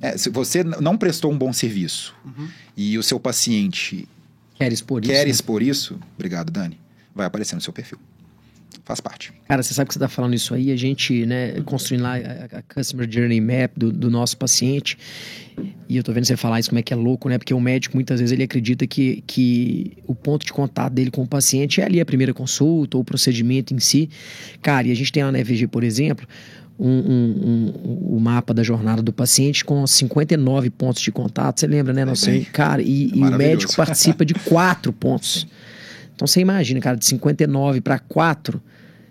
É, 0.00 0.16
se 0.16 0.30
você 0.30 0.64
não 0.64 0.96
prestou 0.96 1.30
um 1.30 1.38
bom 1.38 1.52
serviço 1.52 2.14
uhum. 2.24 2.48
e 2.76 2.98
o 2.98 3.02
seu 3.02 3.20
paciente 3.20 4.08
quer 4.56 4.72
expor 4.72 5.00
quer 5.00 5.12
isso, 5.12 5.24
né? 5.24 5.30
expor 5.30 5.62
isso, 5.62 5.98
obrigado, 6.14 6.50
Dani, 6.50 6.78
vai 7.14 7.26
aparecer 7.26 7.54
no 7.54 7.60
seu 7.60 7.72
perfil. 7.72 7.98
Faz 8.84 9.00
parte. 9.00 9.32
Cara, 9.46 9.62
você 9.62 9.74
sabe 9.74 9.88
que 9.88 9.94
você 9.94 9.98
está 9.98 10.08
falando 10.08 10.34
isso 10.34 10.54
aí, 10.54 10.72
a 10.72 10.76
gente, 10.76 11.24
né, 11.24 11.60
construindo 11.64 12.02
lá 12.02 12.14
a, 12.16 12.58
a 12.58 12.62
Customer 12.62 13.08
Journey 13.08 13.40
Map 13.40 13.70
do, 13.76 13.92
do, 13.92 14.10
nosso 14.10 14.36
paciente, 14.36 14.98
e 15.88 15.96
eu 15.96 16.02
tô 16.02 16.12
vendo 16.12 16.24
você 16.24 16.36
falar 16.36 16.58
isso, 16.58 16.70
como 16.70 16.80
é 16.80 16.82
que 16.82 16.92
é 16.92 16.96
louco, 16.96 17.28
né? 17.28 17.38
Porque 17.38 17.54
o 17.54 17.60
médico, 17.60 17.96
muitas 17.96 18.18
vezes, 18.18 18.32
ele 18.32 18.42
acredita 18.42 18.86
que, 18.86 19.22
que 19.26 19.92
o 20.06 20.14
ponto 20.14 20.44
de 20.44 20.52
contato 20.52 20.92
dele 20.92 21.10
com 21.10 21.22
o 21.22 21.26
paciente 21.26 21.80
é 21.80 21.84
ali 21.84 22.00
a 22.00 22.04
primeira 22.04 22.34
consulta 22.34 22.96
ou 22.96 23.02
o 23.02 23.04
procedimento 23.04 23.72
em 23.72 23.78
si. 23.78 24.10
Cara, 24.60 24.88
e 24.88 24.90
a 24.90 24.96
gente 24.96 25.12
tem 25.12 25.22
lá 25.22 25.30
na 25.30 25.38
EVG, 25.38 25.68
por 25.68 25.84
exemplo, 25.84 26.26
um, 26.78 26.88
um, 26.88 27.72
um, 27.84 28.16
o 28.16 28.20
mapa 28.20 28.52
da 28.52 28.62
jornada 28.62 29.02
do 29.02 29.12
paciente 29.12 29.64
com 29.64 29.86
59 29.86 30.70
pontos 30.70 31.02
de 31.02 31.12
contato. 31.12 31.60
Você 31.60 31.66
lembra, 31.66 31.92
né? 31.92 32.04
Nossa, 32.04 32.30
é 32.30 32.40
cara, 32.40 32.82
e, 32.82 33.12
é 33.12 33.16
e 33.16 33.22
o 33.22 33.30
médico 33.36 33.76
participa 33.76 34.24
de 34.24 34.34
quatro 34.34 34.92
pontos. 34.92 35.46
Então 36.22 36.26
você 36.28 36.40
imagina, 36.40 36.78
cara, 36.78 36.96
de 36.96 37.04
59 37.04 37.80
para 37.80 37.98
4, 37.98 38.62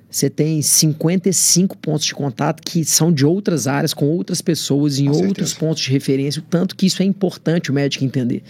você 0.10 0.30
tem 0.30 0.62
55 0.62 1.78
pontos 1.78 2.06
de 2.06 2.16
contato 2.16 2.64
que 2.64 2.86
são 2.86 3.12
de 3.12 3.26
outras 3.26 3.68
áreas, 3.68 3.94
com 3.94 4.06
outras 4.06 4.42
pessoas, 4.42 4.98
em 4.98 5.08
com 5.08 5.12
outros 5.12 5.50
certeza. 5.50 5.56
pontos 5.60 5.84
de 5.84 5.92
referência. 5.92 6.42
O 6.42 6.46
tanto 6.46 6.74
que 6.74 6.86
isso 6.86 7.04
é 7.04 7.06
importante 7.06 7.70
o 7.70 7.74
médico 7.74 8.06
entender. 8.06 8.44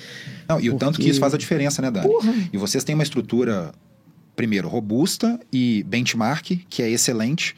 Não, 0.47 0.59
e 0.59 0.69
Porque... 0.69 0.69
o 0.69 0.77
tanto 0.77 1.01
que 1.01 1.09
isso 1.09 1.19
faz 1.19 1.33
a 1.33 1.39
diferença, 1.39 1.81
né, 1.81 1.89
Dani? 1.89 2.07
Porra. 2.07 2.35
E 2.53 2.57
vocês 2.57 2.83
têm 2.83 2.93
uma 2.93 3.03
estrutura, 3.03 3.71
primeiro, 4.35 4.69
robusta 4.69 5.39
e 5.51 5.83
benchmark, 5.87 6.51
que 6.69 6.83
é 6.83 6.89
excelente 6.89 7.55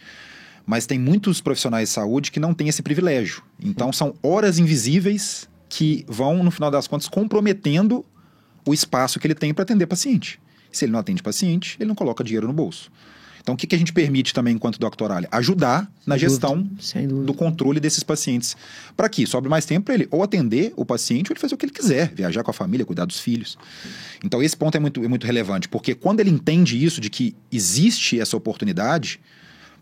mas 0.66 0.86
tem 0.86 0.98
muitos 0.98 1.42
profissionais 1.42 1.89
de 1.89 1.96
saúde 1.96 2.32
que 2.32 2.39
não 2.39 2.54
têm 2.54 2.70
esse 2.70 2.82
privilégio. 2.82 3.44
Então 3.62 3.92
são 3.92 4.13
horas 4.24 4.58
invisíveis 4.60 5.50
que 5.68 6.06
vão, 6.08 6.42
no 6.42 6.50
final 6.50 6.72
das 6.72 6.88
contas, 6.88 7.10
comprometendo 7.10 8.06
o 8.66 8.74
espaço 8.74 9.20
que 9.20 9.28
ele 9.28 9.36
tem 9.36 9.54
para 9.54 9.63
atender 9.63 9.86
paciente. 9.88 10.39
Se 10.73 10.86
ele 10.86 10.91
não 10.91 10.99
atende 10.99 11.23
paciente, 11.23 11.77
ele 11.79 11.88
não 11.88 11.95
coloca 11.95 12.23
dinheiro 12.23 12.47
no 12.47 12.53
bolso. 12.53 12.91
Então, 13.43 13.55
o 13.55 13.57
que, 13.57 13.67
que 13.67 13.75
a 13.75 13.77
gente 13.77 13.91
permite 13.91 14.33
também, 14.33 14.55
enquanto 14.55 14.79
doctoral? 14.79 15.19
Ajudar 15.29 15.91
na 16.07 16.17
gestão 16.17 16.65
do 17.25 17.33
controle 17.33 17.77
desses 17.77 18.01
pacientes. 18.01 18.55
Para 18.95 19.09
que 19.09 19.27
sobre 19.27 19.49
mais 19.49 19.65
tempo 19.65 19.86
para 19.86 19.95
ele 19.95 20.07
ou 20.09 20.23
atender 20.23 20.73
o 20.77 20.86
paciente 20.86 21.29
ou 21.29 21.33
ele 21.33 21.41
fazer 21.41 21.53
o 21.53 21.57
que 21.57 21.65
ele 21.65 21.73
quiser, 21.73 22.13
viajar 22.15 22.41
com 22.41 22.51
a 22.51 22.53
família, 22.53 22.86
cuidar 22.86 23.03
dos 23.03 23.19
filhos. 23.19 23.57
Então, 24.23 24.41
esse 24.41 24.55
ponto 24.55 24.77
é 24.77 24.79
muito, 24.79 25.03
é 25.03 25.07
muito 25.09 25.27
relevante, 25.27 25.67
porque 25.67 25.93
quando 25.93 26.21
ele 26.21 26.29
entende 26.29 26.81
isso, 26.81 27.01
de 27.01 27.09
que 27.09 27.36
existe 27.51 28.17
essa 28.17 28.38
oportunidade, 28.38 29.19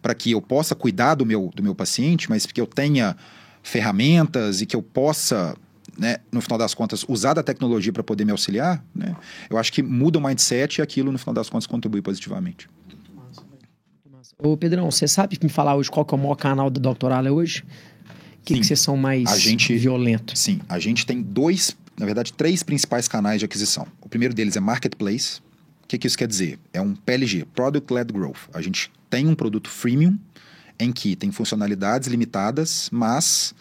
para 0.02 0.16
que 0.16 0.32
eu 0.32 0.42
possa 0.42 0.74
cuidar 0.74 1.14
do 1.14 1.26
meu, 1.26 1.52
do 1.54 1.62
meu 1.62 1.76
paciente, 1.76 2.28
mas 2.32 2.48
que 2.48 2.60
eu 2.60 2.66
tenha 2.66 3.16
ferramentas 3.62 4.62
e 4.62 4.66
que 4.66 4.76
eu 4.76 4.82
possa, 4.82 5.56
né, 5.98 6.18
no 6.32 6.42
final 6.42 6.58
das 6.58 6.74
contas, 6.74 7.06
usar 7.08 7.34
da 7.34 7.44
tecnologia 7.44 7.92
para 7.92 8.04
poder 8.04 8.26
me 8.26 8.32
auxiliar, 8.32 8.84
né, 8.94 9.16
eu 9.50 9.58
acho 9.58 9.72
que 9.72 9.82
muda 9.82 10.18
o 10.18 10.22
mindset 10.24 10.80
e 10.80 10.82
aquilo, 10.82 11.12
no 11.12 11.18
final 11.18 11.34
das 11.34 11.50
contas, 11.50 11.68
contribui 11.68 12.02
positivamente. 12.02 12.70
Ô 14.38 14.58
Pedrão, 14.58 14.90
você 14.90 15.08
sabe 15.08 15.38
me 15.42 15.50
falar 15.50 15.76
hoje 15.76 15.92
qual 15.92 16.08
é 16.10 16.16
o 16.16 16.18
maior 16.18 16.36
canal 16.36 16.70
do 16.70 16.80
Dr. 16.80 17.12
Ale 17.12 17.30
hoje? 17.30 17.64
O 18.42 18.44
que, 18.44 18.56
que 18.56 18.66
vocês 18.66 18.80
são 18.80 18.98
mais 18.98 19.32
a 19.32 19.38
gente, 19.38 19.76
violentos? 19.78 20.40
Sim, 20.40 20.60
a 20.68 20.80
gente 20.80 21.06
tem 21.06 21.22
dois, 21.22 21.78
na 21.96 22.08
verdade, 22.08 22.34
três 22.34 22.64
principais 22.64 23.08
canais 23.08 23.40
de 23.40 23.46
aquisição. 23.46 23.86
O 24.02 24.10
primeiro 24.10 24.34
deles 24.34 24.58
é 24.58 24.60
Marketplace. 24.60 25.40
O 25.84 25.88
que, 25.88 25.98
que 26.00 26.08
isso 26.08 26.18
quer 26.18 26.28
dizer? 26.28 26.58
É 26.74 26.82
um 26.82 26.96
PLG, 26.96 27.46
Product 27.54 27.94
Led 27.94 28.12
Growth. 28.12 28.50
A 28.52 28.62
gente 28.62 28.92
tem 29.12 29.28
um 29.28 29.36
produto 29.36 29.70
freemium 29.70 30.18
em 30.80 30.92
que 30.92 31.16
tem 31.16 31.32
funcionalidades 31.32 32.08
limitadas, 32.08 32.90
mas 32.92 33.54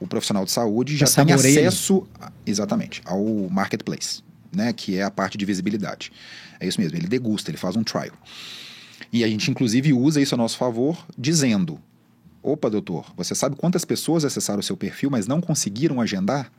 o 0.00 0.06
profissional 0.06 0.44
de 0.44 0.50
saúde 0.50 0.96
já, 0.96 1.06
tem 1.06 1.32
acesso 1.32 2.06
exatamente 2.46 3.02
ao 3.04 3.24
marketplace, 3.50 4.22
né, 4.54 4.72
que 4.72 4.96
é 4.96 5.02
a 5.02 5.10
parte 5.10 5.36
de 5.36 5.44
visibilidade. 5.44 6.12
É 6.60 6.66
isso 6.66 6.80
mesmo, 6.80 6.96
ele 6.96 7.06
degusta, 7.06 7.50
ele 7.50 7.58
faz 7.58 7.76
um 7.76 7.82
trial. 7.82 8.14
E 9.12 9.24
a 9.24 9.28
gente 9.28 9.50
inclusive 9.50 9.92
usa 9.92 10.20
isso 10.20 10.34
a 10.34 10.38
nosso 10.38 10.56
favor, 10.56 11.06
dizendo: 11.16 11.80
"Opa, 12.42 12.68
doutor, 12.68 13.12
você 13.16 13.34
sabe 13.34 13.56
quantas 13.56 13.84
pessoas 13.84 14.24
acessaram 14.24 14.60
o 14.60 14.62
seu 14.62 14.76
perfil, 14.76 15.10
mas 15.10 15.26
não 15.26 15.40
conseguiram 15.40 16.00
agendar?" 16.00 16.50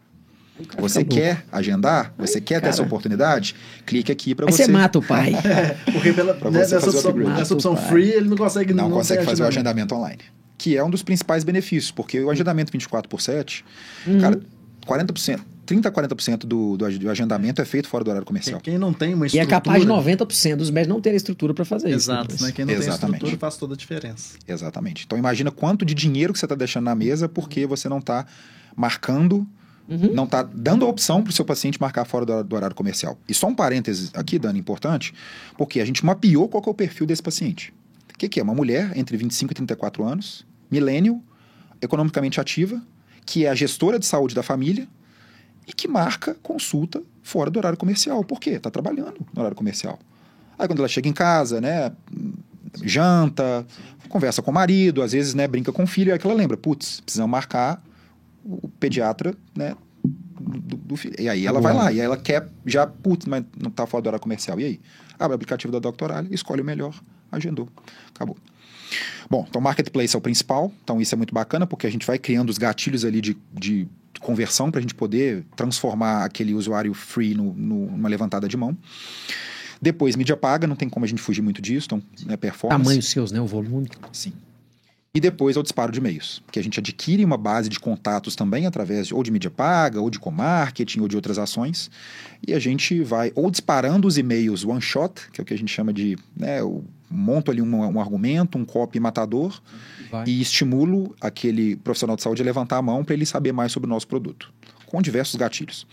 Você 0.78 1.06
quer 1.06 1.46
agendar? 1.52 2.14
Você 2.18 2.42
quer 2.42 2.62
ter 2.62 2.68
essa 2.68 2.84
oportunidade? 2.84 3.56
Clique 3.86 4.12
aqui 4.12 4.36
para 4.36 4.46
você. 4.46 4.66
Você 4.66 4.72
mata 4.72 5.00
o 5.00 5.02
pai. 5.02 5.34
porque 5.92 6.12
pela, 6.12 6.34
né, 6.34 6.52
nessa 6.52 6.78
opção, 6.78 7.14
nessa 7.14 7.54
opção 7.54 7.78
free 7.78 8.10
ele 8.10 8.28
não 8.28 8.36
consegue 8.36 8.74
não, 8.74 8.90
não 8.90 8.98
consegue 8.98 9.24
fazer 9.24 9.44
o 9.44 9.48
agendamento 9.48 9.96
online. 9.96 10.20
Que 10.60 10.78
é 10.78 10.84
um 10.84 10.90
dos 10.92 11.02
principais 11.02 11.44
benefícios, 11.44 11.90
porque 11.90 12.20
o 12.20 12.30
agendamento 12.30 12.72
24 12.72 13.10
por 13.10 13.20
7, 13.20 13.66
uhum. 14.06 14.20
cara, 14.20 14.40
40%, 14.86 15.40
30 15.66 15.88
a 15.88 15.92
40% 15.92 16.40
do, 16.40 16.76
do, 16.76 17.00
do 17.00 17.10
agendamento 17.10 17.62
é 17.62 17.66
feito 17.66 17.88
fora 17.88 18.04
do 18.04 18.10
horário 18.10 18.26
comercial. 18.26 18.60
Quem 18.60 18.78
não 18.78 18.92
tem 18.92 19.14
uma 19.14 19.26
estrutura... 19.26 19.44
E 19.44 19.48
é 19.48 19.50
capaz 19.50 19.82
de 19.82 19.88
90% 19.88 20.56
dos 20.58 20.70
médicos 20.70 20.96
não 20.96 21.02
terem 21.02 21.16
estrutura 21.16 21.54
para 21.54 21.64
fazer 21.64 21.90
Exato, 21.90 22.34
isso. 22.34 22.44
Exato, 22.44 22.44
né? 22.44 22.52
Quem 22.52 22.66
não 22.66 22.74
Exatamente. 22.74 23.00
tem 23.00 23.14
estrutura 23.30 23.38
faz 23.38 23.58
toda 23.58 23.74
a 23.74 23.78
diferença. 23.78 24.38
Exatamente. 24.48 25.06
Então 25.06 25.18
imagina 25.18 25.50
quanto 25.50 25.86
de 25.86 25.94
dinheiro 25.94 26.34
que 26.34 26.40
você 26.40 26.46
está 26.46 26.56
deixando 26.56 26.86
na 26.86 26.96
mesa 26.96 27.30
porque 27.30 27.66
você 27.66 27.88
não 27.88 28.00
está 28.00 28.26
marcando 28.76 29.48
Uhum. 29.90 30.14
Não 30.14 30.26
está 30.26 30.44
dando 30.44 30.86
a 30.86 30.88
opção 30.88 31.24
para 31.24 31.32
o 31.32 31.34
seu 31.34 31.44
paciente 31.44 31.82
marcar 31.82 32.06
fora 32.06 32.24
do, 32.24 32.44
do, 32.44 32.56
horário 32.56 32.76
comercial. 32.76 33.18
E 33.28 33.34
só 33.34 33.48
um 33.48 33.56
parênteses 33.56 34.12
aqui, 34.14 34.38
Dani, 34.38 34.60
importante, 34.60 35.14
porque 35.58 35.82
a 35.82 35.86
gente 35.86 36.06
mapeou 36.06 36.48
qual 36.48 36.64
é 36.66 36.70
o 36.70 36.74
perfil 36.76 37.08
desse 37.08 37.24
paciente. 37.24 37.74
O 38.14 38.18
que, 38.20 38.30
que 38.30 38.40
é? 38.40 38.44
Uma 38.44 38.54
mulher 38.54 38.92
entre 38.96 39.18
25 39.18 39.52
e 39.52 39.56
34 39.56 40.04
anos, 40.04 40.46
milênio, 40.70 41.24
economicamente 41.82 42.40
ativa, 42.40 42.82
que 43.26 43.46
é 43.46 43.50
a 43.50 43.56
gestora 43.56 44.00
de 44.00 44.06
saúde 44.06 44.36
da 44.36 44.44
família 44.44 44.88
e 45.68 45.74
que 45.74 45.88
marca 45.88 46.36
consulta 46.42 47.02
fora 47.22 47.50
do 47.50 47.58
horário 47.58 47.78
comercial. 47.78 48.24
Por 48.24 48.40
quê? 48.40 48.52
Está 48.52 48.72
trabalhando 48.72 49.26
no 49.34 49.42
horário 49.42 49.56
comercial. 49.56 50.00
Aí 50.58 50.68
quando 50.68 50.80
ela 50.80 50.88
chega 50.88 51.08
em 51.08 51.14
casa, 51.14 51.62
né, 51.62 51.92
janta, 52.84 53.66
conversa 54.10 54.42
com 54.42 54.52
o 54.52 54.54
marido, 54.54 55.02
às 55.02 55.12
vezes, 55.12 55.34
né, 55.34 55.48
brinca 55.48 55.72
com 55.72 55.84
o 55.84 55.88
filho, 55.88 56.12
é 56.12 56.18
que 56.18 56.26
ela 56.26 56.36
lembra, 56.36 56.58
putz, 56.58 57.00
precisamos 57.00 57.32
marcar 57.32 57.82
o 58.44 58.68
pediatra, 58.68 59.36
né? 59.56 59.76
Do, 60.04 60.78
do 60.78 60.96
filho. 60.96 61.16
E 61.20 61.30
aí 61.30 61.46
ela 61.46 61.62
vai 61.62 61.74
lá, 61.74 61.92
e 61.92 62.00
aí 62.00 62.06
ela 62.06 62.18
quer 62.18 62.48
já, 62.66 62.88
putz, 62.88 63.26
mas 63.26 63.44
não 63.62 63.70
tá 63.70 63.86
fora 63.86 64.02
do 64.02 64.08
horário 64.08 64.22
comercial. 64.22 64.60
E 64.60 64.66
aí? 64.66 64.82
Abre 65.20 65.34
o 65.34 65.36
aplicativo 65.36 65.72
da 65.72 65.80
Doctoral, 65.80 66.24
escolhe 66.32 66.62
o 66.62 66.66
melhor, 66.66 66.96
agendou. 67.32 67.70
Acabou. 68.16 68.38
Bom, 69.30 69.46
então 69.48 69.62
Marketplace 69.62 70.16
é 70.16 70.18
o 70.18 70.22
principal, 70.22 70.72
então 70.84 71.00
isso 71.02 71.14
é 71.14 71.18
muito 71.18 71.34
bacana, 71.34 71.68
porque 71.68 71.86
a 71.86 71.90
gente 71.90 72.06
vai 72.06 72.18
criando 72.18 72.50
os 72.50 72.58
gatilhos 72.58 73.06
ali 73.06 73.22
de, 73.22 73.38
de 73.54 73.88
conversão 74.20 74.72
para 74.72 74.80
a 74.80 74.82
gente 74.82 74.96
poder 74.96 75.46
transformar 75.56 76.26
aquele 76.26 76.54
usuário 76.54 76.94
free 76.94 77.34
no, 77.34 77.54
no, 77.54 77.92
numa 77.92 78.10
levantada 78.10 78.48
de 78.48 78.58
mão. 78.58 78.78
Depois, 79.82 80.16
mídia 80.16 80.36
paga, 80.36 80.68
não 80.68 80.76
tem 80.76 80.90
como 80.90 81.06
a 81.06 81.08
gente 81.08 81.22
fugir 81.22 81.42
muito 81.42 81.62
disso, 81.62 81.86
então, 81.88 82.04
né, 82.26 82.36
performance. 82.36 82.84
Tamanhos 82.84 83.10
seus, 83.10 83.32
né, 83.32 83.40
o 83.40 83.46
volume. 83.46 83.88
Sim. 84.12 84.34
E 85.14 85.20
depois 85.20 85.58
é 85.58 85.60
o 85.60 85.64
disparo 85.64 85.92
de 85.92 85.98
e-mails, 85.98 86.42
que 86.52 86.60
a 86.60 86.64
gente 86.64 86.80
adquire 86.80 87.26
uma 87.26 87.38
base 87.38 87.68
de 87.68 87.80
contatos 87.80 88.36
também 88.36 88.68
através 88.68 89.08
de, 89.08 89.16
ou 89.16 89.24
de 89.24 89.32
mídia 89.32 89.50
paga, 89.50 90.00
ou 90.00 90.08
de 90.08 90.20
co-marketing, 90.20 91.00
ou 91.00 91.08
de 91.08 91.16
outras 91.16 91.40
ações. 91.40 91.90
E 92.48 92.54
a 92.54 92.60
gente 92.60 93.02
vai 93.02 93.32
ou 93.34 93.50
disparando 93.50 94.08
os 94.08 94.20
e-mails 94.20 94.64
one 94.64 94.82
shot, 94.82 95.32
que 95.32 95.42
é 95.42 95.44
o 95.44 95.46
que 95.46 95.54
a 95.54 95.58
gente 95.58 95.74
chama 95.74 95.92
de. 95.92 96.16
Né, 96.38 96.60
eu 96.60 96.84
monto 97.10 97.50
ali 97.50 97.60
um, 97.60 97.76
um 97.76 98.00
argumento, 98.00 98.56
um 98.56 98.64
copy 98.64 99.00
matador, 99.00 99.60
vai. 100.12 100.26
e 100.28 100.42
estimulo 100.42 101.16
aquele 101.20 101.76
profissional 101.78 102.16
de 102.16 102.22
saúde 102.22 102.44
a 102.44 102.46
levantar 102.46 102.78
a 102.78 102.82
mão 102.82 103.04
para 103.04 103.16
ele 103.16 103.26
saber 103.26 103.52
mais 103.52 103.72
sobre 103.72 103.88
o 103.88 103.90
nosso 103.90 104.08
produto, 104.08 104.54
com 104.86 105.02
diversos 105.02 105.36
gatilhos. 105.36 105.88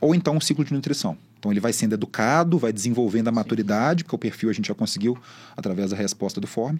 Ou 0.00 0.14
então 0.14 0.34
um 0.34 0.40
ciclo 0.40 0.64
de 0.64 0.72
nutrição. 0.72 1.18
Então 1.38 1.52
ele 1.52 1.60
vai 1.60 1.74
sendo 1.74 1.92
educado, 1.92 2.56
vai 2.56 2.72
desenvolvendo 2.72 3.28
a 3.28 3.32
maturidade, 3.32 4.02
porque 4.02 4.16
o 4.16 4.18
perfil 4.18 4.48
a 4.48 4.52
gente 4.54 4.68
já 4.68 4.74
conseguiu 4.74 5.18
através 5.54 5.90
da 5.90 5.96
resposta 5.96 6.40
do 6.40 6.46
form. 6.46 6.78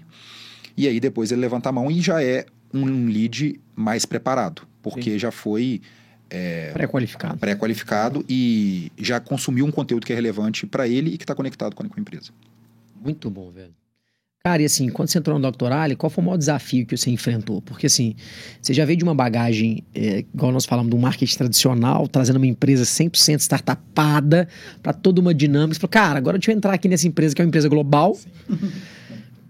E 0.76 0.86
aí 0.86 1.00
depois 1.00 1.32
ele 1.32 1.40
levanta 1.40 1.68
a 1.68 1.72
mão 1.72 1.90
e 1.90 2.00
já 2.00 2.22
é 2.22 2.46
um 2.72 3.06
lead 3.06 3.58
mais 3.74 4.04
preparado, 4.04 4.62
porque 4.82 5.12
Sim. 5.12 5.18
já 5.18 5.30
foi 5.30 5.80
é, 6.28 6.70
pré-qualificado. 6.72 7.38
Pré-qualificado 7.38 8.24
e 8.28 8.90
já 8.98 9.20
consumiu 9.20 9.64
um 9.64 9.70
conteúdo 9.70 10.04
que 10.04 10.12
é 10.12 10.16
relevante 10.16 10.66
para 10.66 10.86
ele 10.86 11.14
e 11.14 11.18
que 11.18 11.24
está 11.24 11.34
conectado 11.34 11.74
com 11.74 11.82
a 11.82 12.00
empresa. 12.00 12.30
Muito 13.02 13.30
bom, 13.30 13.50
velho. 13.50 13.74
Cara, 14.46 14.62
e 14.62 14.64
assim, 14.64 14.88
quando 14.90 15.08
você 15.08 15.18
entrou 15.18 15.36
no 15.36 15.42
Doctorale, 15.42 15.96
qual 15.96 16.08
foi 16.08 16.22
o 16.22 16.24
maior 16.24 16.36
desafio 16.36 16.86
que 16.86 16.96
você 16.96 17.10
enfrentou? 17.10 17.60
Porque 17.60 17.86
assim, 17.86 18.14
você 18.62 18.72
já 18.72 18.84
veio 18.84 18.96
de 18.96 19.02
uma 19.02 19.14
bagagem, 19.14 19.82
é, 19.92 20.20
igual 20.20 20.52
nós 20.52 20.64
falamos, 20.64 20.88
do 20.88 20.96
marketing 20.96 21.36
tradicional, 21.36 22.06
trazendo 22.06 22.36
uma 22.36 22.46
empresa 22.46 22.84
100% 22.84 23.40
startupada 23.40 24.46
para 24.80 24.92
toda 24.92 25.20
uma 25.20 25.34
dinâmica. 25.34 25.74
Você 25.74 25.80
falou, 25.80 25.90
cara, 25.90 26.18
agora 26.18 26.38
deixa 26.38 26.52
eu 26.52 26.56
entrar 26.56 26.72
aqui 26.74 26.86
nessa 26.86 27.08
empresa 27.08 27.34
que 27.34 27.42
é 27.42 27.44
uma 27.44 27.48
empresa 27.48 27.68
global. 27.68 28.16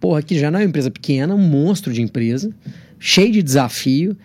Porra, 0.00 0.22
que 0.22 0.38
já 0.38 0.50
não 0.50 0.58
é 0.58 0.62
uma 0.62 0.68
empresa 0.68 0.90
pequena, 0.90 1.34
um 1.34 1.38
monstro 1.38 1.92
de 1.92 2.02
empresa, 2.02 2.52
cheio 2.98 3.32
de 3.32 3.42
desafio, 3.42 4.16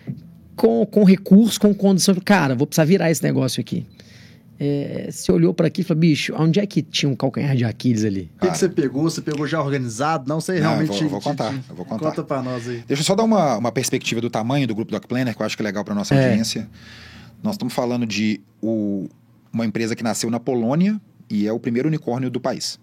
com, 0.54 0.84
com 0.86 1.04
recurso, 1.04 1.60
com 1.60 1.74
condição. 1.74 2.14
Cara, 2.24 2.54
vou 2.54 2.66
precisar 2.66 2.84
virar 2.84 3.10
esse 3.10 3.22
negócio 3.22 3.60
aqui 3.60 3.86
é, 4.64 5.08
você 5.10 5.32
olhou 5.32 5.52
para 5.52 5.66
aqui 5.66 5.80
e 5.80 5.84
falou, 5.84 6.00
bicho, 6.00 6.32
onde 6.38 6.60
é 6.60 6.66
que 6.66 6.82
tinha 6.82 7.10
um 7.10 7.16
calcanhar 7.16 7.56
de 7.56 7.64
Aquiles 7.64 8.04
ali? 8.04 8.30
O 8.36 8.42
que, 8.42 8.50
que, 8.52 8.58
você 8.58 8.68
pegou? 8.68 9.02
Você 9.02 9.20
pegou 9.20 9.44
já 9.44 9.60
organizado? 9.60 10.28
Não 10.28 10.40
sei 10.40 10.60
realmente. 10.60 10.88
Não, 10.88 10.94
eu 10.94 11.08
vou, 11.08 11.10
vou 11.10 11.20
contar, 11.20 11.52
eu 11.52 11.74
vou 11.74 11.84
contar. 11.84 12.10
Conta 12.10 12.22
para 12.22 12.42
nós 12.42 12.68
aí. 12.68 12.84
Deixa 12.86 13.00
eu 13.00 13.04
só 13.04 13.16
dar 13.16 13.24
uma, 13.24 13.56
uma 13.56 13.72
perspectiva 13.72 14.20
do 14.20 14.30
tamanho 14.30 14.68
do 14.68 14.74
grupo 14.74 14.92
Doc 14.92 15.04
Planner, 15.06 15.34
que 15.34 15.42
eu 15.42 15.46
acho 15.46 15.56
que 15.56 15.62
é 15.62 15.64
legal 15.64 15.84
para 15.84 15.96
nossa 15.96 16.14
é. 16.14 16.28
audiência. 16.28 16.68
Nós 17.42 17.54
estamos 17.54 17.74
falando 17.74 18.06
de 18.06 18.40
o, 18.62 19.08
uma 19.52 19.66
empresa 19.66 19.96
que 19.96 20.04
nasceu 20.04 20.30
na 20.30 20.38
Polônia 20.38 21.00
e 21.28 21.48
é 21.48 21.52
o 21.52 21.58
primeiro 21.58 21.88
unicórnio 21.88 22.30
do 22.30 22.40
país. 22.40 22.78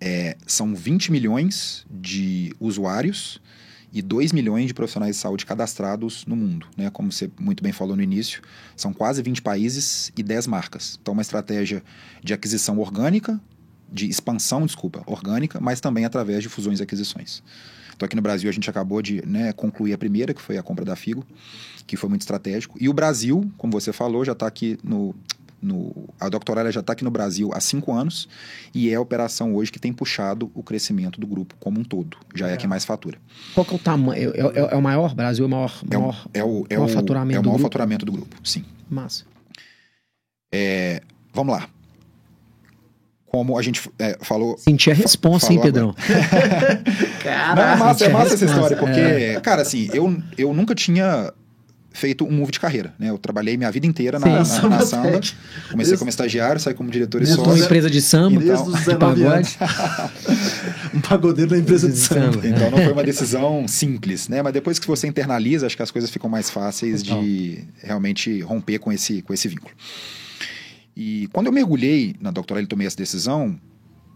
É, 0.00 0.36
são 0.46 0.74
20 0.74 1.12
milhões 1.12 1.84
de 1.90 2.54
usuários 2.58 3.40
e 3.92 4.00
2 4.00 4.32
milhões 4.32 4.66
de 4.66 4.74
profissionais 4.74 5.16
de 5.16 5.22
saúde 5.22 5.44
cadastrados 5.44 6.24
no 6.26 6.36
mundo. 6.36 6.66
Né? 6.76 6.90
Como 6.90 7.10
você 7.10 7.30
muito 7.38 7.62
bem 7.62 7.72
falou 7.72 7.96
no 7.96 8.02
início, 8.02 8.40
são 8.76 8.92
quase 8.92 9.22
20 9.22 9.42
países 9.42 10.12
e 10.16 10.22
10 10.22 10.46
marcas. 10.46 10.98
Então, 11.00 11.12
uma 11.12 11.22
estratégia 11.22 11.82
de 12.22 12.32
aquisição 12.32 12.78
orgânica, 12.78 13.40
de 13.92 14.08
expansão, 14.08 14.64
desculpa, 14.64 15.02
orgânica, 15.06 15.60
mas 15.60 15.80
também 15.80 16.04
através 16.04 16.42
de 16.42 16.48
fusões 16.48 16.78
e 16.78 16.82
aquisições. 16.82 17.42
Então, 17.94 18.06
aqui 18.06 18.16
no 18.16 18.22
Brasil, 18.22 18.48
a 18.48 18.52
gente 18.52 18.70
acabou 18.70 19.02
de 19.02 19.20
né, 19.26 19.52
concluir 19.52 19.92
a 19.92 19.98
primeira, 19.98 20.32
que 20.32 20.40
foi 20.40 20.56
a 20.56 20.62
compra 20.62 20.84
da 20.84 20.96
Figo, 20.96 21.26
que 21.86 21.96
foi 21.96 22.08
muito 22.08 22.22
estratégico. 22.22 22.78
E 22.80 22.88
o 22.88 22.94
Brasil, 22.94 23.52
como 23.58 23.72
você 23.72 23.92
falou, 23.92 24.24
já 24.24 24.32
está 24.32 24.46
aqui 24.46 24.78
no 24.82 25.14
no, 25.62 26.08
a 26.18 26.28
Doctoralia 26.28 26.72
já 26.72 26.80
está 26.80 26.92
aqui 26.92 27.04
no 27.04 27.10
Brasil 27.10 27.50
há 27.52 27.60
cinco 27.60 27.92
anos 27.92 28.28
e 28.74 28.90
é 28.90 28.94
a 28.94 29.00
operação 29.00 29.54
hoje 29.54 29.70
que 29.70 29.78
tem 29.78 29.92
puxado 29.92 30.50
o 30.54 30.62
crescimento 30.62 31.20
do 31.20 31.26
grupo 31.26 31.54
como 31.60 31.80
um 31.80 31.84
todo. 31.84 32.16
Já 32.34 32.48
é, 32.48 32.52
é 32.52 32.54
a 32.54 32.56
que 32.56 32.66
mais 32.66 32.84
fatura. 32.84 33.18
Qual 33.54 33.64
que 33.64 33.72
é 33.72 33.76
o 33.76 33.78
tamanho? 33.78 34.32
É, 34.34 34.40
é, 34.40 34.72
é, 34.72 34.76
o 34.76 34.82
maior? 34.82 35.14
Brasil 35.14 35.44
é 35.44 35.48
o 35.48 35.50
maior, 35.50 35.80
é 35.90 35.96
maior, 35.96 36.26
é 36.34 36.44
o, 36.44 36.66
é 36.68 36.76
maior 36.76 36.90
o, 36.90 36.92
faturamento 36.92 37.36
é 37.36 37.40
o 37.40 37.44
maior 37.44 37.56
do 37.56 37.62
faturamento 37.62 38.06
do 38.06 38.12
grupo, 38.12 38.36
sim. 38.42 38.64
Massa. 38.88 39.24
É, 40.52 41.02
vamos 41.32 41.54
lá. 41.54 41.68
Como 43.26 43.56
a 43.56 43.62
gente 43.62 43.88
é, 43.96 44.18
falou. 44.22 44.58
Senti 44.58 44.90
a 44.90 44.94
resposta, 44.94 45.52
hein, 45.52 45.60
Pedrão? 45.60 45.94
Caraca, 47.22 47.54
Não, 47.54 47.62
é 47.62 47.76
massa, 47.76 48.04
é 48.06 48.08
massa 48.08 48.34
essa 48.34 48.44
história, 48.44 48.76
porque, 48.76 48.98
é. 48.98 49.40
cara, 49.40 49.62
assim, 49.62 49.88
eu, 49.92 50.20
eu 50.36 50.52
nunca 50.52 50.74
tinha 50.74 51.32
feito 51.92 52.24
um 52.24 52.30
move 52.30 52.52
de 52.52 52.60
carreira. 52.60 52.94
Né? 52.98 53.10
Eu 53.10 53.18
trabalhei 53.18 53.56
minha 53.56 53.70
vida 53.70 53.86
inteira 53.86 54.18
na, 54.18 54.26
na, 54.26 54.38
na 54.38 54.80
samba. 54.80 55.20
Comecei 55.70 55.96
como 55.96 56.08
estagiário, 56.08 56.60
saí 56.60 56.74
como 56.74 56.90
diretor 56.90 57.22
e 57.22 57.26
sócio. 57.26 57.44
uma 57.44 57.58
empresa 57.58 57.90
de 57.90 58.00
samba, 58.00 58.42
então, 58.42 58.72
de 58.72 58.84
pagode. 58.96 59.58
um 60.94 61.00
pagodeiro 61.00 61.50
na 61.50 61.58
empresa 61.58 61.88
de, 61.88 61.94
de 61.94 62.00
samba. 62.00 62.32
samba. 62.32 62.46
Então 62.46 62.70
não 62.70 62.78
foi 62.78 62.92
uma 62.92 63.02
decisão 63.04 63.66
simples, 63.66 64.28
né? 64.28 64.42
Mas 64.42 64.52
depois 64.52 64.78
que 64.78 64.86
você 64.86 65.06
internaliza, 65.06 65.66
acho 65.66 65.76
que 65.76 65.82
as 65.82 65.90
coisas 65.90 66.10
ficam 66.10 66.30
mais 66.30 66.48
fáceis 66.48 67.02
então. 67.02 67.22
de 67.22 67.64
realmente 67.82 68.40
romper 68.40 68.78
com 68.78 68.92
esse, 68.92 69.22
com 69.22 69.34
esse 69.34 69.48
vínculo. 69.48 69.74
E 70.96 71.28
quando 71.32 71.46
eu 71.46 71.52
mergulhei 71.52 72.14
na 72.20 72.30
doutorado 72.30 72.64
e 72.64 72.66
tomei 72.66 72.86
essa 72.86 72.96
decisão, 72.96 73.58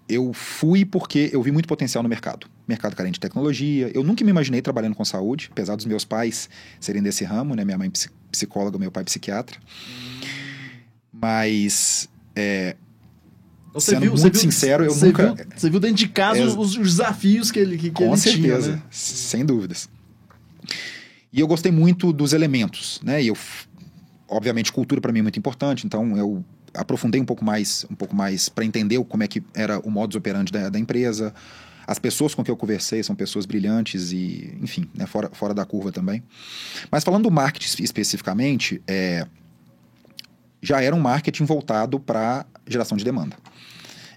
eu 0.09 0.33
fui 0.33 0.85
porque 0.85 1.31
eu 1.33 1.43
vi 1.43 1.51
muito 1.51 1.67
potencial 1.67 2.03
no 2.03 2.09
mercado. 2.09 2.47
Mercado 2.69 2.95
carente 2.95 3.15
de 3.15 3.21
tecnologia. 3.21 3.91
Eu 3.95 4.03
nunca 4.03 4.25
me 4.25 4.31
imaginei 4.31 4.61
trabalhando 4.61 4.95
com 4.95 5.05
saúde, 5.05 5.49
apesar 5.51 5.77
dos 5.77 5.87
meus 5.87 6.05
pais 6.05 6.49
serem 6.79 7.03
desse 7.03 7.25
ramo, 7.25 7.55
né? 7.55 7.65
Minha 7.65 7.79
mãe 7.79 7.91
psicóloga, 8.31 8.79
meu 8.79 8.91
pai 8.91 9.05
psiquiatra. 9.05 9.59
Mas, 11.13 12.09
é, 12.35 12.77
então, 13.69 13.81
sendo 13.81 14.01
viu, 14.03 14.13
muito 14.13 14.33
viu, 14.33 14.41
sincero, 14.41 14.85
eu 14.85 14.95
nunca... 14.95 15.35
Viu, 15.35 15.47
você 15.57 15.71
viu 15.71 15.81
dentro 15.81 15.97
de 15.97 16.09
casa 16.09 16.41
é, 16.41 16.45
os, 16.45 16.55
os, 16.55 16.77
desafios 16.77 17.51
que 17.51 17.59
ele, 17.59 17.77
que, 17.77 17.91
que 17.91 17.91
com 17.91 18.09
ele 18.09 18.17
certeza, 18.17 18.63
tinha, 18.63 18.77
né? 18.77 18.83
sem 18.91 19.45
dúvidas. 19.45 19.89
E 21.33 21.41
eu 21.41 21.47
gostei 21.47 21.73
muito 21.73 22.13
dos 22.13 22.33
elementos, 22.33 23.01
né? 23.03 23.23
E 23.23 23.29
eu, 23.29 23.37
obviamente, 24.29 24.73
cultura 24.73 25.01
para 25.01 25.13
mim 25.13 25.19
é 25.19 25.23
muito 25.23 25.39
importante, 25.39 25.87
então 25.87 26.17
eu 26.17 26.45
aprofundei 26.75 27.21
um 27.21 27.25
pouco 27.25 27.45
mais, 27.45 27.87
um 27.91 27.95
pouco 27.95 28.15
mais 28.15 28.49
para 28.49 28.65
entender 28.65 29.03
como 29.05 29.23
é 29.23 29.29
que 29.29 29.43
era 29.55 29.79
o 29.81 29.91
modus 29.91 30.17
operandi 30.17 30.53
da, 30.53 30.69
da, 30.69 30.79
empresa. 30.79 31.33
As 31.87 31.99
pessoas 31.99 32.35
com 32.35 32.43
que 32.43 32.51
eu 32.51 32.57
conversei 32.57 33.03
são 33.03 33.15
pessoas 33.15 33.47
brilhantes 33.47 34.11
e, 34.13 34.57
enfim, 34.61 34.89
né, 34.95 35.07
fora, 35.07 35.31
fora 35.33 35.55
da 35.55 35.65
curva 35.65 35.93
também. 35.93 36.23
Mas 36.91 37.05
falando 37.05 37.25
do 37.25 37.31
marketing 37.31 37.83
especificamente, 37.83 38.83
é, 38.87 39.27
já 40.63 40.81
era 40.81 40.97
um 40.97 41.01
marketing 41.01 41.45
voltado 41.45 42.01
para 42.01 42.47
geração 42.67 42.97
de 42.97 43.05
demanda. 43.05 43.37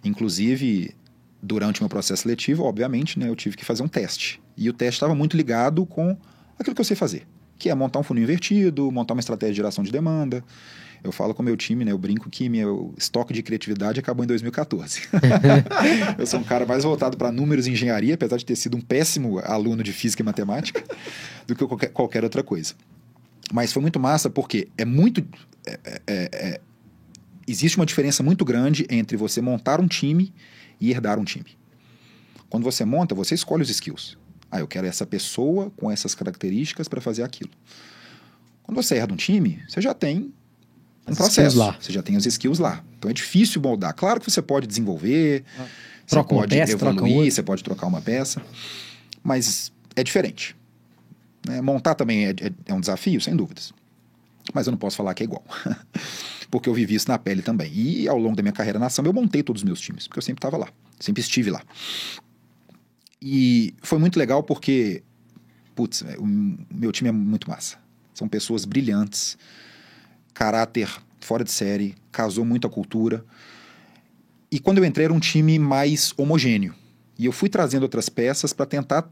Inclusive, 0.03 0.95
durante 1.41 1.81
o 1.81 1.83
meu 1.83 1.89
processo 1.89 2.23
seletivo, 2.23 2.63
obviamente, 2.63 3.19
né, 3.19 3.27
eu 3.27 3.35
tive 3.35 3.57
que 3.57 3.65
fazer 3.65 3.83
um 3.83 3.87
teste. 3.87 4.41
E 4.55 4.69
o 4.69 4.73
teste 4.73 4.95
estava 4.95 5.13
muito 5.13 5.35
ligado 5.35 5.85
com 5.85 6.17
aquilo 6.57 6.73
que 6.73 6.81
eu 6.81 6.85
sei 6.85 6.95
fazer, 6.95 7.27
que 7.57 7.69
é 7.69 7.75
montar 7.75 7.99
um 7.99 8.03
funil 8.03 8.23
invertido, 8.23 8.89
montar 8.91 9.13
uma 9.13 9.19
estratégia 9.19 9.53
de 9.53 9.57
geração 9.57 9.83
de 9.83 9.91
demanda. 9.91 10.43
Eu 11.07 11.11
falo 11.13 11.33
com 11.33 11.41
o 11.41 11.45
meu 11.45 11.55
time, 11.55 11.85
né? 11.85 11.91
Eu 11.91 11.97
brinco 11.97 12.29
que 12.29 12.49
meu 12.49 12.93
estoque 12.97 13.33
de 13.33 13.41
criatividade 13.41 13.97
acabou 13.97 14.25
em 14.25 14.27
2014. 14.27 15.03
eu 16.19 16.27
sou 16.27 16.41
um 16.41 16.43
cara 16.43 16.65
mais 16.65 16.83
voltado 16.83 17.15
para 17.15 17.31
números 17.31 17.65
e 17.65 17.71
engenharia, 17.71 18.15
apesar 18.15 18.35
de 18.35 18.45
ter 18.45 18.57
sido 18.57 18.75
um 18.75 18.81
péssimo 18.81 19.39
aluno 19.39 19.81
de 19.81 19.93
física 19.93 20.21
e 20.21 20.25
matemática, 20.25 20.83
do 21.47 21.55
que 21.55 21.65
qualquer, 21.65 21.87
qualquer 21.87 22.23
outra 22.25 22.43
coisa. 22.43 22.73
Mas 23.53 23.71
foi 23.71 23.81
muito 23.81 23.99
massa 23.99 24.29
porque 24.29 24.67
é 24.77 24.83
muito. 24.83 25.25
É, 25.65 25.79
é, 25.85 26.01
é, 26.07 26.61
existe 27.47 27.77
uma 27.77 27.85
diferença 27.85 28.21
muito 28.21 28.43
grande 28.43 28.85
entre 28.89 29.15
você 29.15 29.39
montar 29.39 29.79
um 29.79 29.87
time 29.87 30.33
e 30.79 30.91
herdar 30.91 31.17
um 31.17 31.23
time. 31.23 31.57
Quando 32.49 32.65
você 32.65 32.83
monta, 32.83 33.15
você 33.15 33.33
escolhe 33.33 33.63
os 33.63 33.69
skills. 33.69 34.17
Ah, 34.51 34.59
eu 34.59 34.67
quero 34.67 34.85
essa 34.85 35.05
pessoa 35.05 35.71
com 35.77 35.89
essas 35.89 36.13
características 36.13 36.89
para 36.89 36.99
fazer 36.99 37.23
aquilo. 37.23 37.51
Quando 38.61 38.75
você 38.75 38.95
herda 38.95 39.13
um 39.13 39.17
time, 39.17 39.63
você 39.69 39.79
já 39.79 39.93
tem 39.93 40.33
um 41.07 41.15
processo. 41.15 41.57
Lá. 41.57 41.75
Você 41.79 41.91
já 41.91 42.01
tem 42.01 42.15
os 42.17 42.25
skills 42.25 42.59
lá. 42.59 42.83
Então 42.97 43.09
é 43.09 43.13
difícil 43.13 43.61
moldar. 43.61 43.93
Claro 43.93 44.19
que 44.19 44.29
você 44.29 44.41
pode 44.41 44.67
desenvolver, 44.67 45.43
ah. 45.57 45.65
você 46.05 46.23
pode 46.23 46.55
peça, 46.55 46.71
evoluir, 46.73 47.31
você 47.31 47.43
pode 47.43 47.63
trocar 47.63 47.87
uma 47.87 48.01
peça, 48.01 48.41
mas 49.23 49.71
é 49.95 50.03
diferente. 50.03 50.55
Né? 51.47 51.61
Montar 51.61 51.95
também 51.95 52.27
é, 52.27 52.29
é, 52.29 52.51
é 52.67 52.73
um 52.73 52.79
desafio, 52.79 53.21
sem 53.21 53.35
dúvidas. 53.35 53.73
Mas 54.53 54.67
eu 54.67 54.71
não 54.71 54.77
posso 54.77 54.95
falar 54.95 55.13
que 55.13 55.23
é 55.23 55.25
igual. 55.25 55.43
porque 56.49 56.69
eu 56.69 56.73
vivi 56.73 56.95
isso 56.95 57.09
na 57.09 57.17
pele 57.17 57.41
também. 57.41 57.71
E 57.73 58.07
ao 58.07 58.17
longo 58.17 58.35
da 58.35 58.41
minha 58.41 58.53
carreira 58.53 58.79
na 58.79 58.89
samba, 58.89 59.09
eu 59.09 59.13
montei 59.13 59.43
todos 59.43 59.61
os 59.61 59.65
meus 59.65 59.79
times, 59.79 60.07
porque 60.07 60.19
eu 60.19 60.23
sempre 60.23 60.39
estava 60.39 60.57
lá, 60.57 60.69
sempre 60.99 61.21
estive 61.21 61.51
lá. 61.51 61.61
E 63.21 63.73
foi 63.81 63.99
muito 63.99 64.17
legal 64.17 64.43
porque, 64.43 65.03
putz, 65.75 66.03
o 66.17 66.25
meu 66.25 66.91
time 66.91 67.09
é 67.09 67.11
muito 67.11 67.49
massa. 67.49 67.77
São 68.13 68.27
pessoas 68.27 68.65
brilhantes, 68.65 69.37
caráter 70.37 70.87
fora 71.19 71.43
de 71.43 71.49
série, 71.49 71.95
casou 72.11 72.45
muito 72.45 72.67
a 72.67 72.69
cultura. 72.69 73.25
E 74.51 74.59
quando 74.59 74.77
eu 74.77 74.85
entrei 74.85 75.05
era 75.05 75.13
um 75.13 75.19
time 75.19 75.57
mais 75.57 76.13
homogêneo. 76.15 76.75
E 77.17 77.25
eu 77.25 77.31
fui 77.31 77.49
trazendo 77.49 77.81
outras 77.81 78.07
peças 78.07 78.53
para 78.53 78.67
tentar 78.67 79.09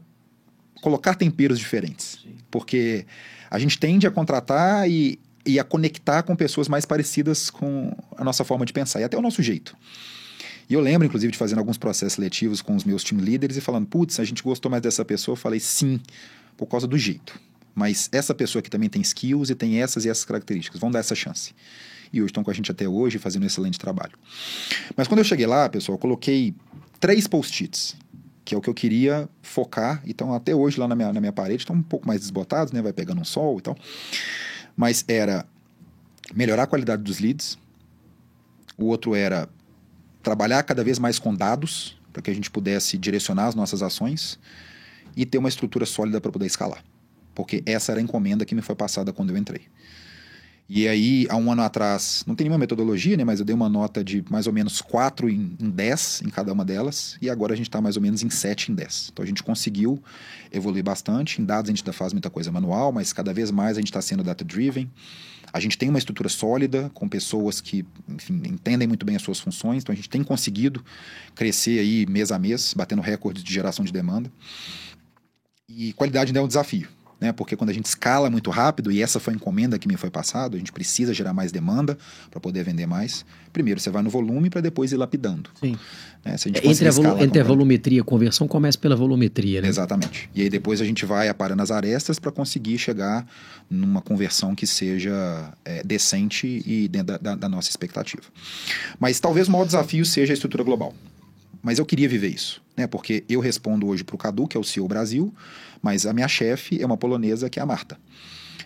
colocar 0.80 1.16
temperos 1.16 1.58
diferentes. 1.58 2.20
Sim. 2.22 2.36
Porque 2.48 3.04
a 3.50 3.58
gente 3.58 3.76
tende 3.76 4.06
a 4.06 4.10
contratar 4.10 4.88
e, 4.88 5.18
e 5.44 5.58
a 5.58 5.64
conectar 5.64 6.22
com 6.22 6.36
pessoas 6.36 6.68
mais 6.68 6.84
parecidas 6.84 7.50
com 7.50 7.92
a 8.16 8.22
nossa 8.22 8.44
forma 8.44 8.64
de 8.64 8.72
pensar 8.72 9.00
e 9.00 9.04
até 9.04 9.18
o 9.18 9.20
nosso 9.22 9.42
jeito. 9.42 9.76
E 10.70 10.74
eu 10.74 10.80
lembro, 10.80 11.08
inclusive, 11.08 11.32
de 11.32 11.38
fazendo 11.38 11.58
alguns 11.58 11.76
processos 11.76 12.12
seletivos 12.12 12.62
com 12.62 12.76
os 12.76 12.84
meus 12.84 13.02
team 13.02 13.20
leaders 13.20 13.56
e 13.56 13.60
falando, 13.60 13.86
putz, 13.88 14.20
a 14.20 14.24
gente 14.24 14.44
gostou 14.44 14.70
mais 14.70 14.82
dessa 14.82 15.04
pessoa. 15.04 15.32
Eu 15.32 15.36
falei, 15.36 15.58
sim, 15.58 16.00
por 16.56 16.66
causa 16.66 16.86
do 16.86 16.96
jeito. 16.96 17.36
Mas 17.76 18.08
essa 18.10 18.34
pessoa 18.34 18.60
aqui 18.60 18.70
também 18.70 18.88
tem 18.88 19.02
skills 19.02 19.50
e 19.50 19.54
tem 19.54 19.82
essas 19.82 20.06
e 20.06 20.08
essas 20.08 20.24
características. 20.24 20.80
Vamos 20.80 20.94
dar 20.94 21.00
essa 21.00 21.14
chance. 21.14 21.54
E 22.10 22.22
hoje 22.22 22.30
estão 22.30 22.42
com 22.42 22.50
a 22.50 22.54
gente 22.54 22.70
até 22.70 22.88
hoje 22.88 23.18
fazendo 23.18 23.42
um 23.42 23.46
excelente 23.46 23.78
trabalho. 23.78 24.18
Mas 24.96 25.06
quando 25.06 25.18
eu 25.18 25.24
cheguei 25.24 25.46
lá, 25.46 25.68
pessoal, 25.68 25.96
eu 25.96 25.98
coloquei 25.98 26.54
três 26.98 27.26
post-its, 27.26 27.94
que 28.46 28.54
é 28.54 28.58
o 28.58 28.62
que 28.62 28.70
eu 28.70 28.72
queria 28.72 29.28
focar. 29.42 30.02
Então, 30.06 30.32
até 30.32 30.54
hoje 30.54 30.80
lá 30.80 30.88
na 30.88 30.96
minha, 30.96 31.12
na 31.12 31.20
minha 31.20 31.32
parede, 31.34 31.64
estão 31.64 31.76
um 31.76 31.82
pouco 31.82 32.08
mais 32.08 32.22
desbotados, 32.22 32.72
né? 32.72 32.80
Vai 32.80 32.94
pegando 32.94 33.20
um 33.20 33.24
sol 33.26 33.58
e 33.58 33.60
tal. 33.60 33.76
Mas 34.74 35.04
era 35.06 35.46
melhorar 36.34 36.62
a 36.62 36.66
qualidade 36.66 37.02
dos 37.02 37.18
leads. 37.18 37.58
O 38.78 38.86
outro 38.86 39.14
era 39.14 39.50
trabalhar 40.22 40.62
cada 40.62 40.82
vez 40.82 40.98
mais 40.98 41.18
com 41.18 41.34
dados, 41.34 41.94
para 42.10 42.22
que 42.22 42.30
a 42.30 42.34
gente 42.34 42.50
pudesse 42.50 42.96
direcionar 42.96 43.48
as 43.48 43.54
nossas 43.54 43.82
ações 43.82 44.38
e 45.14 45.26
ter 45.26 45.36
uma 45.36 45.50
estrutura 45.50 45.84
sólida 45.84 46.22
para 46.22 46.32
poder 46.32 46.46
escalar 46.46 46.82
porque 47.36 47.62
essa 47.66 47.92
era 47.92 48.00
a 48.00 48.02
encomenda 48.02 48.44
que 48.46 48.54
me 48.54 48.62
foi 48.62 48.74
passada 48.74 49.12
quando 49.12 49.30
eu 49.30 49.36
entrei. 49.36 49.60
E 50.68 50.88
aí, 50.88 51.28
há 51.30 51.36
um 51.36 51.52
ano 51.52 51.62
atrás, 51.62 52.24
não 52.26 52.34
tem 52.34 52.46
nenhuma 52.46 52.58
metodologia, 52.58 53.16
né? 53.16 53.22
Mas 53.22 53.38
eu 53.38 53.44
dei 53.44 53.54
uma 53.54 53.68
nota 53.68 54.02
de 54.02 54.24
mais 54.28 54.48
ou 54.48 54.52
menos 54.52 54.80
4 54.80 55.28
em, 55.30 55.56
em 55.60 55.70
10 55.70 56.22
em 56.26 56.28
cada 56.28 56.52
uma 56.52 56.64
delas. 56.64 57.16
E 57.22 57.30
agora 57.30 57.52
a 57.52 57.56
gente 57.56 57.68
está 57.68 57.80
mais 57.80 57.94
ou 57.94 58.02
menos 58.02 58.24
em 58.24 58.30
7 58.30 58.72
em 58.72 58.74
10. 58.74 59.10
Então 59.12 59.22
a 59.22 59.26
gente 59.28 59.44
conseguiu 59.44 60.02
evoluir 60.50 60.82
bastante. 60.82 61.40
Em 61.40 61.44
dados 61.44 61.68
a 61.68 61.72
gente 61.72 61.82
ainda 61.82 61.92
faz 61.92 62.12
muita 62.12 62.28
coisa 62.28 62.50
manual, 62.50 62.90
mas 62.90 63.12
cada 63.12 63.32
vez 63.32 63.52
mais 63.52 63.76
a 63.76 63.80
gente 63.80 63.90
está 63.90 64.02
sendo 64.02 64.24
data-driven. 64.24 64.90
A 65.52 65.60
gente 65.60 65.78
tem 65.78 65.88
uma 65.88 65.98
estrutura 65.98 66.28
sólida, 66.28 66.90
com 66.92 67.08
pessoas 67.08 67.60
que, 67.60 67.86
enfim, 68.08 68.42
entendem 68.46 68.88
muito 68.88 69.06
bem 69.06 69.14
as 69.14 69.22
suas 69.22 69.38
funções. 69.38 69.84
Então 69.84 69.92
a 69.92 69.96
gente 69.96 70.08
tem 70.08 70.24
conseguido 70.24 70.84
crescer 71.36 71.78
aí 71.78 72.06
mês 72.06 72.32
a 72.32 72.40
mês, 72.40 72.74
batendo 72.74 73.02
recordes 73.02 73.44
de 73.44 73.52
geração 73.52 73.84
de 73.84 73.92
demanda. 73.92 74.32
E 75.68 75.92
qualidade 75.92 76.30
ainda 76.30 76.40
é 76.40 76.42
um 76.42 76.48
desafio 76.48 76.95
né? 77.20 77.32
Porque 77.32 77.56
quando 77.56 77.70
a 77.70 77.72
gente 77.72 77.86
escala 77.86 78.28
muito 78.28 78.50
rápido, 78.50 78.92
e 78.92 79.02
essa 79.02 79.18
foi 79.18 79.32
a 79.32 79.36
encomenda 79.36 79.78
que 79.78 79.88
me 79.88 79.96
foi 79.96 80.10
passada, 80.10 80.56
a 80.56 80.58
gente 80.58 80.72
precisa 80.72 81.14
gerar 81.14 81.32
mais 81.32 81.50
demanda 81.50 81.96
para 82.30 82.40
poder 82.40 82.62
vender 82.62 82.86
mais. 82.86 83.24
Primeiro 83.52 83.80
você 83.80 83.90
vai 83.90 84.02
no 84.02 84.10
volume 84.10 84.50
para 84.50 84.60
depois 84.60 84.92
ir 84.92 84.96
lapidando. 84.96 85.50
Sim. 85.60 85.76
Né? 86.24 86.36
Se 86.36 86.48
a 86.48 86.52
gente 86.52 86.66
entre 86.66 86.88
a, 86.88 86.90
volu 86.90 87.22
entre 87.22 87.40
a 87.40 87.44
volumetria 87.44 87.98
e 87.98 88.00
a 88.00 88.04
conversão, 88.04 88.46
começa 88.46 88.76
pela 88.76 88.94
volumetria, 88.94 89.62
né? 89.62 89.68
Exatamente. 89.68 90.28
E 90.34 90.42
aí 90.42 90.50
depois 90.50 90.80
a 90.80 90.84
gente 90.84 91.06
vai 91.06 91.28
aparando 91.28 91.62
as 91.62 91.70
arestas 91.70 92.18
para 92.18 92.30
conseguir 92.30 92.78
chegar 92.78 93.26
numa 93.70 94.02
conversão 94.02 94.54
que 94.54 94.66
seja 94.66 95.52
é, 95.64 95.82
decente 95.82 96.62
e 96.66 96.86
dentro 96.88 97.06
da, 97.06 97.18
da, 97.18 97.34
da 97.34 97.48
nossa 97.48 97.70
expectativa. 97.70 98.24
Mas 99.00 99.18
talvez 99.20 99.48
o 99.48 99.52
maior 99.52 99.64
desafio 99.64 100.04
seja 100.04 100.32
a 100.32 100.34
estrutura 100.34 100.62
global. 100.62 100.92
Mas 101.62 101.78
eu 101.78 101.86
queria 101.86 102.08
viver 102.08 102.28
isso, 102.28 102.62
né? 102.76 102.86
Porque 102.86 103.24
eu 103.28 103.40
respondo 103.40 103.88
hoje 103.88 104.04
para 104.04 104.14
o 104.14 104.18
Cadu, 104.18 104.46
que 104.46 104.56
é 104.56 104.60
o 104.60 104.62
CEO 104.62 104.86
Brasil, 104.86 105.34
mas 105.82 106.06
a 106.06 106.12
minha 106.12 106.28
chefe 106.28 106.80
é 106.80 106.86
uma 106.86 106.96
polonesa 106.96 107.48
que 107.48 107.58
é 107.58 107.62
a 107.62 107.66
Marta. 107.66 107.98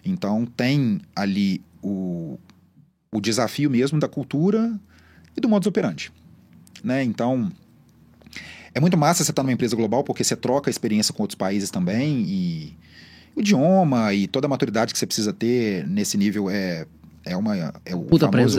Então 0.04 0.46
tem 0.46 1.00
ali 1.14 1.62
o, 1.82 2.38
o 3.12 3.20
desafio 3.20 3.70
mesmo 3.70 3.98
da 3.98 4.08
cultura 4.08 4.78
e 5.36 5.40
do 5.40 5.48
modus 5.48 5.66
operandi. 5.66 6.12
Né? 6.82 7.02
Então 7.02 7.52
é 8.74 8.80
muito 8.80 8.96
massa 8.96 9.24
você 9.24 9.30
estar 9.30 9.42
numa 9.42 9.52
empresa 9.52 9.76
global 9.76 10.04
porque 10.04 10.24
você 10.24 10.36
troca 10.36 10.70
experiência 10.70 11.12
com 11.12 11.22
outros 11.22 11.36
países 11.36 11.70
também 11.70 12.22
e 12.26 12.76
o 13.34 13.40
idioma 13.40 14.12
e 14.14 14.26
toda 14.26 14.46
a 14.46 14.48
maturidade 14.50 14.92
que 14.92 14.98
você 14.98 15.06
precisa 15.06 15.32
ter 15.32 15.86
nesse 15.86 16.16
nível 16.16 16.48
é, 16.48 16.86
é 17.24 17.36
uma 17.36 17.56
é 17.84 17.94
o 17.94 18.02
Puta 18.02 18.26
famoso 18.30 18.58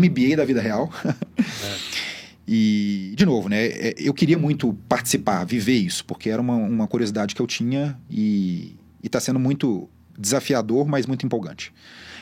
MBA 0.00 0.36
da 0.36 0.44
vida 0.44 0.60
real. 0.60 0.90
É. 1.04 2.11
E, 2.46 3.14
de 3.16 3.24
novo, 3.24 3.48
né, 3.48 3.66
é, 3.66 3.94
eu 3.98 4.12
queria 4.12 4.36
muito 4.36 4.72
participar, 4.88 5.44
viver 5.44 5.76
isso, 5.76 6.04
porque 6.04 6.28
era 6.28 6.42
uma, 6.42 6.54
uma 6.54 6.88
curiosidade 6.88 7.34
que 7.34 7.42
eu 7.42 7.46
tinha 7.46 7.98
e 8.10 8.74
está 9.02 9.20
sendo 9.20 9.38
muito 9.38 9.88
desafiador, 10.18 10.86
mas 10.86 11.06
muito 11.06 11.24
empolgante. 11.24 11.72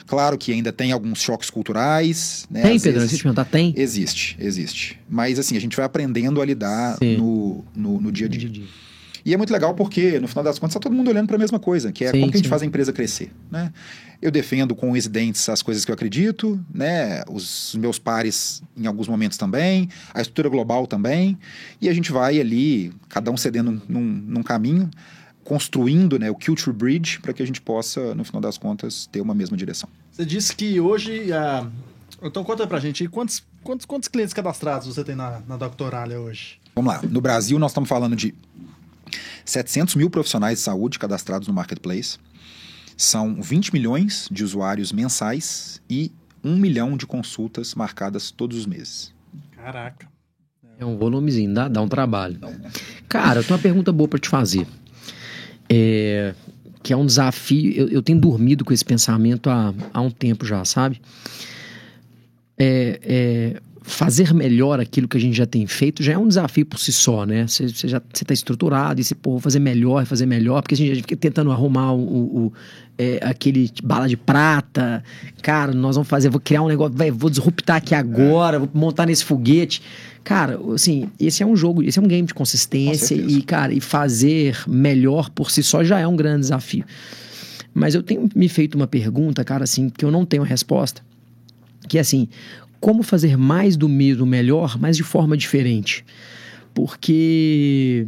Claro 0.06 0.36
que 0.36 0.52
ainda 0.52 0.72
tem 0.72 0.92
alguns 0.92 1.22
choques 1.22 1.50
culturais. 1.50 2.46
Né? 2.50 2.62
Tem, 2.62 2.76
Às 2.76 2.82
Pedro, 2.82 3.00
vezes, 3.00 3.22
perguntar, 3.22 3.44
tem? 3.44 3.72
Existe, 3.76 4.36
existe. 4.40 4.98
Mas 5.08 5.38
assim, 5.38 5.56
a 5.56 5.60
gente 5.60 5.76
vai 5.76 5.86
aprendendo 5.86 6.40
a 6.40 6.44
lidar 6.44 6.98
no, 7.00 7.64
no, 7.74 8.00
no, 8.00 8.12
dia 8.12 8.26
a 8.26 8.28
dia. 8.28 8.40
dia, 8.40 8.50
-dia. 8.50 8.68
E 9.24 9.34
é 9.34 9.36
muito 9.36 9.52
legal 9.52 9.74
porque, 9.74 10.18
no 10.18 10.28
final 10.28 10.44
das 10.44 10.58
contas, 10.58 10.72
está 10.72 10.80
todo 10.80 10.94
mundo 10.94 11.08
olhando 11.08 11.26
para 11.26 11.36
a 11.36 11.38
mesma 11.38 11.58
coisa, 11.58 11.92
que 11.92 12.04
é 12.04 12.10
sim, 12.10 12.20
como 12.20 12.32
que 12.32 12.38
a 12.38 12.40
gente 12.40 12.48
faz 12.48 12.62
a 12.62 12.66
empresa 12.66 12.92
crescer. 12.92 13.32
Né? 13.50 13.72
Eu 14.20 14.30
defendo 14.30 14.74
com 14.74 14.92
os 14.92 15.06
dentes 15.06 15.48
as 15.48 15.62
coisas 15.62 15.84
que 15.84 15.90
eu 15.90 15.94
acredito, 15.94 16.58
né? 16.72 17.22
os 17.28 17.74
meus 17.78 17.98
pares 17.98 18.62
em 18.76 18.86
alguns 18.86 19.08
momentos 19.08 19.36
também, 19.38 19.88
a 20.14 20.20
estrutura 20.20 20.48
global 20.48 20.86
também, 20.86 21.38
e 21.80 21.88
a 21.88 21.94
gente 21.94 22.12
vai 22.12 22.40
ali, 22.40 22.92
cada 23.08 23.30
um 23.30 23.36
cedendo 23.36 23.80
num, 23.88 24.00
num 24.00 24.42
caminho, 24.42 24.90
construindo 25.44 26.18
né, 26.18 26.30
o 26.30 26.34
Culture 26.34 26.74
Bridge 26.74 27.18
para 27.20 27.32
que 27.32 27.42
a 27.42 27.46
gente 27.46 27.60
possa, 27.60 28.14
no 28.14 28.22
final 28.24 28.40
das 28.40 28.56
contas, 28.56 29.08
ter 29.10 29.20
uma 29.20 29.34
mesma 29.34 29.56
direção. 29.56 29.88
Você 30.12 30.24
disse 30.24 30.54
que 30.54 30.78
hoje. 30.78 31.24
Uh... 31.32 31.68
Então 32.22 32.44
conta 32.44 32.66
pra 32.66 32.78
gente, 32.78 33.08
quantos, 33.08 33.42
quantos, 33.64 33.86
quantos 33.86 34.08
clientes 34.08 34.34
cadastrados 34.34 34.86
você 34.86 35.02
tem 35.02 35.16
na, 35.16 35.40
na 35.48 35.56
Doctoralia 35.56 36.20
hoje? 36.20 36.60
Vamos 36.74 36.92
lá, 36.92 37.00
no 37.02 37.20
Brasil 37.20 37.58
nós 37.58 37.70
estamos 37.70 37.88
falando 37.88 38.14
de 38.14 38.34
700 39.44 39.94
mil 39.94 40.11
profissionais 40.11 40.58
de 40.58 40.64
saúde 40.64 40.98
cadastrados 40.98 41.48
no 41.48 41.54
Marketplace. 41.54 42.18
São 42.96 43.40
20 43.40 43.72
milhões 43.72 44.28
de 44.30 44.44
usuários 44.44 44.92
mensais 44.92 45.80
e 45.88 46.12
1 46.44 46.56
milhão 46.56 46.96
de 46.96 47.06
consultas 47.06 47.74
marcadas 47.74 48.30
todos 48.30 48.58
os 48.58 48.66
meses. 48.66 49.12
Caraca. 49.56 50.08
É 50.78 50.84
um 50.84 50.96
volumezinho, 50.96 51.52
dá, 51.52 51.68
dá 51.68 51.82
um 51.82 51.88
trabalho. 51.88 52.38
Cara, 53.08 53.40
eu 53.40 53.44
tenho 53.44 53.56
uma 53.56 53.62
pergunta 53.62 53.92
boa 53.92 54.08
para 54.08 54.18
te 54.18 54.28
fazer. 54.28 54.66
É, 55.68 56.34
que 56.82 56.92
é 56.92 56.96
um 56.96 57.04
desafio. 57.04 57.72
Eu, 57.72 57.88
eu, 57.88 58.02
tenho 58.02 58.18
dormido 58.18 58.64
com 58.64 58.72
esse 58.72 58.84
pensamento 58.84 59.50
há, 59.50 59.74
há 59.92 60.00
um 60.00 60.11
tempo 60.11 60.46
já, 60.46 60.64
sabe? 60.64 61.00
É, 62.58 63.00
é, 63.02 63.62
fazer 63.91 64.32
melhor 64.32 64.80
aquilo 64.80 65.09
que 65.09 65.16
a 65.16 65.20
gente 65.20 65.36
já 65.36 65.47
tem 65.47 65.66
feito 65.66 66.03
já 66.03 66.12
é 66.12 66.18
um 66.18 66.28
desafio 66.28 66.64
por 66.64 66.78
si 66.78 66.93
só, 66.93 67.26
né? 67.26 67.47
Você, 67.47 67.68
já 67.68 68.01
está 68.14 68.32
estruturado 68.32 69.01
e 69.01 69.05
você, 69.05 69.14
pô, 69.14 69.38
fazer 69.38 69.59
melhor, 69.59 70.07
fazer 70.07 70.26
melhor, 70.26 70.62
porque 70.62 70.74
a 70.74 70.76
gente 70.76 70.97
fica 70.97 71.16
tentando 71.16 71.51
arrumar 71.51 71.93
o, 71.93 72.47
o 72.47 72.53
é, 72.97 73.18
aquele 73.22 73.70
bala 73.82 74.09
de 74.09 74.16
prata. 74.16 75.03
Cara, 75.43 75.72
nós 75.72 75.97
vamos 75.97 76.09
fazer, 76.09 76.28
vou 76.28 76.41
criar 76.41 76.62
um 76.62 76.68
negócio, 76.68 76.95
vou 77.14 77.28
disruptar 77.28 77.76
aqui 77.76 77.95
agora, 77.95 78.59
vou 78.59 78.68
montar 78.72 79.07
nesse 79.07 79.24
foguete. 79.24 79.82
Cara, 80.22 80.59
assim, 80.74 81.11
esse 81.18 81.43
é 81.43 81.47
um 81.47 81.57
jogo, 81.57 81.82
esse 81.82 81.99
é 81.99 82.03
um 82.03 82.07
game 82.07 82.26
de 82.26 82.34
consistência 82.34 83.14
e, 83.14 83.43
cara, 83.43 83.72
e 83.72 83.80
fazer 83.80 84.57
melhor 84.68 85.30
por 85.30 85.51
si 85.51 85.62
só 85.62 85.82
já 85.82 85.99
é 85.99 86.07
um 86.07 86.14
grande 86.14 86.41
desafio. 86.41 86.84
Mas 87.72 87.95
eu 87.95 88.03
tenho 88.03 88.28
me 88.34 88.49
feito 88.49 88.74
uma 88.74 88.86
pergunta, 88.86 89.45
cara, 89.45 89.64
assim, 89.64 89.88
que 89.88 90.05
eu 90.05 90.11
não 90.11 90.24
tenho 90.24 90.43
resposta. 90.43 91.03
Que 91.88 91.99
é 91.99 92.01
assim, 92.03 92.28
como 92.80 93.02
fazer 93.02 93.36
mais 93.36 93.76
do 93.76 93.88
mesmo 93.88 94.24
melhor, 94.24 94.78
mas 94.78 94.96
de 94.96 95.02
forma 95.02 95.36
diferente. 95.36 96.04
Porque 96.74 98.06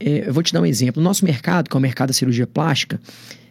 é, 0.00 0.28
eu 0.28 0.32
vou 0.32 0.42
te 0.42 0.52
dar 0.52 0.60
um 0.60 0.66
exemplo. 0.66 1.00
No 1.00 1.08
nosso 1.08 1.24
mercado, 1.24 1.70
que 1.70 1.76
é 1.76 1.78
o 1.78 1.80
mercado 1.80 2.08
da 2.08 2.14
cirurgia 2.14 2.46
plástica, 2.46 3.00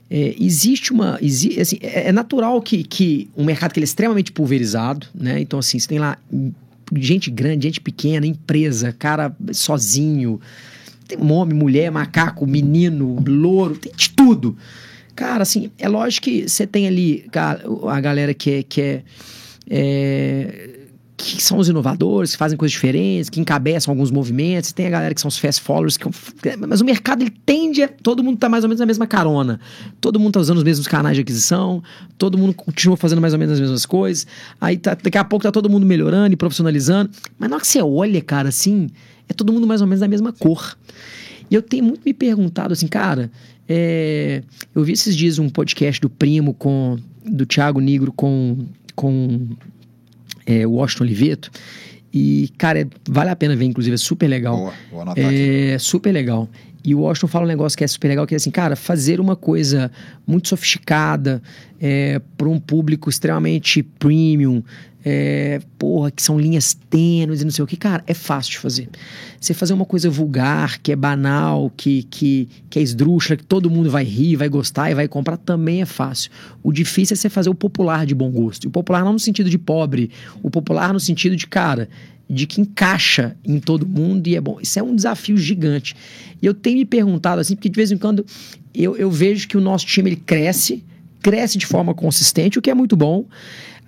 é, 0.10 0.36
existe 0.40 0.92
uma. 0.92 1.18
Exi, 1.22 1.60
assim, 1.60 1.78
é, 1.82 2.10
é 2.10 2.12
natural 2.12 2.62
que, 2.62 2.84
que 2.84 3.30
um 3.36 3.44
mercado 3.44 3.74
que 3.74 3.80
é 3.80 3.84
extremamente 3.84 4.32
pulverizado, 4.32 5.08
né? 5.16 5.40
Então, 5.40 5.60
assim, 5.60 5.80
você 5.80 5.88
tem 5.88 6.00
lá 6.00 6.18
gente 6.94 7.32
grande, 7.32 7.68
gente 7.68 7.82
pequena, 7.82 8.28
empresa, 8.28 8.92
cara 8.92 9.36
sozinho. 9.52 10.40
Tem 11.08 11.20
homem, 11.32 11.58
mulher, 11.58 11.92
macaco, 11.92 12.48
menino, 12.48 13.24
louro, 13.28 13.78
tem 13.78 13.92
de 13.96 14.10
tudo. 14.10 14.58
Cara, 15.16 15.44
assim, 15.44 15.72
é 15.78 15.88
lógico 15.88 16.26
que 16.26 16.50
você 16.50 16.68
tem 16.68 16.88
ali 16.88 17.26
a 17.88 18.02
galera 18.02 18.34
que 18.34 18.52
é, 18.52 18.64
que 18.64 18.82
é 18.82 19.04
é, 19.70 20.86
que 21.18 21.42
são 21.42 21.58
os 21.58 21.70
inovadores, 21.70 22.32
que 22.32 22.38
fazem 22.38 22.58
coisas 22.58 22.74
diferentes, 22.74 23.30
que 23.30 23.40
encabeçam 23.40 23.92
alguns 23.92 24.12
movimentos, 24.12 24.74
tem 24.74 24.88
a 24.88 24.90
galera 24.90 25.16
que 25.16 25.22
são 25.22 25.30
os 25.30 25.38
fast 25.38 25.62
followers, 25.62 25.98
que, 25.98 26.08
mas 26.68 26.82
o 26.82 26.86
mercado 26.86 27.24
ele 27.24 27.34
tende 27.46 27.84
a, 27.84 27.88
todo 27.88 28.24
mundo 28.24 28.38
tá 28.38 28.50
mais 28.50 28.64
ou 28.64 28.68
menos 28.68 28.80
na 28.80 28.86
mesma 28.86 29.08
carona. 29.08 29.60
Todo 30.02 30.20
mundo 30.20 30.34
tá 30.34 30.40
usando 30.40 30.58
os 30.58 30.64
mesmos 30.64 30.88
canais 30.88 31.16
de 31.16 31.22
aquisição, 31.22 31.82
todo 32.18 32.38
mundo 32.38 32.54
continua 32.54 32.98
fazendo 32.98 33.22
mais 33.22 33.34
ou 33.34 33.40
menos 33.40 33.54
as 33.54 33.60
mesmas 33.60 33.86
coisas. 33.86 34.28
Aí 34.60 34.78
tá, 34.78 34.94
daqui 34.94 35.18
a 35.18 35.24
pouco 35.24 35.44
tá 35.44 35.52
todo 35.52 35.70
mundo 35.70 35.86
melhorando 35.86 36.34
e 36.34 36.36
profissionalizando, 36.36 37.10
mas 37.40 37.50
na 37.50 37.56
hora 37.56 37.62
que 37.62 37.68
você 37.68 37.82
olha, 37.82 38.22
cara, 38.22 38.50
assim, 38.50 38.90
é 39.30 39.34
todo 39.34 39.54
mundo 39.54 39.66
mais 39.66 39.82
ou 39.82 39.88
menos 39.88 40.02
da 40.02 40.08
mesma 40.08 40.34
cor. 40.34 40.78
E 41.50 41.56
eu 41.56 41.62
tenho 41.62 41.84
muito 41.86 42.02
me 42.04 42.14
perguntado 42.14 42.74
assim, 42.74 42.88
cara, 42.88 43.32
é, 43.70 44.44
eu 44.74 44.84
vi 44.84 44.94
esses 44.94 45.16
dias 45.16 45.40
um 45.40 45.50
podcast 45.50 46.02
do 46.02 46.10
Primo 46.10 46.54
com 46.54 46.98
do 47.26 47.46
Thiago 47.46 47.80
Negro 47.80 48.12
com 48.12 48.68
com 48.96 49.50
é, 50.46 50.66
o 50.66 50.72
Washington 50.72 51.04
Oliveto. 51.04 51.52
E, 52.14 52.50
cara, 52.58 52.88
vale 53.10 53.30
a 53.30 53.36
pena 53.36 53.56
ver, 53.56 53.66
inclusive, 53.66 53.94
é 53.94 53.98
super 53.98 54.28
legal. 54.28 54.58
Boa, 54.58 54.74
vou 54.90 55.02
anotar 55.02 55.24
é 55.26 55.74
aqui. 55.74 55.80
super 55.80 56.14
legal. 56.14 56.50
E 56.86 56.94
o 56.94 57.00
Washington 57.00 57.28
fala 57.28 57.46
um 57.46 57.48
negócio 57.48 57.78
que 57.78 57.84
é 57.84 57.88
super 57.88 58.08
legal, 58.08 58.28
que 58.28 58.36
é 58.36 58.38
assim, 58.38 58.52
cara, 58.52 58.76
fazer 58.76 59.20
uma 59.20 59.36
coisa 59.36 59.92
muito 60.26 60.48
sofisticada 60.48 61.42
é, 61.82 62.22
para 62.38 62.48
um 62.48 62.60
público 62.60 63.10
extremamente 63.10 63.82
premium, 63.82 64.64
é, 65.08 65.62
porra, 65.78 66.10
que 66.10 66.24
são 66.24 66.40
linhas 66.40 66.74
tênues 66.74 67.44
e 67.44 67.44
não 67.46 67.52
sei 67.52 67.64
o 67.64 67.68
que, 67.68 67.78
cara, 67.78 68.04
é 68.08 68.14
fácil 68.16 68.54
de 68.54 68.58
fazer. 68.58 68.90
Você 69.40 69.54
fazer 69.54 69.74
uma 69.74 69.86
coisa 69.86 70.10
vulgar, 70.10 70.80
que 70.80 70.92
é 70.92 70.96
banal, 70.96 71.72
que, 71.78 72.02
que, 72.10 72.50
que 72.68 72.80
é 72.80 72.82
esdrúxula, 72.82 73.38
que 73.38 73.44
todo 73.44 73.70
mundo 73.70 73.92
vai 73.92 74.04
rir, 74.04 74.36
vai 74.36 74.50
gostar 74.50 74.90
e 74.90 74.96
vai 74.96 75.08
comprar, 75.08 75.38
também 75.38 75.84
é 75.84 75.86
fácil. 75.86 76.32
O 76.64 76.72
difícil 76.72 77.14
é 77.14 77.18
você 77.18 77.30
fazer 77.30 77.52
o 77.52 77.56
popular 77.56 78.04
de 78.04 78.16
bom 78.16 78.32
gosto. 78.32 78.68
O 78.68 78.72
popular 78.72 79.06
não 79.06 79.14
no 79.14 79.20
sentido 79.20 79.48
de 79.48 79.60
pobre, 79.60 80.10
o 80.42 80.50
popular 80.50 80.92
no 80.92 81.00
sentido 81.00 81.36
de, 81.36 81.46
cara, 81.46 81.88
de 82.28 82.48
que 82.48 82.60
encaixa 82.60 83.38
em 83.46 83.60
todo 83.60 83.86
mundo 83.86 84.26
e 84.26 84.36
é 84.36 84.42
bom. 84.42 84.58
Isso 84.60 84.80
é 84.80 84.82
um 84.82 84.96
desafio 84.96 85.38
gigante. 85.38 85.96
E 86.42 86.48
eu 86.48 86.54
tenho 86.56 86.80
me 86.80 86.86
perguntado 86.86 87.40
assim, 87.40 87.56
porque 87.56 87.70
de 87.70 87.76
vez 87.76 87.92
em 87.92 87.98
quando 87.98 88.26
eu, 88.74 88.98
eu 88.98 89.12
vejo 89.12 89.48
que 89.48 89.56
o 89.56 89.62
nosso 89.62 89.86
time 89.86 90.10
ele 90.10 90.18
cresce, 90.18 90.84
cresce 91.22 91.60
de 91.60 91.68
forma 91.68 91.94
consistente, 91.94 92.58
o 92.58 92.62
que 92.62 92.72
é 92.72 92.74
muito 92.74 92.96
bom. 92.96 93.26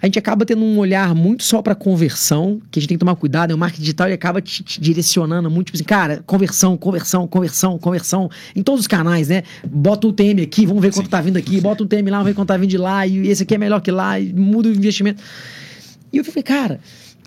A 0.01 0.05
gente 0.05 0.19
acaba 0.19 0.45
tendo 0.45 0.63
um 0.63 0.77
olhar 0.77 1.15
muito 1.15 1.43
só 1.43 1.61
para 1.61 1.73
conversão, 1.73 2.61
que 2.69 2.77
a 2.77 2.81
gente 2.81 2.89
tem 2.89 2.97
que 2.97 2.99
tomar 2.99 3.15
cuidado, 3.15 3.49
né? 3.49 3.55
o 3.55 3.57
marketing 3.57 3.81
digital 3.81 4.07
ele 4.07 4.13
acaba 4.13 4.41
te, 4.41 4.63
te, 4.63 4.79
direcionando 4.79 5.49
muito, 5.49 5.67
tipo 5.67 5.77
assim, 5.77 5.83
cara, 5.83 6.23
conversão, 6.25 6.77
conversão, 6.77 7.27
conversão, 7.27 7.79
conversão, 7.79 8.29
em 8.55 8.61
todos 8.61 8.81
os 8.81 8.87
canais, 8.87 9.27
né? 9.27 9.43
Bota 9.65 10.07
o 10.07 10.13
TM 10.13 10.41
aqui, 10.41 10.65
vamos 10.67 10.81
ver 10.81 10.93
quanto 10.93 11.05
Sim. 11.05 11.11
tá 11.11 11.19
vindo 11.19 11.37
aqui, 11.37 11.59
bota 11.59 11.83
o 11.83 11.87
TM 11.87 12.11
lá, 12.11 12.17
vamos 12.17 12.31
ver 12.31 12.35
quanto 12.35 12.47
tá 12.49 12.57
vindo 12.57 12.69
de 12.69 12.77
lá, 12.77 13.07
e 13.07 13.27
esse 13.27 13.41
aqui 13.41 13.55
é 13.55 13.57
melhor 13.57 13.81
que 13.81 13.89
lá, 13.89 14.19
e 14.19 14.31
muda 14.33 14.69
o 14.69 14.71
investimento. 14.71 15.21
E 16.13 16.17
eu 16.17 16.23
falei, 16.23 16.43
cara, 16.43 16.79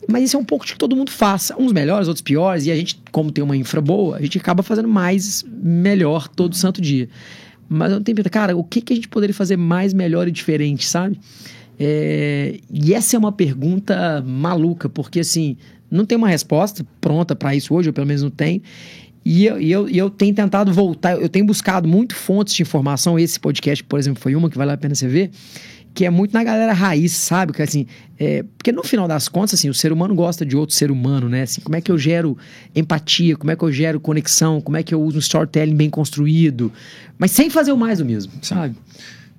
mas 0.09 0.25
isso 0.25 0.37
é 0.37 0.41
um 0.41 0.45
pouco 0.45 0.65
de 0.65 0.73
que 0.73 0.79
todo 0.79 0.97
mundo 0.97 1.11
faça. 1.11 1.55
Uns 1.61 1.73
melhores, 1.73 2.09
outros 2.09 2.23
piores. 2.23 2.67
E 2.67 2.71
a 2.71 2.77
gente, 2.77 3.01
como 3.11 3.31
tem 3.31 3.45
uma 3.45 3.57
infra 3.57 3.81
boa, 3.81 4.17
a 4.17 4.23
gente 4.23 4.39
acaba 4.39 4.63
fazendo 4.63 4.89
mais 4.89 5.45
melhor 5.47 6.29
todo 6.29 6.57
santo 6.57 6.81
dia. 6.81 7.09
Mas 7.69 7.93
eu 7.93 8.01
tenho 8.01 8.17
que 8.17 8.31
cara, 8.31 8.57
o 8.57 8.65
que, 8.65 8.81
que 8.81 8.93
a 8.93 8.97
gente 8.97 9.09
poderia 9.09 9.35
fazer 9.35 9.57
mais 9.57 9.93
melhor 9.93 10.27
e 10.27 10.33
diferente, 10.33 10.87
sabe? 10.87 11.21
É, 11.83 12.61
e 12.71 12.93
essa 12.93 13.17
é 13.17 13.19
uma 13.19 13.33
pergunta 13.33 14.23
maluca, 14.27 14.87
porque 14.87 15.21
assim, 15.21 15.57
não 15.91 16.05
tem 16.05 16.19
uma 16.19 16.29
resposta 16.29 16.87
pronta 17.01 17.35
para 17.35 17.55
isso 17.55 17.75
hoje, 17.75 17.89
ou 17.89 17.93
pelo 17.95 18.07
menos 18.07 18.23
não 18.23 18.31
tem. 18.31 18.63
E 19.25 19.47
eu, 19.47 19.61
e 19.61 19.73
eu, 19.73 19.89
e 19.89 19.97
eu 19.97 20.11
tenho 20.11 20.35
tentado 20.35 20.73
voltar, 20.73 21.19
eu 21.19 21.29
tenho 21.29 21.47
buscado 21.47 21.89
muito 21.89 22.15
fontes 22.15 22.53
de 22.53 22.63
informação. 22.63 23.19
Esse 23.19 23.41
podcast, 23.41 23.83
por 23.85 23.99
exemplo, 23.99 24.23
foi 24.23 24.35
uma 24.35 24.51
que 24.51 24.59
vale 24.59 24.73
a 24.73 24.77
pena 24.77 24.95
você 24.95 25.09
ver 25.09 25.31
que 25.93 26.05
é 26.05 26.11
muito 26.11 26.33
na 26.33 26.45
galera 26.45 26.73
raiz, 26.73 27.13
sabe? 27.13 27.53
Que 27.53 27.63
assim, 27.63 27.87
é, 28.19 28.45
porque 28.57 28.71
no 28.71 28.83
final 28.85 29.09
das 29.09 29.29
contas, 29.29 29.55
assim, 29.55 29.69
o 29.69 29.75
ser 29.75 29.93
humano 29.93 30.15
gosta 30.15 30.47
de 30.47 30.57
outro 30.57 30.75
ser 30.75 30.91
humano, 30.91 31.29
né? 31.29 31.43
Assim, 31.43 31.61
como 31.61 31.77
é 31.77 31.81
que 31.81 31.91
eu 31.91 31.99
gero 31.99 32.37
empatia, 32.75 33.37
como 33.37 33.51
é 33.51 33.57
que 33.57 33.65
eu 33.65 33.73
gero 33.73 33.99
conexão, 33.99 34.61
como 34.61 34.77
é 34.77 34.83
que 34.83 34.95
eu 34.95 35.03
uso 35.03 35.17
um 35.17 35.21
storytelling 35.21 35.75
bem 35.75 35.91
construído, 35.91 36.73
mas 37.19 37.33
sem 37.33 37.51
fazer 37.51 37.73
o 37.73 37.77
mais 37.77 37.99
do 37.99 38.05
mesmo, 38.05 38.33
Sim. 38.35 38.55
sabe? 38.55 38.77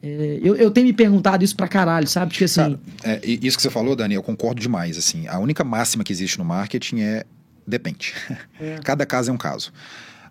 É, 0.03 0.39
eu, 0.41 0.55
eu 0.55 0.71
tenho 0.71 0.87
me 0.87 0.93
perguntado 0.93 1.43
isso 1.43 1.55
pra 1.55 1.67
caralho, 1.67 2.07
sabe? 2.07 2.31
Porque 2.31 2.45
assim. 2.45 2.61
Cara, 2.61 2.79
é, 3.03 3.21
isso 3.23 3.55
que 3.55 3.61
você 3.61 3.69
falou, 3.69 3.95
Dani, 3.95 4.15
eu 4.15 4.23
concordo 4.23 4.59
demais. 4.59 4.97
Assim, 4.97 5.27
a 5.27 5.37
única 5.37 5.63
máxima 5.63 6.03
que 6.03 6.11
existe 6.11 6.37
no 6.37 6.45
marketing 6.45 7.01
é 7.01 7.25
depende. 7.67 8.13
É. 8.59 8.79
Cada 8.83 9.05
caso 9.05 9.29
é 9.29 9.33
um 9.33 9.37
caso. 9.37 9.71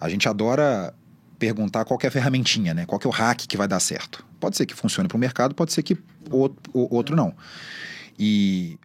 A 0.01 0.09
gente 0.09 0.29
adora 0.29 0.95
perguntar 1.39 1.85
qual 1.85 1.99
é 2.03 2.07
a 2.07 2.11
ferramentinha, 2.11 2.75
né? 2.75 2.85
Qual 2.85 3.01
é 3.03 3.09
o 3.09 3.11
hack 3.11 3.47
que 3.47 3.57
vai 3.57 3.67
dar 3.67 3.81
certo. 3.81 4.25
Pode 4.39 4.57
ser 4.57 4.67
que 4.67 4.75
funcione 4.75 5.09
para 5.09 5.17
o 5.17 5.19
mercado, 5.19 5.55
pode 5.55 5.73
ser 5.73 5.83
que 5.83 5.97
o 6.31 6.51
outro 6.73 7.17
não. 7.17 7.35
E 8.19 8.79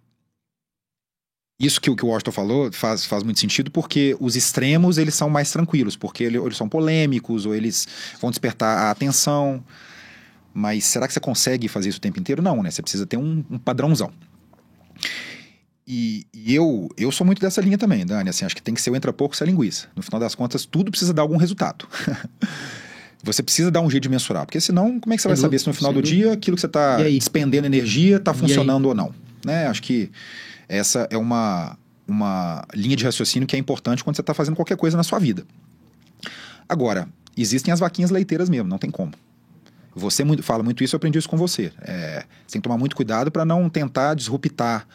isso 1.60 1.80
que, 1.82 1.94
que 1.94 2.06
o 2.06 2.08
Washington 2.08 2.32
falou 2.32 2.72
faz, 2.72 3.06
faz 3.06 3.24
muito 3.24 3.40
sentido 3.40 3.70
porque 3.72 4.16
os 4.20 4.36
extremos 4.36 4.98
eles 4.98 5.16
são 5.16 5.30
mais 5.30 5.52
tranquilos, 5.52 5.96
porque 5.96 6.24
eles 6.24 6.58
são 6.58 6.68
polêmicos 6.68 7.46
ou 7.46 7.54
eles 7.54 7.88
vão 8.22 8.30
despertar 8.30 8.78
a 8.78 8.92
atenção. 8.92 9.64
Mas 10.58 10.86
será 10.86 11.06
que 11.06 11.14
você 11.14 11.20
consegue 11.20 11.68
fazer 11.68 11.90
isso 11.90 11.98
o 11.98 12.02
tempo 12.02 12.18
inteiro? 12.18 12.42
Não, 12.42 12.64
né? 12.64 12.72
Você 12.72 12.82
precisa 12.82 13.06
ter 13.06 13.18
um, 13.18 13.44
um 13.52 13.58
padrãozão. 13.58 14.10
E, 15.86 16.26
e, 16.34 16.56
eu, 16.56 16.88
eu 16.98 17.12
sou 17.12 17.28
muito 17.28 17.42
dessa 17.42 17.60
linha 17.60 17.78
também, 17.78 18.06
Dani. 18.06 18.30
Assim, 18.30 18.46
acho 18.46 18.56
que 18.56 18.62
tem 18.62 18.74
que 18.74 18.82
ser 18.82 18.90
o 18.90 18.96
entra 18.96 19.12
pouco, 19.12 19.36
ser 19.36 19.46
linguiça. 19.46 19.90
No 19.94 20.02
final 20.02 20.18
das 20.18 20.34
contas, 20.34 20.66
tudo 20.66 20.90
precisa 20.90 21.14
dar 21.14 21.24
algum 21.24 21.36
resultado. 21.36 21.86
você 23.22 23.44
precisa 23.44 23.70
dar 23.70 23.82
um 23.82 23.90
jeito 23.90 24.04
de 24.04 24.10
mensurar, 24.10 24.46
porque 24.46 24.62
senão, 24.62 24.98
como 24.98 25.14
é 25.14 25.18
que 25.18 25.22
você 25.22 25.28
vai 25.28 25.36
saber 25.36 25.60
se 25.60 25.68
no 25.68 25.74
final 25.74 25.92
do 25.92 26.02
dia 26.02 26.32
aquilo 26.32 26.56
que 26.56 26.62
você 26.62 26.68
está 26.68 26.98
despendendo 27.04 27.68
energia 27.68 28.16
está 28.16 28.34
funcionando 28.34 28.86
ou 28.86 28.96
não? 28.96 29.14
Né? 29.44 29.68
Acho 29.68 29.84
que 29.84 30.10
essa 30.70 31.06
é 31.12 31.18
uma, 31.18 31.78
uma 32.08 32.64
linha 32.74 32.96
de 32.96 33.04
raciocínio 33.04 33.46
que 33.46 33.58
é 33.58 33.60
importante 33.60 34.06
quando 34.06 34.16
você 34.16 34.22
está 34.22 34.34
fazendo 34.34 34.56
qualquer 34.56 34.78
coisa 34.78 34.96
na 34.96 35.04
sua 35.04 35.20
vida. 35.20 35.44
Agora, 36.70 37.10
existem 37.36 37.74
as 37.74 37.80
vaquinhas 37.82 38.10
leiteiras 38.10 38.50
mesmo, 38.50 38.70
não 38.70 38.78
tem 38.78 38.90
como. 38.90 39.12
Você 39.96 40.24
fala 40.42 40.62
muito 40.62 40.84
isso, 40.84 40.96
eu 40.96 40.98
aprendi 40.98 41.18
isso 41.18 41.30
com 41.30 41.38
você. 41.38 41.72
É, 41.82 42.26
você 42.46 42.54
tem 42.54 42.62
que 42.62 42.68
tomar 42.68 42.78
muito 42.78 42.96
cuidado 42.96 43.32
para 43.32 43.46
não 43.46 43.70
tentar 43.70 44.14
disruptar 44.14 44.86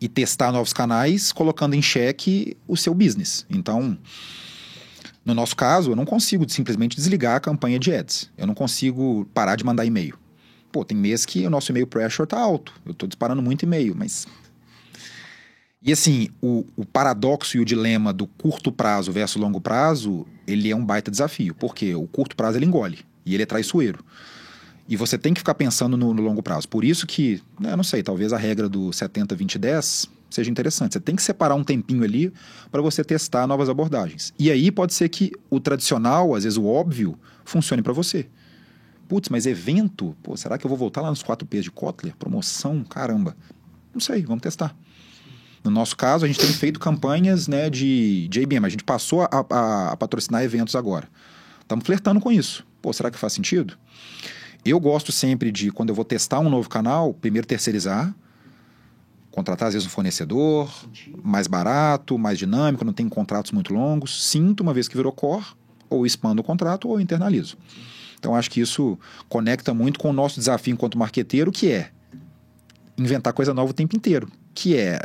e 0.00 0.08
testar 0.08 0.52
novos 0.52 0.72
canais, 0.72 1.32
colocando 1.32 1.74
em 1.74 1.82
xeque 1.82 2.56
o 2.68 2.76
seu 2.76 2.94
business. 2.94 3.44
Então, 3.50 3.98
no 5.24 5.34
nosso 5.34 5.56
caso, 5.56 5.90
eu 5.90 5.96
não 5.96 6.04
consigo 6.04 6.48
simplesmente 6.48 6.94
desligar 6.94 7.34
a 7.34 7.40
campanha 7.40 7.78
de 7.78 7.92
ads. 7.92 8.30
Eu 8.38 8.46
não 8.46 8.54
consigo 8.54 9.26
parar 9.34 9.56
de 9.56 9.64
mandar 9.64 9.84
e-mail. 9.84 10.16
Pô, 10.70 10.84
tem 10.84 10.96
mês 10.96 11.26
que 11.26 11.44
o 11.44 11.50
nosso 11.50 11.72
e-mail 11.72 11.86
pressure 11.86 12.28
tá 12.28 12.38
alto. 12.38 12.72
Eu 12.84 12.92
estou 12.92 13.08
disparando 13.08 13.42
muito 13.42 13.64
e-mail, 13.64 13.94
mas. 13.96 14.26
E 15.82 15.92
assim, 15.92 16.28
o, 16.40 16.64
o, 16.76 16.84
paradoxo 16.84 17.56
e 17.56 17.60
o 17.60 17.64
dilema 17.64 18.12
do 18.12 18.26
curto 18.26 18.70
prazo 18.70 19.10
versus 19.10 19.40
longo 19.40 19.60
prazo, 19.60 20.26
ele 20.46 20.70
é 20.70 20.76
um 20.76 20.84
baita 20.84 21.10
desafio. 21.10 21.54
Porque 21.54 21.94
o 21.94 22.06
curto 22.06 22.36
prazo 22.36 22.58
ele 22.58 22.66
engole 22.66 23.00
e 23.24 23.34
ele 23.34 23.42
é 23.42 23.46
traiçoeiro. 23.46 24.04
E 24.88 24.96
você 24.96 25.18
tem 25.18 25.34
que 25.34 25.40
ficar 25.40 25.54
pensando 25.54 25.96
no, 25.96 26.14
no 26.14 26.22
longo 26.22 26.42
prazo. 26.42 26.68
Por 26.68 26.84
isso 26.84 27.06
que, 27.06 27.42
né, 27.58 27.74
não 27.74 27.82
sei, 27.82 28.02
talvez 28.02 28.32
a 28.32 28.36
regra 28.36 28.68
do 28.68 28.92
70, 28.92 29.34
20, 29.34 29.58
10 29.58 30.08
seja 30.30 30.50
interessante. 30.50 30.92
Você 30.92 31.00
tem 31.00 31.16
que 31.16 31.22
separar 31.22 31.54
um 31.54 31.64
tempinho 31.64 32.04
ali 32.04 32.32
para 32.70 32.80
você 32.80 33.02
testar 33.02 33.46
novas 33.46 33.68
abordagens. 33.68 34.32
E 34.38 34.50
aí 34.50 34.70
pode 34.70 34.94
ser 34.94 35.08
que 35.08 35.32
o 35.50 35.58
tradicional, 35.58 36.34
às 36.34 36.44
vezes 36.44 36.56
o 36.56 36.66
óbvio, 36.66 37.18
funcione 37.44 37.82
para 37.82 37.92
você. 37.92 38.28
Putz, 39.08 39.28
mas 39.28 39.46
evento? 39.46 40.16
Pô, 40.22 40.36
será 40.36 40.58
que 40.58 40.66
eu 40.66 40.68
vou 40.68 40.78
voltar 40.78 41.00
lá 41.00 41.10
nos 41.10 41.22
4Ps 41.22 41.62
de 41.62 41.70
Kotler? 41.70 42.14
Promoção? 42.16 42.84
Caramba. 42.84 43.36
Não 43.92 44.00
sei, 44.00 44.22
vamos 44.22 44.42
testar. 44.42 44.76
No 45.62 45.70
nosso 45.70 45.96
caso, 45.96 46.24
a 46.24 46.28
gente 46.28 46.38
tem 46.38 46.52
feito 46.52 46.78
campanhas 46.78 47.48
né, 47.48 47.70
de, 47.70 48.28
de 48.28 48.40
IBM. 48.40 48.66
A 48.66 48.68
gente 48.68 48.84
passou 48.84 49.22
a, 49.22 49.28
a, 49.50 49.92
a 49.92 49.96
patrocinar 49.96 50.42
eventos 50.42 50.76
agora. 50.76 51.08
Estamos 51.60 51.84
flertando 51.84 52.20
com 52.20 52.30
isso. 52.30 52.64
Pô, 52.80 52.92
será 52.92 53.10
que 53.10 53.18
faz 53.18 53.32
sentido? 53.32 53.76
Eu 54.66 54.80
gosto 54.80 55.12
sempre 55.12 55.52
de, 55.52 55.70
quando 55.70 55.90
eu 55.90 55.94
vou 55.94 56.04
testar 56.04 56.40
um 56.40 56.50
novo 56.50 56.68
canal, 56.68 57.14
primeiro 57.14 57.46
terceirizar, 57.46 58.12
contratar 59.30 59.68
às 59.68 59.74
vezes 59.74 59.86
um 59.86 59.90
fornecedor 59.90 60.68
mais 61.22 61.46
barato, 61.46 62.18
mais 62.18 62.36
dinâmico, 62.36 62.84
não 62.84 62.92
tem 62.92 63.08
contratos 63.08 63.52
muito 63.52 63.72
longos, 63.72 64.28
sinto 64.28 64.62
uma 64.62 64.74
vez 64.74 64.88
que 64.88 64.96
virou 64.96 65.12
core, 65.12 65.44
ou 65.88 66.04
expando 66.04 66.40
o 66.40 66.44
contrato 66.44 66.88
ou 66.88 67.00
internalizo. 67.00 67.56
Então 68.18 68.34
acho 68.34 68.50
que 68.50 68.60
isso 68.60 68.98
conecta 69.28 69.72
muito 69.72 70.00
com 70.00 70.10
o 70.10 70.12
nosso 70.12 70.40
desafio 70.40 70.72
enquanto 70.72 70.98
marqueteiro, 70.98 71.52
que 71.52 71.70
é 71.70 71.90
inventar 72.98 73.32
coisa 73.32 73.54
nova 73.54 73.70
o 73.70 73.74
tempo 73.74 73.94
inteiro, 73.94 74.28
que 74.52 74.76
é 74.76 74.98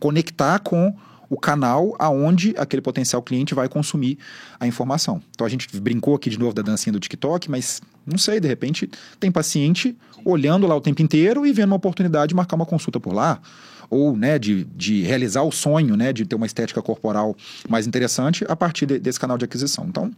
conectar 0.00 0.58
com 0.58 0.92
o 1.30 1.38
canal 1.38 1.94
aonde 1.98 2.54
aquele 2.56 2.80
potencial 2.82 3.22
cliente 3.22 3.54
vai 3.54 3.68
consumir 3.68 4.18
a 4.58 4.66
informação. 4.66 5.22
Então 5.30 5.46
a 5.46 5.50
gente 5.50 5.68
brincou 5.78 6.16
aqui 6.16 6.30
de 6.30 6.38
novo 6.38 6.54
da 6.54 6.62
dancinha 6.62 6.92
do 6.92 6.98
TikTok, 6.98 7.50
mas 7.50 7.80
não 8.10 8.18
sei, 8.18 8.40
de 8.40 8.48
repente 8.48 8.88
tem 9.20 9.30
paciente 9.30 9.96
olhando 10.24 10.66
lá 10.66 10.74
o 10.74 10.80
tempo 10.80 11.02
inteiro 11.02 11.46
e 11.46 11.52
vendo 11.52 11.68
uma 11.68 11.76
oportunidade 11.76 12.30
de 12.30 12.34
marcar 12.34 12.56
uma 12.56 12.66
consulta 12.66 12.98
por 12.98 13.12
lá 13.12 13.40
ou 13.90 14.16
né, 14.16 14.38
de, 14.38 14.64
de 14.64 15.02
realizar 15.02 15.42
o 15.42 15.52
sonho 15.52 15.96
né, 15.96 16.12
de 16.12 16.24
ter 16.24 16.36
uma 16.36 16.46
estética 16.46 16.82
corporal 16.82 17.36
mais 17.68 17.86
interessante 17.86 18.44
a 18.48 18.54
partir 18.54 18.86
de, 18.86 18.98
desse 18.98 19.18
canal 19.18 19.38
de 19.38 19.44
aquisição. 19.44 19.86
Então, 19.88 20.10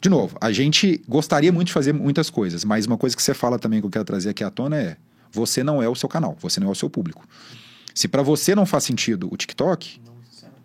de 0.00 0.08
novo, 0.08 0.36
a 0.40 0.50
gente 0.52 1.00
gostaria 1.08 1.52
muito 1.52 1.68
de 1.68 1.72
fazer 1.72 1.92
muitas 1.92 2.30
coisas, 2.30 2.64
mas 2.64 2.86
uma 2.86 2.96
coisa 2.96 3.16
que 3.16 3.22
você 3.22 3.34
fala 3.34 3.58
também 3.58 3.80
que 3.80 3.86
eu 3.86 3.90
quero 3.90 4.04
trazer 4.04 4.30
aqui 4.30 4.42
à 4.42 4.50
tona 4.50 4.76
é: 4.76 4.96
você 5.30 5.62
não 5.62 5.82
é 5.82 5.88
o 5.88 5.94
seu 5.94 6.08
canal, 6.08 6.36
você 6.40 6.60
não 6.60 6.68
é 6.68 6.70
o 6.70 6.74
seu 6.74 6.90
público. 6.90 7.24
Se 7.94 8.06
para 8.06 8.22
você 8.22 8.54
não 8.54 8.64
faz 8.64 8.84
sentido 8.84 9.28
o 9.32 9.36
TikTok, 9.36 10.00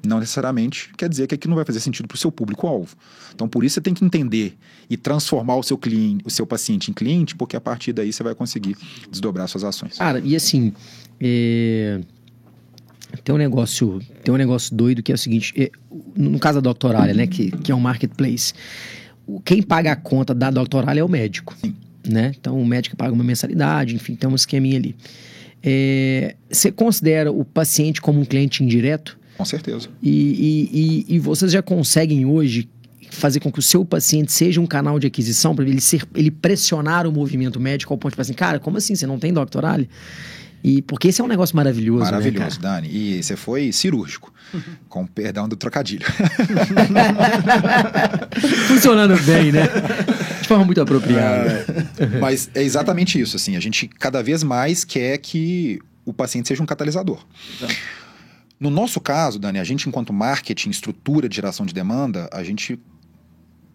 não 0.05 0.19
necessariamente 0.19 0.91
quer 0.97 1.07
dizer 1.07 1.27
que 1.27 1.35
aquilo 1.35 1.51
não 1.51 1.55
vai 1.55 1.65
fazer 1.65 1.79
sentido 1.79 2.07
para 2.07 2.15
o 2.15 2.17
seu 2.17 2.31
público-alvo. 2.31 2.95
Então, 3.33 3.47
por 3.47 3.63
isso 3.63 3.75
você 3.75 3.81
tem 3.81 3.93
que 3.93 4.03
entender 4.03 4.55
e 4.89 4.97
transformar 4.97 5.55
o 5.55 5.63
seu 5.63 5.77
cliente, 5.77 6.23
o 6.25 6.29
seu 6.29 6.45
paciente 6.45 6.91
em 6.91 6.93
cliente, 6.93 7.35
porque 7.35 7.55
a 7.55 7.61
partir 7.61 7.93
daí 7.93 8.11
você 8.11 8.21
vai 8.21 8.35
conseguir 8.35 8.75
desdobrar 9.09 9.47
suas 9.47 9.63
ações. 9.63 9.97
Cara, 9.97 10.19
e 10.19 10.35
assim, 10.35 10.73
é... 11.19 12.01
tem 13.23 13.33
um 13.33 13.37
negócio, 13.37 14.01
tem 14.23 14.33
um 14.33 14.37
negócio 14.37 14.75
doido 14.75 15.01
que 15.01 15.11
é 15.11 15.15
o 15.15 15.17
seguinte, 15.17 15.53
é... 15.55 15.71
no 16.17 16.37
caso 16.37 16.61
da 16.61 16.69
Doctoralia, 16.69 17.13
né, 17.13 17.25
que, 17.25 17.51
que 17.51 17.71
é 17.71 17.75
um 17.75 17.79
marketplace, 17.79 18.53
quem 19.45 19.61
paga 19.61 19.93
a 19.93 19.95
conta 19.95 20.33
da 20.35 20.51
Doctoralia 20.51 21.01
é 21.01 21.03
o 21.03 21.09
médico, 21.09 21.55
Sim. 21.61 21.73
né? 22.05 22.33
Então, 22.37 22.59
o 22.59 22.65
médico 22.65 22.97
paga 22.97 23.13
uma 23.13 23.23
mensalidade, 23.23 23.95
enfim, 23.95 24.15
tem 24.15 24.29
um 24.29 24.35
esqueminha 24.35 24.77
ali. 24.77 24.97
É... 25.63 26.35
Você 26.51 26.73
considera 26.73 27.31
o 27.31 27.45
paciente 27.45 28.01
como 28.01 28.19
um 28.19 28.25
cliente 28.25 28.61
indireto? 28.61 29.17
Com 29.37 29.45
certeza. 29.45 29.89
E, 30.01 30.09
e, 30.11 31.05
e, 31.09 31.15
e 31.15 31.19
vocês 31.19 31.51
já 31.51 31.61
conseguem 31.61 32.25
hoje 32.25 32.69
fazer 33.13 33.39
com 33.39 33.51
que 33.51 33.59
o 33.59 33.61
seu 33.61 33.85
paciente 33.85 34.31
seja 34.31 34.59
um 34.59 34.65
canal 34.65 34.99
de 34.99 35.07
aquisição 35.07 35.55
para 35.55 35.65
ele 35.65 35.79
ser 35.79 36.05
ele 36.15 36.31
pressionar 36.31 37.07
o 37.07 37.11
movimento 37.11 37.59
médico 37.59 37.93
ao 37.93 37.97
ponto 37.97 38.11
de 38.11 38.15
falar 38.15 38.23
assim, 38.23 38.33
cara, 38.33 38.59
como 38.59 38.77
assim 38.77 38.95
você 38.95 39.05
não 39.05 39.19
tem 39.19 39.31
doctorale? 39.31 39.89
E 40.63 40.81
porque 40.81 41.09
esse 41.09 41.19
é 41.19 41.23
um 41.23 41.27
negócio 41.27 41.55
maravilhoso, 41.57 42.05
né, 42.05 42.11
Maravilhoso, 42.11 42.61
né, 42.61 42.69
Dani. 42.69 42.87
E 42.89 43.21
você 43.21 43.35
foi 43.35 43.73
cirúrgico, 43.73 44.33
uhum. 44.53 44.61
com 44.87 45.05
perdão 45.05 45.47
do 45.47 45.57
trocadilho. 45.57 46.05
Funcionando 48.69 49.21
bem, 49.23 49.51
né? 49.51 49.67
De 50.41 50.47
forma 50.47 50.63
muito 50.63 50.79
apropriada. 50.79 51.65
É, 51.99 52.05
mas 52.17 52.49
é 52.55 52.63
exatamente 52.63 53.19
isso, 53.19 53.35
assim, 53.35 53.57
a 53.57 53.59
gente 53.59 53.89
cada 53.89 54.23
vez 54.23 54.41
mais 54.41 54.85
quer 54.85 55.17
que 55.17 55.81
o 56.05 56.13
paciente 56.13 56.47
seja 56.47 56.63
um 56.63 56.65
catalisador. 56.65 57.19
Exato. 57.57 57.75
No 58.63 58.69
nosso 58.69 59.01
caso, 59.01 59.37
Dani, 59.37 59.59
a 59.59 59.63
gente, 59.65 59.89
enquanto 59.89 60.13
marketing, 60.13 60.69
estrutura 60.69 61.27
de 61.27 61.35
geração 61.35 61.65
de 61.65 61.73
demanda, 61.73 62.29
a 62.31 62.41
gente 62.45 62.79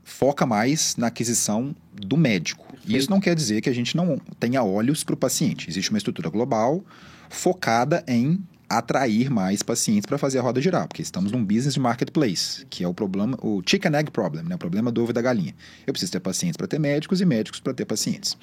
foca 0.02 0.46
mais 0.46 0.96
na 0.96 1.08
aquisição 1.08 1.76
do 1.92 2.16
médico. 2.16 2.74
Isso 2.86 3.10
não 3.10 3.20
quer 3.20 3.34
dizer 3.34 3.60
que 3.60 3.68
a 3.68 3.72
gente 3.74 3.94
não 3.94 4.18
tenha 4.40 4.62
olhos 4.62 5.04
para 5.04 5.12
o 5.12 5.16
paciente. 5.18 5.68
Existe 5.68 5.90
uma 5.90 5.98
estrutura 5.98 6.30
global 6.30 6.82
focada 7.28 8.02
em 8.08 8.42
atrair 8.66 9.28
mais 9.28 9.62
pacientes 9.62 10.06
para 10.06 10.16
fazer 10.16 10.38
a 10.38 10.42
roda 10.42 10.58
girar, 10.58 10.88
porque 10.88 11.02
estamos 11.02 11.30
num 11.32 11.44
business 11.44 11.74
de 11.74 11.80
marketplace, 11.80 12.64
que 12.70 12.82
é 12.82 12.88
o 12.88 12.94
problema, 12.94 13.38
o 13.42 13.62
chicken 13.66 13.94
egg 13.94 14.10
problem, 14.10 14.44
né? 14.44 14.54
o 14.54 14.58
problema 14.58 14.90
do 14.90 15.02
ovo 15.02 15.12
da 15.12 15.20
galinha. 15.20 15.54
Eu 15.86 15.92
preciso 15.92 16.12
ter 16.12 16.20
pacientes 16.20 16.56
para 16.56 16.66
ter 16.66 16.78
médicos 16.78 17.20
e 17.20 17.26
médicos 17.26 17.60
para 17.60 17.74
ter 17.74 17.84
pacientes. 17.84 18.38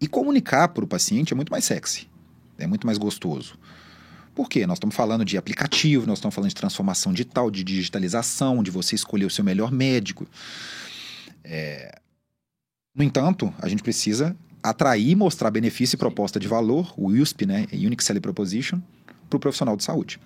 E 0.00 0.08
comunicar 0.08 0.66
para 0.66 0.82
o 0.82 0.88
paciente 0.88 1.32
é 1.32 1.36
muito 1.36 1.50
mais 1.50 1.64
sexy, 1.64 2.08
é 2.58 2.66
muito 2.66 2.84
mais 2.84 2.98
gostoso. 2.98 3.56
Por 4.38 4.48
quê? 4.48 4.68
Nós 4.68 4.76
estamos 4.76 4.94
falando 4.94 5.24
de 5.24 5.36
aplicativo, 5.36 6.06
nós 6.06 6.18
estamos 6.18 6.32
falando 6.32 6.50
de 6.50 6.54
transformação 6.54 7.12
digital, 7.12 7.50
de 7.50 7.64
digitalização, 7.64 8.62
de 8.62 8.70
você 8.70 8.94
escolher 8.94 9.24
o 9.24 9.30
seu 9.30 9.42
melhor 9.42 9.72
médico. 9.72 10.28
É... 11.42 11.98
No 12.94 13.02
entanto, 13.02 13.52
a 13.58 13.68
gente 13.68 13.82
precisa 13.82 14.36
atrair, 14.62 15.16
mostrar 15.16 15.50
benefício 15.50 15.96
e 15.96 15.98
proposta 15.98 16.38
de 16.38 16.46
valor, 16.46 16.94
o 16.96 17.08
USP, 17.08 17.46
né, 17.46 17.66
Unique 17.72 18.04
Selling 18.04 18.20
Proposition, 18.20 18.80
para 19.28 19.38
o 19.38 19.40
profissional 19.40 19.76
de 19.76 19.82
saúde. 19.82 20.20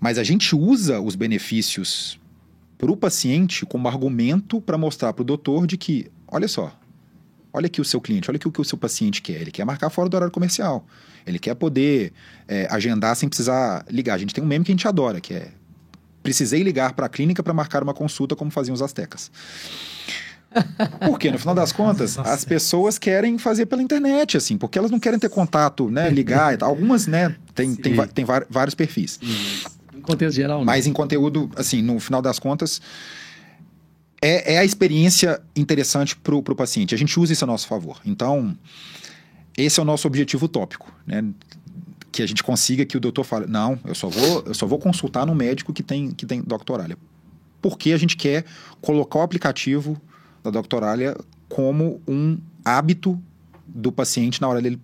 Mas 0.00 0.18
a 0.18 0.24
gente 0.24 0.56
usa 0.56 1.00
os 1.00 1.14
benefícios 1.14 2.18
para 2.76 2.90
o 2.90 2.96
paciente 2.96 3.64
como 3.64 3.86
argumento 3.86 4.60
para 4.60 4.76
mostrar 4.76 5.12
para 5.12 5.22
o 5.22 5.24
doutor 5.24 5.64
de 5.64 5.76
que, 5.76 6.10
olha 6.26 6.48
só, 6.48 6.76
olha 7.52 7.66
aqui 7.66 7.80
o 7.80 7.84
seu 7.84 8.00
cliente, 8.00 8.30
olha 8.30 8.36
aqui 8.36 8.48
o 8.48 8.52
que 8.52 8.60
o 8.60 8.64
seu 8.64 8.78
paciente 8.78 9.20
quer. 9.20 9.40
Ele 9.40 9.50
quer 9.50 9.64
marcar 9.64 9.90
fora 9.90 10.08
do 10.08 10.14
horário 10.14 10.32
comercial. 10.32 10.86
Ele 11.26 11.38
quer 11.38 11.54
poder 11.54 12.12
é, 12.48 12.66
agendar 12.70 13.14
sem 13.16 13.28
precisar 13.28 13.84
ligar. 13.90 14.14
A 14.14 14.18
gente 14.18 14.34
tem 14.34 14.42
um 14.42 14.46
meme 14.46 14.64
que 14.64 14.72
a 14.72 14.74
gente 14.74 14.88
adora, 14.88 15.20
que 15.20 15.34
é 15.34 15.48
precisei 16.22 16.62
ligar 16.62 16.92
para 16.92 17.06
a 17.06 17.08
clínica 17.08 17.42
para 17.42 17.52
marcar 17.52 17.82
uma 17.82 17.92
consulta 17.92 18.36
como 18.36 18.50
faziam 18.50 18.74
os 18.74 18.80
astecas. 18.80 19.30
Porque, 21.06 21.30
no 21.30 21.38
final 21.38 21.54
das 21.54 21.72
contas, 21.72 22.16
Nossa. 22.16 22.30
as 22.30 22.44
pessoas 22.44 22.98
querem 22.98 23.38
fazer 23.38 23.66
pela 23.66 23.82
internet, 23.82 24.36
assim, 24.36 24.58
porque 24.58 24.78
elas 24.78 24.90
não 24.90 25.00
querem 25.00 25.18
ter 25.18 25.30
contato, 25.30 25.90
né, 25.90 26.10
ligar 26.10 26.52
e 26.52 26.58
tal. 26.58 26.68
Algumas, 26.68 27.06
né, 27.06 27.34
tem, 27.54 27.74
tem, 27.74 27.96
tem, 28.08 28.24
vários 28.50 28.74
perfis. 28.74 29.18
Em 29.94 30.00
contexto 30.02 30.36
geral, 30.36 30.58
não. 30.58 30.66
Mas 30.66 30.86
em 30.86 30.92
conteúdo, 30.92 31.50
assim, 31.56 31.80
no 31.80 31.98
final 31.98 32.20
das 32.20 32.38
contas, 32.38 32.82
é, 34.22 34.54
é 34.54 34.58
a 34.58 34.64
experiência 34.64 35.42
interessante 35.54 36.14
para 36.14 36.34
o 36.34 36.42
paciente. 36.54 36.94
A 36.94 36.98
gente 36.98 37.18
usa 37.18 37.32
isso 37.32 37.44
a 37.44 37.46
nosso 37.46 37.66
favor. 37.66 38.00
Então, 38.06 38.56
esse 39.58 39.80
é 39.80 39.82
o 39.82 39.86
nosso 39.86 40.06
objetivo 40.06 40.46
utópico, 40.46 40.94
né? 41.04 41.24
Que 42.12 42.22
a 42.22 42.26
gente 42.26 42.42
consiga 42.42 42.86
que 42.86 42.96
o 42.96 43.00
doutor 43.00 43.24
fale, 43.24 43.46
não, 43.46 43.78
eu 43.84 43.94
só 43.94 44.08
vou, 44.08 44.44
eu 44.46 44.54
só 44.54 44.66
vou 44.66 44.78
consultar 44.78 45.26
no 45.26 45.34
médico 45.34 45.72
que 45.72 45.82
tem, 45.82 46.12
que 46.12 46.24
tem 46.24 46.40
doctoralia. 46.40 46.96
Porque 47.60 47.92
a 47.92 47.96
gente 47.96 48.16
quer 48.16 48.44
colocar 48.80 49.18
o 49.18 49.22
aplicativo 49.22 50.00
da 50.42 50.50
doctoralia 50.50 51.16
como 51.48 52.00
um 52.06 52.38
hábito 52.64 53.20
do 53.66 53.90
paciente 53.90 54.40
na 54.40 54.48
hora 54.48 54.60
dele 54.60 54.80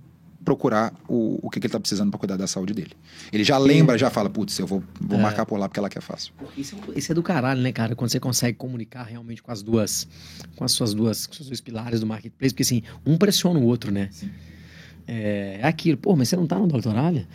procurar 0.48 0.94
o, 1.06 1.38
o 1.42 1.50
que, 1.50 1.60
que 1.60 1.66
ele 1.66 1.68
está 1.68 1.78
precisando 1.78 2.08
para 2.10 2.18
cuidar 2.18 2.36
da 2.38 2.46
saúde 2.46 2.72
dele. 2.72 2.92
Ele 3.30 3.44
já 3.44 3.58
lembra, 3.58 3.98
já 3.98 4.08
fala, 4.08 4.30
putz, 4.30 4.58
eu 4.58 4.66
vou, 4.66 4.82
vou 4.98 5.18
é. 5.18 5.22
marcar 5.22 5.44
por 5.44 5.58
lá 5.58 5.68
porque 5.68 5.78
ela 5.78 5.90
quer 5.90 6.00
fácil. 6.00 6.32
Isso, 6.56 6.74
é 6.74 6.98
isso 6.98 7.12
é 7.12 7.14
do 7.14 7.22
caralho, 7.22 7.60
né, 7.60 7.70
cara? 7.70 7.94
Quando 7.94 8.10
você 8.10 8.18
consegue 8.18 8.56
comunicar 8.56 9.02
realmente 9.02 9.42
com 9.42 9.52
as 9.52 9.62
duas, 9.62 10.08
com 10.56 10.64
as 10.64 10.72
suas 10.72 10.94
duas, 10.94 11.26
com 11.26 11.34
os 11.34 11.46
dois 11.46 11.60
pilares 11.60 12.00
do 12.00 12.06
marketplace, 12.06 12.54
porque 12.54 12.62
assim, 12.62 12.82
um 13.04 13.18
pressiona 13.18 13.60
o 13.60 13.64
outro, 13.64 13.92
né? 13.92 14.08
Sim. 14.10 14.30
É, 15.06 15.58
é 15.60 15.66
aquilo, 15.66 15.98
pô, 15.98 16.16
mas 16.16 16.30
você 16.30 16.36
não 16.36 16.46
tá 16.46 16.58
no 16.58 16.66
doutoralia? 16.66 17.28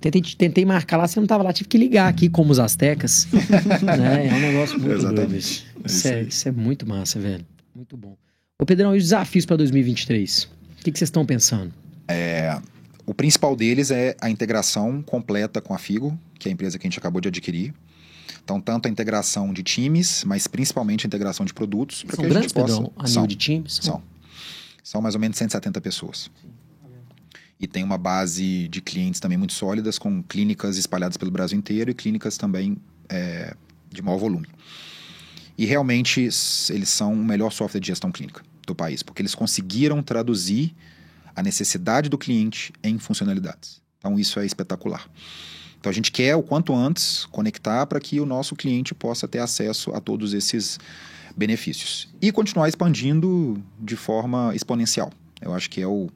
Tentei, 0.00 0.22
tentei 0.22 0.64
marcar 0.64 0.98
lá, 0.98 1.08
você 1.08 1.18
não 1.18 1.26
tava 1.26 1.42
lá, 1.42 1.52
tive 1.52 1.68
que 1.68 1.78
ligar 1.78 2.08
aqui 2.08 2.28
como 2.28 2.52
os 2.52 2.60
astecas. 2.60 3.26
né? 3.82 4.28
É 4.28 4.34
um 4.34 4.40
negócio 4.40 4.78
muito 4.78 4.94
Exatamente. 4.94 5.26
doido. 5.26 5.36
Isso. 5.36 5.66
Isso, 5.84 6.08
é, 6.08 6.22
isso 6.22 6.48
é 6.48 6.52
muito 6.52 6.88
massa, 6.88 7.18
velho. 7.18 7.44
Muito 7.74 7.96
bom. 7.96 8.16
Ô 8.56 8.64
Pedrão, 8.64 8.94
e 8.94 8.98
os 8.98 9.04
desafios 9.04 9.44
para 9.44 9.56
2023? 9.56 10.44
O 10.44 10.84
que, 10.84 10.92
que 10.92 10.98
vocês 10.98 11.08
estão 11.08 11.26
pensando? 11.26 11.81
É, 12.08 12.60
o 13.06 13.14
principal 13.14 13.56
deles 13.56 13.90
é 13.90 14.16
a 14.20 14.30
integração 14.30 15.02
completa 15.02 15.60
com 15.60 15.74
a 15.74 15.78
Figo, 15.78 16.18
que 16.38 16.48
é 16.48 16.50
a 16.50 16.52
empresa 16.52 16.78
que 16.78 16.86
a 16.86 16.88
gente 16.88 16.98
acabou 16.98 17.20
de 17.20 17.28
adquirir. 17.28 17.74
Então, 18.44 18.60
tanto 18.60 18.86
a 18.86 18.90
integração 18.90 19.52
de 19.52 19.62
times, 19.62 20.24
mas 20.24 20.46
principalmente 20.46 21.06
a 21.06 21.08
integração 21.08 21.46
de 21.46 21.54
produtos. 21.54 22.04
São 22.08 22.24
que 22.24 22.28
grandes, 22.28 22.52
possa... 22.52 22.74
Pedrão, 22.74 22.92
a 22.96 23.06
nível 23.06 23.26
de 23.26 23.36
times? 23.36 23.80
São. 23.82 24.02
São 24.82 25.00
mais 25.00 25.14
ou 25.14 25.20
menos 25.20 25.36
170 25.36 25.80
pessoas. 25.80 26.30
E 27.58 27.66
tem 27.68 27.84
uma 27.84 27.96
base 27.96 28.66
de 28.66 28.80
clientes 28.80 29.20
também 29.20 29.38
muito 29.38 29.52
sólidas, 29.52 29.96
com 29.96 30.22
clínicas 30.24 30.76
espalhadas 30.76 31.16
pelo 31.16 31.30
Brasil 31.30 31.56
inteiro 31.56 31.92
e 31.92 31.94
clínicas 31.94 32.36
também 32.36 32.76
é, 33.08 33.54
de 33.88 34.02
maior 34.02 34.18
volume. 34.18 34.48
E 35.56 35.64
realmente 35.64 36.20
eles 36.70 36.88
são 36.88 37.12
o 37.12 37.24
melhor 37.24 37.52
software 37.52 37.80
de 37.80 37.86
gestão 37.86 38.10
clínica 38.10 38.42
do 38.66 38.74
país, 38.74 39.02
porque 39.02 39.22
eles 39.22 39.34
conseguiram 39.34 40.02
traduzir 40.02 40.74
a 41.34 41.42
necessidade 41.42 42.08
do 42.08 42.18
cliente 42.18 42.72
em 42.82 42.98
funcionalidades. 42.98 43.80
Então 43.98 44.18
isso 44.18 44.38
é 44.40 44.46
espetacular. 44.46 45.08
Então 45.78 45.90
a 45.90 45.92
gente 45.92 46.12
quer 46.12 46.36
o 46.36 46.42
quanto 46.42 46.74
antes 46.74 47.24
conectar 47.26 47.86
para 47.86 47.98
que 47.98 48.20
o 48.20 48.26
nosso 48.26 48.54
cliente 48.54 48.94
possa 48.94 49.26
ter 49.26 49.38
acesso 49.38 49.92
a 49.92 50.00
todos 50.00 50.32
esses 50.32 50.78
benefícios 51.36 52.08
e 52.20 52.30
continuar 52.30 52.68
expandindo 52.68 53.60
de 53.80 53.96
forma 53.96 54.54
exponencial. 54.54 55.10
Eu 55.40 55.54
acho 55.54 55.68
que 55.68 55.80
é 55.80 55.86
o, 55.86 56.08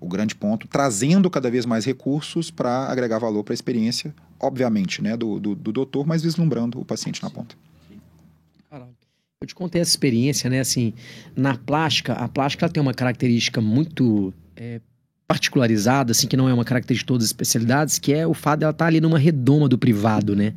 o 0.00 0.08
grande 0.08 0.34
ponto, 0.34 0.68
trazendo 0.68 1.28
cada 1.28 1.50
vez 1.50 1.66
mais 1.66 1.84
recursos 1.84 2.50
para 2.50 2.86
agregar 2.86 3.18
valor 3.18 3.42
para 3.42 3.52
a 3.52 3.56
experiência, 3.56 4.14
obviamente, 4.38 5.02
né, 5.02 5.16
do, 5.16 5.40
do, 5.40 5.54
do 5.54 5.72
doutor, 5.72 6.06
mas 6.06 6.22
vislumbrando 6.22 6.80
o 6.80 6.84
paciente 6.84 7.22
na 7.22 7.30
ponta. 7.30 7.56
Caralho. 8.70 8.94
Eu 9.40 9.46
te 9.46 9.54
contei 9.54 9.80
essa 9.80 9.90
experiência, 9.90 10.50
né? 10.50 10.60
Assim, 10.60 10.92
na 11.36 11.56
plástica, 11.56 12.12
a 12.12 12.28
plástica 12.28 12.68
tem 12.68 12.80
uma 12.80 12.94
característica 12.94 13.60
muito 13.60 14.34
é, 14.58 14.80
particularizada, 15.26 16.10
assim, 16.10 16.26
que 16.26 16.36
não 16.36 16.48
é 16.48 16.54
uma 16.54 16.64
característica 16.64 17.04
de 17.04 17.08
todas 17.08 17.24
as 17.24 17.28
especialidades, 17.28 17.98
que 17.98 18.12
é 18.12 18.26
o 18.26 18.34
fato 18.34 18.60
dela 18.60 18.72
estar 18.72 18.84
tá 18.84 18.88
ali 18.88 19.00
numa 19.00 19.18
redoma 19.18 19.68
do 19.68 19.78
privado, 19.78 20.34
né? 20.34 20.54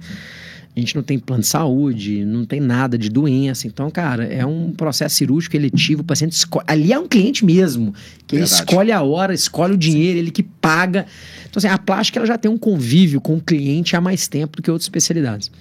A 0.73 0.79
gente 0.79 0.95
não 0.95 1.03
tem 1.03 1.19
plano 1.19 1.41
de 1.41 1.49
saúde, 1.49 2.23
não 2.23 2.45
tem 2.45 2.61
nada 2.61 2.97
de 2.97 3.09
doença. 3.09 3.67
Então, 3.67 3.91
cara, 3.91 4.23
é 4.23 4.45
um 4.45 4.71
processo 4.71 5.15
cirúrgico 5.15 5.53
eletivo. 5.57 6.01
O 6.01 6.05
paciente 6.05 6.31
escolhe. 6.31 6.63
Ali 6.65 6.93
é 6.93 6.97
um 6.97 7.09
cliente 7.09 7.43
mesmo, 7.43 7.93
que 8.25 8.37
Verdade. 8.37 8.53
ele 8.53 8.61
escolhe 8.61 8.91
a 8.93 9.01
hora, 9.01 9.33
escolhe 9.33 9.73
o 9.73 9.77
dinheiro, 9.77 10.17
ele 10.17 10.31
que 10.31 10.41
paga. 10.41 11.05
Então, 11.49 11.59
assim, 11.59 11.67
a 11.67 11.77
plástica 11.77 12.19
ela 12.19 12.25
já 12.25 12.37
tem 12.37 12.49
um 12.49 12.57
convívio 12.57 13.19
com 13.19 13.35
o 13.35 13.41
cliente 13.41 13.97
há 13.97 14.01
mais 14.01 14.29
tempo 14.29 14.57
do 14.57 14.63
que 14.63 14.71
outras 14.71 14.85
especialidades. 14.85 15.51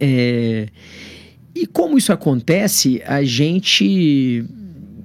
É... 0.00 0.68
E 1.54 1.66
como 1.66 1.98
isso 1.98 2.10
acontece, 2.10 3.02
a 3.04 3.22
gente 3.22 4.46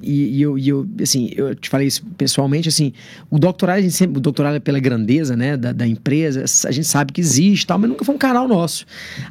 e, 0.01 0.37
e, 0.37 0.41
eu, 0.41 0.57
e, 0.57 0.69
eu, 0.69 0.87
assim, 1.01 1.31
eu 1.35 1.53
te 1.55 1.69
falei 1.69 1.87
isso 1.87 2.03
pessoalmente, 2.17 2.69
assim, 2.69 2.93
o 3.29 3.37
doutorado, 3.37 3.77
a 3.77 3.81
gente 3.81 3.93
sempre, 3.93 4.17
o 4.17 4.21
doutorado 4.21 4.55
é 4.55 4.59
pela 4.59 4.79
grandeza, 4.79 5.35
né, 5.35 5.55
da, 5.55 5.71
da 5.71 5.87
empresa, 5.87 6.45
a 6.67 6.71
gente 6.71 6.87
sabe 6.87 7.13
que 7.13 7.21
existe 7.21 7.67
tal, 7.67 7.77
mas 7.77 7.89
nunca 7.89 8.03
foi 8.03 8.15
um 8.15 8.17
canal 8.17 8.47
nosso. 8.47 8.85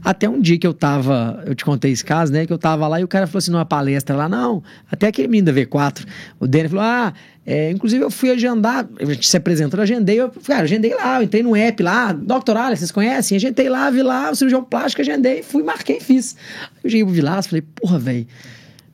Até 0.04 0.28
um 0.28 0.40
dia 0.40 0.58
que 0.58 0.66
eu 0.66 0.74
tava, 0.74 1.42
eu 1.46 1.54
te 1.54 1.64
contei 1.64 1.92
esse 1.92 2.04
caso, 2.04 2.32
né, 2.32 2.46
que 2.46 2.52
eu 2.52 2.58
tava 2.58 2.86
lá 2.88 3.00
e 3.00 3.04
o 3.04 3.08
cara 3.08 3.26
falou 3.26 3.38
assim, 3.38 3.50
numa 3.50 3.64
palestra 3.64 4.16
lá, 4.16 4.28
não, 4.28 4.62
até 4.90 5.08
aquele 5.08 5.28
menino 5.28 5.52
da 5.52 5.60
V4, 5.60 6.06
o 6.38 6.46
Danny 6.46 6.68
falou, 6.68 6.84
ah, 6.84 7.12
é, 7.46 7.70
inclusive 7.70 8.04
eu 8.04 8.10
fui 8.10 8.30
agendar, 8.30 8.88
a 9.00 9.04
gente 9.06 9.26
se 9.26 9.36
apresentou, 9.36 9.80
agendei, 9.80 10.20
eu, 10.20 10.30
cara, 10.30 10.62
agendei 10.62 10.94
lá, 10.94 11.18
eu 11.18 11.24
entrei 11.24 11.42
no 11.42 11.56
app 11.56 11.82
lá, 11.82 12.12
Doctoral, 12.12 12.76
vocês 12.76 12.92
conhecem? 12.92 13.36
Agendei 13.36 13.68
lá, 13.68 13.90
vi 13.90 14.02
lá, 14.02 14.30
o 14.30 14.34
cirurgião 14.36 14.62
plástico, 14.62 15.02
agendei, 15.02 15.42
fui, 15.42 15.62
marquei, 15.62 16.00
fiz. 16.00 16.36
Eu 16.84 16.90
cheguei 16.90 17.04
pro 17.04 17.12
Vilas, 17.12 17.46
falei, 17.46 17.62
porra, 17.62 17.98
velho, 17.98 18.26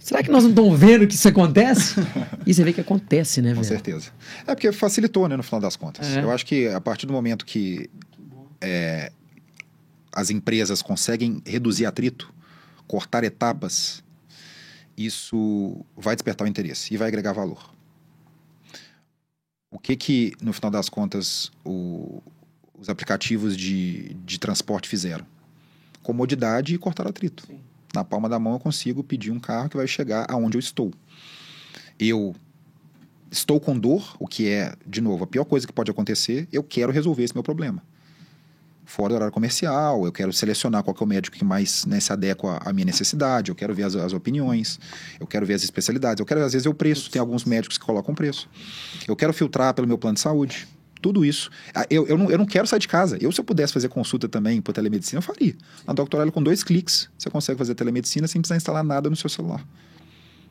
Será 0.06 0.22
que 0.22 0.30
nós 0.30 0.44
não 0.44 0.50
estamos 0.50 0.78
vendo 0.78 1.04
que 1.04 1.14
isso 1.14 1.26
acontece? 1.26 1.96
e 2.46 2.54
você 2.54 2.62
vê 2.62 2.72
que 2.72 2.80
acontece, 2.80 3.42
né, 3.42 3.48
Com 3.48 3.56
velho? 3.56 3.66
certeza. 3.66 4.12
É 4.46 4.54
porque 4.54 4.70
facilitou, 4.70 5.28
né, 5.28 5.36
no 5.36 5.42
final 5.42 5.60
das 5.60 5.74
contas. 5.74 6.06
É. 6.06 6.22
Eu 6.22 6.30
acho 6.30 6.46
que 6.46 6.68
a 6.68 6.80
partir 6.80 7.06
do 7.06 7.12
momento 7.12 7.44
que 7.44 7.90
é, 8.60 9.10
as 10.12 10.30
empresas 10.30 10.80
conseguem 10.80 11.42
reduzir 11.44 11.86
atrito, 11.86 12.32
cortar 12.86 13.24
etapas, 13.24 14.00
isso 14.96 15.84
vai 15.96 16.14
despertar 16.14 16.44
o 16.44 16.48
interesse 16.48 16.94
e 16.94 16.96
vai 16.96 17.08
agregar 17.08 17.32
valor. 17.32 17.74
O 19.72 19.78
que 19.80 19.96
que, 19.96 20.34
no 20.40 20.52
final 20.52 20.70
das 20.70 20.88
contas, 20.88 21.50
o, 21.64 22.22
os 22.78 22.88
aplicativos 22.88 23.56
de, 23.56 24.14
de 24.24 24.38
transporte 24.38 24.88
fizeram? 24.88 25.26
Comodidade 26.00 26.76
e 26.76 26.78
cortar 26.78 27.08
atrito. 27.08 27.44
Sim 27.44 27.58
na 27.94 28.04
palma 28.04 28.28
da 28.28 28.38
mão 28.38 28.54
eu 28.54 28.58
consigo 28.58 29.02
pedir 29.02 29.30
um 29.30 29.40
carro 29.40 29.68
que 29.68 29.76
vai 29.76 29.86
chegar 29.86 30.26
aonde 30.28 30.56
eu 30.56 30.60
estou. 30.60 30.92
Eu 31.98 32.34
estou 33.30 33.58
com 33.58 33.78
dor, 33.78 34.16
o 34.18 34.26
que 34.26 34.48
é, 34.48 34.74
de 34.86 35.00
novo, 35.00 35.24
a 35.24 35.26
pior 35.26 35.44
coisa 35.44 35.66
que 35.66 35.72
pode 35.72 35.90
acontecer, 35.90 36.48
eu 36.52 36.62
quero 36.62 36.92
resolver 36.92 37.24
esse 37.24 37.34
meu 37.34 37.42
problema. 37.42 37.82
Fora 38.84 39.08
do 39.08 39.14
horário 39.16 39.32
comercial, 39.32 40.06
eu 40.06 40.12
quero 40.12 40.32
selecionar 40.32 40.84
qual 40.84 40.96
é 40.98 41.02
o 41.02 41.06
médico 41.06 41.36
que 41.36 41.44
mais 41.44 41.84
né, 41.86 41.98
se 41.98 42.12
adequa 42.12 42.60
à 42.64 42.72
minha 42.72 42.84
necessidade, 42.84 43.50
eu 43.50 43.54
quero 43.54 43.74
ver 43.74 43.82
as, 43.82 43.96
as, 43.96 44.12
opiniões, 44.12 44.78
eu 45.18 45.26
quero 45.26 45.44
ver 45.44 45.54
as 45.54 45.64
especialidades, 45.64 46.20
eu 46.20 46.26
quero, 46.26 46.44
às 46.44 46.52
vezes, 46.52 46.66
o 46.66 46.74
preço, 46.74 47.10
tem 47.10 47.18
alguns 47.18 47.44
médicos 47.44 47.78
que 47.78 47.84
colocam 47.84 48.14
preço. 48.14 48.48
Eu 49.08 49.16
quero 49.16 49.32
filtrar 49.32 49.74
pelo 49.74 49.88
meu 49.88 49.98
plano 49.98 50.14
de 50.14 50.20
saúde 50.20 50.68
tudo 51.00 51.24
isso. 51.24 51.50
Ah, 51.74 51.86
eu, 51.90 52.06
eu, 52.06 52.18
não, 52.18 52.30
eu 52.30 52.38
não 52.38 52.46
quero 52.46 52.66
sair 52.66 52.78
de 52.78 52.88
casa. 52.88 53.18
Eu, 53.20 53.30
se 53.32 53.40
eu 53.40 53.44
pudesse 53.44 53.72
fazer 53.72 53.88
consulta 53.88 54.28
também 54.28 54.60
por 54.60 54.72
telemedicina, 54.72 55.18
eu 55.18 55.22
faria. 55.22 55.54
Na 55.86 55.92
Doctorello, 55.92 56.32
com 56.32 56.42
dois 56.42 56.62
cliques, 56.64 57.08
você 57.18 57.30
consegue 57.30 57.58
fazer 57.58 57.74
telemedicina 57.74 58.26
sem 58.26 58.40
precisar 58.40 58.56
instalar 58.56 58.84
nada 58.84 59.08
no 59.08 59.16
seu 59.16 59.30
celular. 59.30 59.64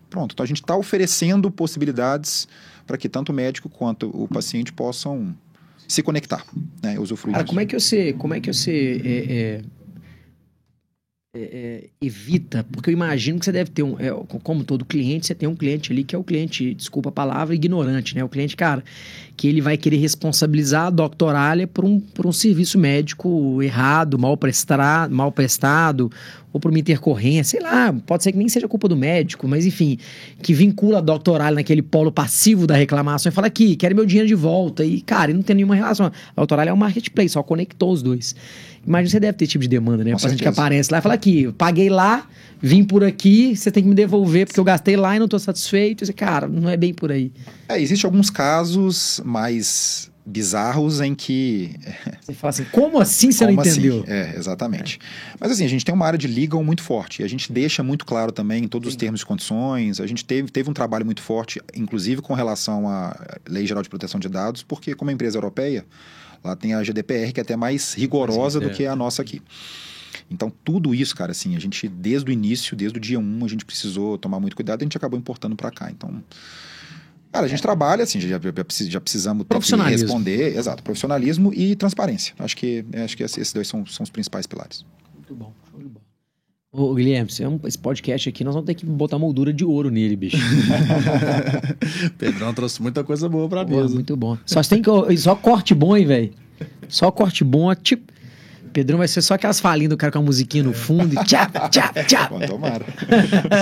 Pronto. 0.10 0.34
Então 0.34 0.44
a 0.44 0.48
gente 0.48 0.62
está 0.62 0.76
oferecendo 0.76 1.50
possibilidades 1.52 2.48
para 2.86 2.98
que 2.98 3.10
tanto 3.10 3.32
o 3.32 3.36
médico 3.36 3.70
quanto 3.70 4.10
o 4.14 4.28
paciente 4.28 4.72
possam 4.72 5.36
se 5.88 6.02
conectar, 6.02 6.46
né? 6.82 7.00
Usufruir. 7.00 7.36
Cara, 7.36 7.46
como 7.46 7.60
é 7.60 7.66
que 7.66 7.78
você, 7.78 8.14
como 8.14 8.34
é 8.34 8.40
que 8.40 8.52
você 8.52 9.02
é, 9.04 9.34
é 9.34 9.62
é, 11.36 11.40
é, 11.42 11.84
evita, 12.02 12.66
porque 12.72 12.90
eu 12.90 12.94
imagino 12.94 13.38
que 13.38 13.44
você 13.44 13.52
deve 13.52 13.70
ter 13.70 13.84
um, 13.84 14.00
é, 14.00 14.10
como 14.42 14.64
todo 14.64 14.86
cliente, 14.86 15.28
você 15.28 15.36
tem 15.36 15.50
um 15.50 15.56
cliente 15.56 15.92
ali 15.92 16.06
que 16.06 16.16
é 16.16 16.18
o 16.18 16.24
cliente, 16.24 16.74
desculpa 16.74 17.10
a 17.10 17.12
palavra, 17.12 17.54
ignorante, 17.54 18.16
né? 18.16 18.24
O 18.24 18.30
cliente, 18.30 18.56
cara, 18.56 18.82
que 19.36 19.46
ele 19.46 19.60
vai 19.60 19.76
querer 19.76 19.98
responsabilizar 19.98 20.88
a 20.88 20.90
doctoralha 20.90 21.68
por 21.68 21.84
um, 21.84 22.00
por 22.00 22.26
um 22.26 22.32
serviço 22.32 22.80
médico 22.80 23.62
errado, 23.62 24.18
mal 24.18 24.38
prestado, 24.38 25.14
mal 25.14 25.30
prestado, 25.30 26.10
ou 26.56 26.60
por 26.60 26.72
uma 26.72 26.80
intercorrência, 26.80 27.44
sei 27.44 27.60
lá, 27.60 27.94
pode 28.08 28.24
ser 28.24 28.32
que 28.32 28.38
nem 28.38 28.48
seja 28.48 28.66
culpa 28.66 28.88
do 28.88 28.96
médico, 28.96 29.46
mas 29.46 29.66
enfim, 29.66 29.98
que 30.42 30.54
vincula 30.54 31.00
a 31.00 31.02
doctoralha 31.02 31.56
naquele 31.56 31.82
polo 31.82 32.14
passivo 32.14 32.66
da 32.66 32.78
reclamação 32.78 33.30
e 33.30 33.34
fala 33.34 33.48
aqui, 33.48 33.76
quero 33.76 33.94
meu 33.94 34.06
dinheiro 34.06 34.26
de 34.26 34.36
volta, 34.36 34.86
e 34.86 35.02
cara, 35.02 35.34
não 35.34 35.42
tem 35.42 35.58
nenhuma 35.58 35.76
relação. 35.76 36.06
A 36.06 36.42
doctoralha 36.42 36.70
é 36.70 36.74
um 36.74 36.78
marketplace, 36.78 37.28
só 37.28 37.44
conectou 37.44 37.92
os 37.92 38.02
dois. 38.02 38.34
Imagina 38.88 39.10
você 39.10 39.20
deve 39.20 39.38
ter 39.38 39.48
tipo 39.48 39.64
de 39.64 39.68
demanda, 39.68 40.02
né? 40.02 40.12
Com 40.12 40.18
o 40.18 40.22
paciente 40.22 40.42
que 40.42 40.48
aparece 40.48 40.90
lá 40.94 41.00
e 41.00 41.02
fala 41.02 41.16
aqui, 41.16 41.52
paguei 41.58 41.90
lá, 41.90 42.26
vim 42.62 42.86
por 42.86 43.04
aqui, 43.04 43.54
você 43.54 43.70
tem 43.70 43.84
que 43.84 43.90
me 43.90 43.96
devolver 43.96 44.48
porque 44.48 44.60
eu 44.60 44.64
gastei 44.64 44.96
lá 44.96 45.14
e 45.14 45.20
não 45.20 45.26
estou 45.26 45.40
satisfeito. 45.40 46.06
Você, 46.06 46.14
cara, 46.14 46.48
não 46.48 46.70
é 46.70 46.78
bem 46.78 46.94
por 46.94 47.12
aí. 47.12 47.34
É, 47.68 47.82
existem 47.82 48.08
alguns 48.08 48.30
casos 48.30 49.22
mais 49.26 50.10
bizarros 50.26 51.02
em 51.02 51.14
que. 51.14 51.76
Você 52.22 52.34
fala 52.34 52.50
assim, 52.50 52.66
como 52.72 53.00
assim 53.00 53.32
você 53.32 53.46
como 53.46 53.58
não 53.58 53.62
assim? 53.62 53.80
entendeu? 53.80 54.04
Assim? 54.04 54.12
É, 54.12 54.36
exatamente. 54.36 55.00
É. 55.02 55.36
Mas 55.40 55.52
assim, 55.52 55.66
a 55.66 55.70
gente 55.70 55.86
tem 55.86 55.94
uma 55.94 56.06
área 56.06 56.18
de 56.18 56.28
legal 56.28 56.64
muito 56.64 56.82
forte. 56.82 57.22
E 57.22 57.26
a 57.26 57.28
gente 57.28 57.52
deixa 57.52 57.84
muito 57.84 58.06
claro 58.06 58.32
também 58.32 58.64
em 58.64 58.68
todos 58.68 58.88
Sim. 58.88 58.90
os 58.90 58.96
termos 58.96 59.22
e 59.22 59.26
condições. 59.26 60.00
A 60.00 60.08
gente 60.08 60.26
teve, 60.26 60.50
teve 60.50 60.70
um 60.70 60.74
trabalho 60.74 61.06
muito 61.06 61.22
forte, 61.22 61.62
inclusive 61.76 62.22
com 62.22 62.34
relação 62.34 62.90
à 62.90 63.16
Lei 63.48 63.66
Geral 63.66 63.84
de 63.84 63.90
Proteção 63.90 64.20
de 64.20 64.28
Dados, 64.28 64.64
porque 64.64 64.96
como 64.96 65.12
empresa 65.12 65.38
europeia 65.38 65.86
Lá 66.46 66.56
tem 66.56 66.76
a 66.76 66.84
GDPR, 66.84 67.34
que 67.34 67.40
é 67.40 67.44
até 67.44 67.56
mais 67.56 67.96
rigorosa 67.96 68.60
do 68.60 68.70
que 68.70 68.86
a 68.86 68.96
nossa 68.96 69.24
aqui. 69.24 69.42
Então, 70.30 70.52
tudo 70.64 70.94
isso, 70.94 71.16
cara, 71.16 71.32
assim, 71.32 71.56
a 71.56 71.60
gente, 71.60 71.88
desde 71.88 72.30
o 72.30 72.32
início, 72.32 72.76
desde 72.76 72.98
o 72.98 73.02
dia 73.02 73.20
1, 73.20 73.46
a 73.46 73.48
gente 73.48 73.66
precisou 73.66 74.18
tomar 74.18 74.40
muito 74.40 74.56
cuidado 74.56 74.82
e 74.82 74.84
a 74.84 74.86
gente 74.86 74.96
acabou 74.96 75.20
importando 75.20 75.56
para 75.56 75.72
cá. 75.72 75.90
Então, 75.90 76.24
cara, 77.36 77.46
a 77.46 77.50
gente 77.50 77.60
é. 77.60 77.62
trabalha, 77.62 78.04
assim, 78.04 78.20
já, 78.20 78.28
já, 78.30 78.38
já 78.88 79.02
precisamos 79.02 79.46
responder. 79.90 80.56
Exato, 80.58 80.82
profissionalismo 80.82 81.54
e 81.54 81.76
transparência. 81.76 82.34
Acho 82.40 82.56
que, 82.56 82.86
acho 83.04 83.18
que 83.18 83.24
esses 83.24 83.52
dois 83.52 83.68
são, 83.68 83.86
são 83.86 84.04
os 84.04 84.10
principais 84.10 84.48
pilares. 84.48 84.86
Muito 85.14 85.36
bom, 85.36 85.54
show 85.70 85.80
de 85.80 85.88
bola. 85.88 86.06
Ô, 86.72 86.94
Guilherme, 86.94 87.30
esse 87.66 87.78
podcast 87.78 88.28
aqui, 88.28 88.44
nós 88.44 88.54
vamos 88.54 88.68
ter 88.68 88.74
que 88.74 88.86
botar 88.86 89.18
moldura 89.18 89.54
de 89.54 89.64
ouro 89.64 89.90
nele, 89.90 90.16
bicho. 90.16 90.38
Pedrão 92.18 92.54
trouxe 92.54 92.82
muita 92.82 93.02
coisa 93.02 93.30
boa 93.30 93.48
pra 93.48 93.64
mesa. 93.64 93.94
Muito 93.94 94.16
bom. 94.18 94.38
Só 94.46 94.62
tem 94.62 94.82
que. 94.82 95.18
Só 95.18 95.36
corte 95.36 95.74
bom, 95.74 95.96
hein, 95.96 96.06
velho? 96.06 96.34
Só 96.90 97.10
corte 97.12 97.46
bom, 97.46 97.74
tipo. 97.76 98.12
Pedrão 98.76 98.98
vai 98.98 99.08
ser 99.08 99.22
só 99.22 99.36
aquelas 99.36 99.62
falinhas 99.62 99.90
do 99.90 99.96
cara 99.96 100.12
com 100.12 100.20
a 100.20 100.22
musiquinha 100.22 100.62
no 100.62 100.74
fundo 100.74 101.14
e 101.14 101.24
tchap, 101.24 101.70
tchap, 101.70 102.04
tchap. 102.04 102.34
tomara. 102.46 102.86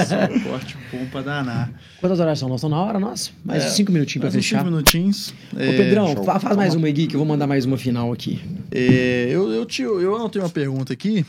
só 0.08 0.50
corte 0.50 0.76
bom 0.92 1.06
pra 1.06 1.22
danar. 1.22 1.72
Quantas 2.00 2.20
horas 2.20 2.40
são? 2.40 2.50
Nós 2.50 2.58
estamos 2.58 2.76
na 2.76 2.84
hora, 2.84 3.00
nossa? 3.00 3.30
Mais 3.46 3.64
é, 3.64 3.70
cinco 3.70 3.92
minutinhos 3.92 4.24
pra 4.24 4.32
fechar. 4.32 4.58
cinco 4.58 4.72
minutinhos. 4.72 5.32
Ô, 5.56 5.60
é, 5.60 5.78
Pedrão, 5.78 6.16
show. 6.16 6.24
faz 6.24 6.58
mais 6.58 6.74
uma 6.74 6.88
aí, 6.88 6.94
que 6.94 7.14
eu 7.16 7.20
vou 7.20 7.28
mandar 7.28 7.46
mais 7.46 7.64
uma 7.64 7.78
final 7.78 8.12
aqui. 8.12 8.42
É, 8.72 9.28
eu, 9.30 9.52
eu, 9.52 9.68
te, 9.68 9.84
eu 9.84 10.16
anotei 10.16 10.42
uma 10.42 10.50
pergunta 10.50 10.92
aqui. 10.92 11.24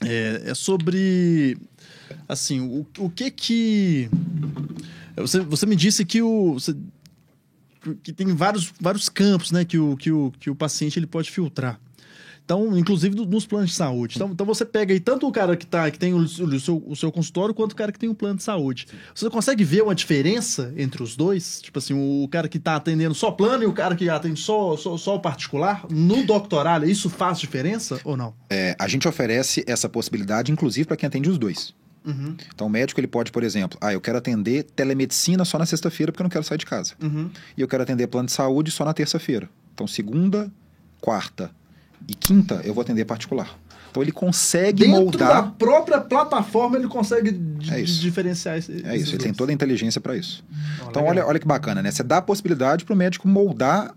É, 0.00 0.42
é 0.46 0.54
sobre. 0.54 1.58
Assim, 2.28 2.60
o, 2.60 2.86
o 3.00 3.10
que 3.10 3.28
que. 3.32 4.08
Você, 5.16 5.40
você 5.40 5.66
me 5.66 5.74
disse 5.74 6.04
que 6.04 6.22
o. 6.22 6.52
Você, 6.52 6.76
que 8.04 8.12
tem 8.12 8.28
vários, 8.28 8.72
vários 8.80 9.08
campos 9.08 9.50
né, 9.50 9.64
que, 9.64 9.78
o, 9.78 9.96
que, 9.96 10.12
o, 10.12 10.32
que 10.38 10.48
o 10.48 10.54
paciente 10.54 10.96
ele 10.96 11.08
pode 11.08 11.28
filtrar. 11.28 11.80
Então, 12.48 12.78
inclusive 12.78 13.14
nos 13.14 13.46
planos 13.46 13.68
de 13.68 13.76
saúde. 13.76 14.14
Então, 14.16 14.30
então 14.30 14.46
você 14.46 14.64
pega 14.64 14.94
aí 14.94 14.98
tanto 14.98 15.28
o 15.28 15.30
cara 15.30 15.54
que, 15.54 15.66
tá, 15.66 15.90
que 15.90 15.98
tem 15.98 16.14
o, 16.14 16.20
o, 16.20 16.58
seu, 16.58 16.82
o 16.86 16.96
seu 16.96 17.12
consultório 17.12 17.54
quanto 17.54 17.72
o 17.72 17.76
cara 17.76 17.92
que 17.92 17.98
tem 17.98 18.08
um 18.08 18.14
plano 18.14 18.36
de 18.38 18.42
saúde. 18.42 18.86
Você 19.14 19.28
consegue 19.28 19.62
ver 19.62 19.82
uma 19.82 19.94
diferença 19.94 20.72
entre 20.74 21.02
os 21.02 21.14
dois? 21.14 21.60
Tipo 21.60 21.78
assim, 21.78 21.92
o 21.92 22.26
cara 22.28 22.48
que 22.48 22.56
está 22.56 22.76
atendendo 22.76 23.14
só 23.14 23.30
plano 23.30 23.64
e 23.64 23.66
o 23.66 23.72
cara 23.74 23.94
que 23.94 24.08
atende 24.08 24.40
só, 24.40 24.78
só, 24.78 24.96
só 24.96 25.16
o 25.16 25.20
particular? 25.20 25.84
No 25.90 26.24
doctoral, 26.24 26.84
isso 26.84 27.10
faz 27.10 27.38
diferença 27.38 28.00
ou 28.02 28.16
não? 28.16 28.32
É, 28.48 28.74
a 28.78 28.88
gente 28.88 29.06
oferece 29.06 29.62
essa 29.66 29.86
possibilidade, 29.86 30.50
inclusive, 30.50 30.86
para 30.86 30.96
quem 30.96 31.06
atende 31.06 31.28
os 31.28 31.36
dois. 31.36 31.74
Uhum. 32.02 32.34
Então, 32.54 32.66
o 32.66 32.70
médico 32.70 32.98
ele 32.98 33.08
pode, 33.08 33.30
por 33.30 33.42
exemplo, 33.42 33.76
ah, 33.78 33.92
eu 33.92 34.00
quero 34.00 34.16
atender 34.16 34.62
telemedicina 34.62 35.44
só 35.44 35.58
na 35.58 35.66
sexta-feira 35.66 36.12
porque 36.12 36.22
eu 36.22 36.24
não 36.24 36.30
quero 36.30 36.44
sair 36.44 36.56
de 36.56 36.64
casa. 36.64 36.94
Uhum. 37.02 37.28
E 37.58 37.60
eu 37.60 37.68
quero 37.68 37.82
atender 37.82 38.06
plano 38.06 38.24
de 38.24 38.32
saúde 38.32 38.70
só 38.70 38.86
na 38.86 38.94
terça-feira. 38.94 39.50
Então, 39.74 39.86
segunda, 39.86 40.50
quarta 40.98 41.50
e 42.06 42.14
quinta 42.14 42.60
eu 42.64 42.74
vou 42.74 42.82
atender 42.82 43.04
particular. 43.04 43.58
Então 43.90 44.02
ele 44.02 44.12
consegue 44.12 44.84
Dentro 44.84 45.00
moldar. 45.00 45.28
da 45.28 45.42
própria 45.42 46.00
plataforma 46.00 46.76
ele 46.76 46.88
consegue 46.88 47.40
é 47.70 47.80
diferenciar 47.82 48.58
esse, 48.58 48.84
É 48.84 48.96
isso, 48.96 49.14
ele 49.14 49.22
tem 49.22 49.32
toda 49.32 49.50
a 49.50 49.54
inteligência 49.54 50.00
para 50.00 50.16
isso. 50.16 50.44
Oh, 50.84 50.90
então 50.90 51.04
olha, 51.04 51.26
olha 51.26 51.38
que 51.38 51.46
bacana, 51.46 51.82
né? 51.82 51.90
Você 51.90 52.02
dá 52.02 52.18
a 52.18 52.22
possibilidade 52.22 52.84
para 52.84 52.94
o 52.94 52.96
médico 52.96 53.26
moldar 53.26 53.94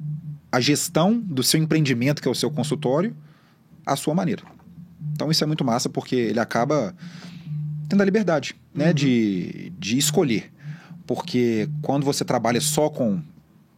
a 0.51 0.59
gestão 0.59 1.19
do 1.19 1.43
seu 1.43 1.59
empreendimento, 1.61 2.21
que 2.21 2.27
é 2.27 2.31
o 2.31 2.35
seu 2.35 2.49
consultório, 2.49 3.15
à 3.85 3.95
sua 3.95 4.13
maneira. 4.13 4.43
Então 5.13 5.29
isso 5.29 5.43
é 5.43 5.47
muito 5.47 5.63
massa 5.63 5.89
porque 5.89 6.15
ele 6.15 6.39
acaba 6.39 6.95
tendo 7.87 8.01
a 8.01 8.05
liberdade 8.05 8.55
né, 8.73 8.87
uhum. 8.87 8.93
de, 8.93 9.71
de 9.77 9.97
escolher. 9.97 10.51
Porque 11.05 11.69
quando 11.81 12.05
você 12.05 12.23
trabalha 12.23 12.61
só 12.61 12.89
com 12.89 13.21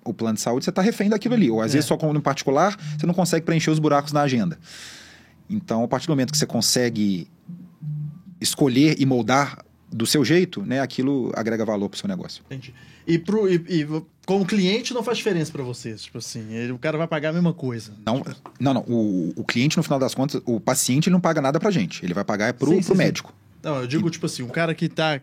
o 0.06 0.14
plano 0.14 0.36
de 0.36 0.42
saúde, 0.42 0.66
você 0.66 0.70
está 0.70 0.82
refém 0.82 1.10
daquilo 1.10 1.36
ali. 1.36 1.50
Ou 1.50 1.62
às 1.62 1.72
é. 1.72 1.74
vezes 1.74 1.88
só 1.88 1.98
com 1.98 2.12
no 2.14 2.22
particular, 2.22 2.78
você 2.98 3.06
não 3.06 3.14
consegue 3.14 3.46
preencher 3.46 3.72
os 3.72 3.80
buracos 3.80 4.12
na 4.12 4.22
agenda. 4.22 4.58
Então, 5.50 5.84
a 5.84 5.88
partir 5.88 6.08
do 6.08 6.12
momento 6.12 6.32
que 6.32 6.38
você 6.38 6.46
consegue 6.46 7.28
escolher 8.40 8.96
e 9.00 9.06
moldar 9.06 9.64
do 9.92 10.06
seu 10.06 10.26
jeito, 10.26 10.62
né, 10.64 10.80
aquilo 10.80 11.32
agrega 11.36 11.64
valor 11.64 11.88
para 11.88 11.96
o 11.96 12.00
seu 12.00 12.10
negócio. 12.10 12.44
Entendi. 12.48 12.74
E, 13.06 13.20
pro, 13.20 13.48
e, 13.48 13.56
e 13.70 13.88
como 14.26 14.46
cliente 14.46 14.94
não 14.94 15.04
faz 15.04 15.18
diferença 15.18 15.52
para 15.52 15.64
vocês, 15.64 16.04
tipo 16.04 16.18
assim, 16.18 16.54
ele, 16.54 16.72
o 16.72 16.80
cara 16.80 16.98
vai 16.98 17.08
pagar 17.08 17.30
a 17.30 17.34
mesma 17.34 17.54
coisa. 17.54 17.94
Não, 18.06 18.22
tipo... 18.22 18.52
não, 18.60 18.74
não. 18.74 18.82
O, 18.88 19.34
o 19.36 19.44
cliente 19.44 19.78
no 19.78 19.84
final 19.84 20.00
das 20.00 20.16
contas, 20.16 20.42
o 20.46 20.60
paciente 20.60 21.10
ele 21.10 21.14
não 21.14 21.22
paga 21.22 21.42
nada 21.42 21.60
para 21.60 21.70
gente, 21.70 22.04
ele 22.04 22.14
vai 22.14 22.24
pagar 22.24 22.48
é 22.48 22.54
pro 22.54 22.82
sim, 22.82 22.96
médico. 22.96 23.34
Não, 23.64 23.80
eu 23.80 23.88
digo, 23.88 24.10
tipo 24.10 24.26
assim, 24.26 24.44
um 24.44 24.50
cara 24.50 24.76
que 24.76 24.90
tá 24.90 25.22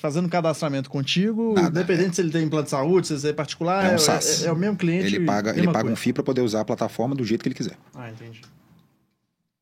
fazendo 0.00 0.28
cadastramento 0.28 0.90
contigo, 0.90 1.54
Nada, 1.54 1.68
independente 1.68 2.10
é... 2.10 2.12
se 2.14 2.20
ele 2.20 2.30
tem 2.30 2.48
plano 2.48 2.64
de 2.64 2.70
saúde, 2.70 3.06
se 3.06 3.14
ele 3.14 3.28
é 3.28 3.32
particular, 3.32 3.84
é, 3.84 3.88
um 3.90 3.92
é, 3.92 4.46
é, 4.46 4.52
o 4.52 4.56
mesmo 4.56 4.76
cliente. 4.76 5.06
Ele 5.06 5.24
paga, 5.24 5.56
ele 5.56 5.70
paga 5.70 5.88
um 5.88 5.94
FII 5.94 6.12
para 6.12 6.24
poder 6.24 6.40
usar 6.40 6.62
a 6.62 6.64
plataforma 6.64 7.14
do 7.14 7.24
jeito 7.24 7.42
que 7.42 7.48
ele 7.48 7.54
quiser. 7.54 7.78
Ah, 7.94 8.10
entendi. 8.10 8.40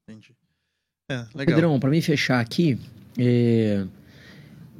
Entendi. 0.09 0.33
É, 1.11 1.27
legal. 1.35 1.55
Pedrão, 1.55 1.79
para 1.79 1.91
mim 1.91 2.01
fechar 2.01 2.41
aqui, 2.41 2.79
é... 3.19 3.85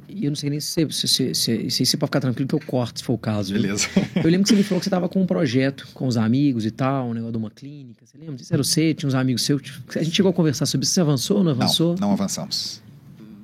eu 0.09 0.31
não 0.31 0.35
sei 0.35 0.49
nem 0.49 0.59
se, 0.59 0.87
se, 0.89 1.07
se, 1.07 1.35
se, 1.35 1.69
se, 1.69 1.85
se 1.85 1.97
pode 1.97 2.07
ficar 2.07 2.21
tranquilo 2.21 2.47
que 2.47 2.55
eu 2.55 2.61
corto, 2.65 2.97
se 2.97 3.05
for 3.05 3.13
o 3.13 3.17
caso. 3.19 3.53
Beleza. 3.53 3.87
Eu 4.15 4.29
lembro 4.29 4.41
que 4.41 4.49
você 4.49 4.55
me 4.55 4.63
falou 4.63 4.79
que 4.79 4.85
você 4.85 4.89
tava 4.89 5.07
com 5.07 5.21
um 5.21 5.27
projeto 5.27 5.87
com 5.93 6.07
os 6.07 6.17
amigos 6.17 6.65
e 6.65 6.71
tal, 6.71 7.09
um 7.09 7.13
negócio 7.13 7.31
de 7.31 7.37
uma 7.37 7.51
clínica. 7.51 8.07
Você 8.07 8.17
lembra? 8.17 8.41
Isso 8.41 8.51
era 8.51 8.63
você, 8.63 8.91
tinha 8.95 9.07
uns 9.07 9.13
amigos 9.13 9.43
seus. 9.43 9.61
A 9.95 10.01
gente 10.01 10.15
chegou 10.15 10.31
a 10.31 10.33
conversar 10.33 10.65
sobre 10.65 10.83
isso. 10.83 10.93
Você 10.93 11.01
avançou 11.01 11.37
ou 11.37 11.43
não 11.43 11.51
avançou? 11.51 11.89
Não, 11.99 12.07
não 12.07 12.13
avançamos 12.13 12.81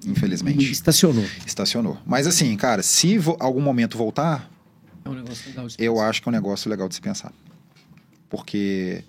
infelizmente. 0.06 0.72
estacionou. 0.72 1.26
Estacionou. 1.46 1.98
Mas 2.06 2.28
assim, 2.28 2.56
cara, 2.56 2.84
se 2.84 3.18
algum 3.40 3.62
momento 3.62 3.98
voltar, 3.98 4.50
é 5.04 5.10
um 5.10 5.14
negócio 5.14 5.48
legal 5.48 5.68
de 5.68 5.74
se 5.74 5.84
eu 5.84 6.00
acho 6.00 6.22
que 6.22 6.28
é 6.28 6.32
um 6.32 6.34
negócio 6.34 6.70
legal 6.70 6.90
de 6.90 6.96
se 6.96 7.02
pensar. 7.02 7.32
Porque, 8.30 9.04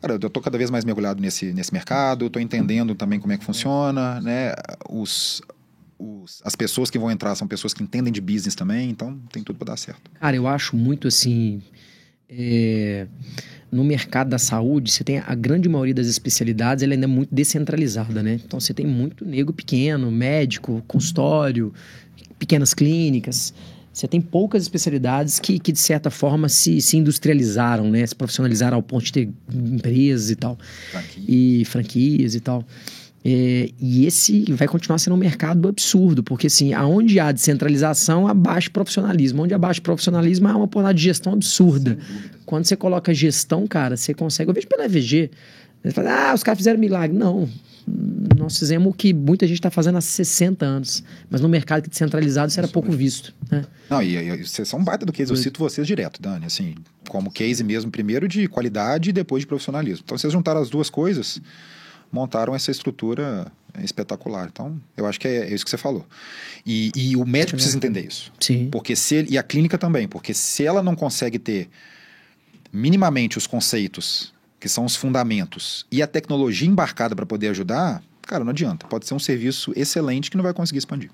cara, 0.00 0.14
eu 0.14 0.30
tô 0.30 0.40
cada 0.40 0.56
vez 0.56 0.70
mais 0.70 0.84
mergulhado 0.84 1.20
nesse, 1.20 1.52
nesse 1.52 1.72
mercado, 1.72 2.30
tô 2.30 2.40
entendendo 2.40 2.94
também 2.94 3.20
como 3.20 3.32
é 3.32 3.38
que 3.38 3.44
funciona, 3.44 4.20
né? 4.20 4.54
Os, 4.88 5.42
os, 5.98 6.40
as 6.44 6.56
pessoas 6.56 6.90
que 6.90 6.98
vão 6.98 7.10
entrar 7.10 7.34
são 7.34 7.46
pessoas 7.46 7.74
que 7.74 7.82
entendem 7.82 8.12
de 8.12 8.20
business 8.20 8.54
também, 8.54 8.90
então 8.90 9.18
tem 9.30 9.42
tudo 9.42 9.58
para 9.58 9.72
dar 9.72 9.76
certo. 9.76 10.10
Cara, 10.18 10.34
eu 10.34 10.48
acho 10.48 10.74
muito 10.74 11.06
assim. 11.06 11.62
É 12.36 13.06
no 13.74 13.82
mercado 13.82 14.28
da 14.28 14.38
saúde, 14.38 14.92
você 14.92 15.02
tem 15.02 15.18
a 15.18 15.34
grande 15.34 15.68
maioria 15.68 15.94
das 15.94 16.06
especialidades, 16.06 16.84
ela 16.84 16.92
ainda 16.92 17.06
é 17.06 17.08
muito 17.08 17.34
descentralizada, 17.34 18.22
né? 18.22 18.40
Então 18.44 18.60
você 18.60 18.72
tem 18.72 18.86
muito 18.86 19.24
nego 19.24 19.52
pequeno, 19.52 20.12
médico, 20.12 20.80
consultório, 20.86 21.74
pequenas 22.38 22.72
clínicas. 22.72 23.52
Você 23.92 24.06
tem 24.06 24.20
poucas 24.20 24.62
especialidades 24.62 25.40
que, 25.40 25.58
que 25.58 25.72
de 25.72 25.78
certa 25.80 26.08
forma, 26.08 26.48
se, 26.48 26.80
se 26.80 26.96
industrializaram, 26.96 27.90
né? 27.90 28.06
Se 28.06 28.14
profissionalizaram 28.14 28.76
ao 28.76 28.82
ponto 28.82 29.06
de 29.06 29.12
ter 29.12 29.28
empresas 29.52 30.30
e 30.30 30.36
tal. 30.36 30.56
Franquia. 30.92 31.24
E 31.26 31.64
franquias 31.64 32.34
e 32.36 32.40
tal. 32.40 32.64
É, 33.26 33.70
e 33.80 34.04
esse 34.04 34.44
vai 34.52 34.68
continuar 34.68 34.98
sendo 34.98 35.14
um 35.14 35.18
mercado 35.18 35.66
absurdo, 35.66 36.22
porque 36.22 36.48
assim, 36.48 36.74
aonde 36.74 37.18
há 37.18 37.32
descentralização, 37.32 38.28
há 38.28 38.34
baixo 38.34 38.70
profissionalismo. 38.70 39.42
Onde 39.42 39.54
há 39.54 39.58
baixo 39.58 39.80
profissionalismo, 39.80 40.46
há 40.46 40.50
uma 40.50 40.64
oportunidade 40.64 40.98
de 40.98 41.04
gestão 41.04 41.32
absurda. 41.32 41.98
Quando 42.44 42.66
você 42.66 42.76
coloca 42.76 43.14
gestão, 43.14 43.66
cara, 43.66 43.96
você 43.96 44.12
consegue. 44.12 44.50
Eu 44.50 44.54
vejo 44.54 44.68
pela 44.68 44.84
EVG, 44.84 45.30
você 45.82 45.90
fala, 45.90 46.30
ah, 46.30 46.34
os 46.34 46.42
caras 46.42 46.58
fizeram 46.58 46.78
milagre. 46.78 47.16
Não. 47.16 47.48
nós 48.38 48.58
fizemos 48.58 48.92
o 48.92 48.94
que 48.94 49.14
muita 49.14 49.46
gente 49.46 49.58
está 49.58 49.70
fazendo 49.70 49.96
há 49.96 50.02
60 50.02 50.64
anos, 50.64 51.02
mas 51.30 51.40
no 51.40 51.48
mercado 51.48 51.88
descentralizado 51.88 52.50
isso 52.50 52.60
era 52.60 52.68
pouco 52.68 52.92
visto. 52.92 53.34
Né? 53.50 53.64
Não, 53.88 54.02
e, 54.02 54.16
e 54.16 54.46
vocês 54.46 54.68
são 54.68 54.80
um 54.80 54.84
baita 54.84 55.06
do 55.06 55.12
case, 55.12 55.30
eu 55.30 55.36
cito 55.36 55.58
vocês 55.60 55.86
direto, 55.86 56.20
Dani, 56.20 56.46
assim, 56.46 56.74
como 57.08 57.30
case 57.30 57.64
mesmo, 57.64 57.90
primeiro 57.90 58.26
de 58.26 58.48
qualidade 58.48 59.10
e 59.10 59.12
depois 59.12 59.42
de 59.42 59.46
profissionalismo. 59.46 60.02
Então, 60.04 60.16
vocês 60.16 60.32
juntaram 60.32 60.60
as 60.60 60.70
duas 60.70 60.88
coisas, 60.88 61.40
montaram 62.14 62.54
essa 62.54 62.70
estrutura 62.70 63.50
espetacular. 63.82 64.48
Então, 64.50 64.80
eu 64.96 65.04
acho 65.04 65.18
que 65.18 65.26
é, 65.26 65.50
é 65.50 65.52
isso 65.52 65.64
que 65.64 65.70
você 65.70 65.76
falou. 65.76 66.06
E, 66.64 66.92
e 66.94 67.16
o 67.16 67.26
médico 67.26 67.56
precisa 67.56 67.76
entender 67.76 68.06
isso. 68.06 68.32
Sim. 68.38 68.68
Porque 68.70 68.94
se 68.94 69.16
ele, 69.16 69.32
e 69.32 69.38
a 69.38 69.42
clínica 69.42 69.76
também, 69.76 70.06
porque 70.06 70.32
se 70.32 70.64
ela 70.64 70.80
não 70.80 70.94
consegue 70.94 71.40
ter 71.40 71.68
minimamente 72.72 73.36
os 73.36 73.48
conceitos, 73.48 74.32
que 74.60 74.68
são 74.68 74.84
os 74.84 74.94
fundamentos, 74.94 75.84
e 75.90 76.00
a 76.02 76.06
tecnologia 76.06 76.68
embarcada 76.68 77.16
para 77.16 77.26
poder 77.26 77.48
ajudar, 77.48 78.00
cara, 78.22 78.44
não 78.44 78.50
adianta. 78.50 78.86
Pode 78.86 79.06
ser 79.06 79.14
um 79.14 79.18
serviço 79.18 79.72
excelente 79.74 80.30
que 80.30 80.36
não 80.36 80.44
vai 80.44 80.54
conseguir 80.54 80.78
expandir. 80.78 81.10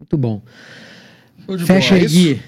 Muito 0.00 0.18
bom. 0.18 0.42
Fecha 1.64 1.94
aí, 1.94 2.06
Gui. 2.06 2.42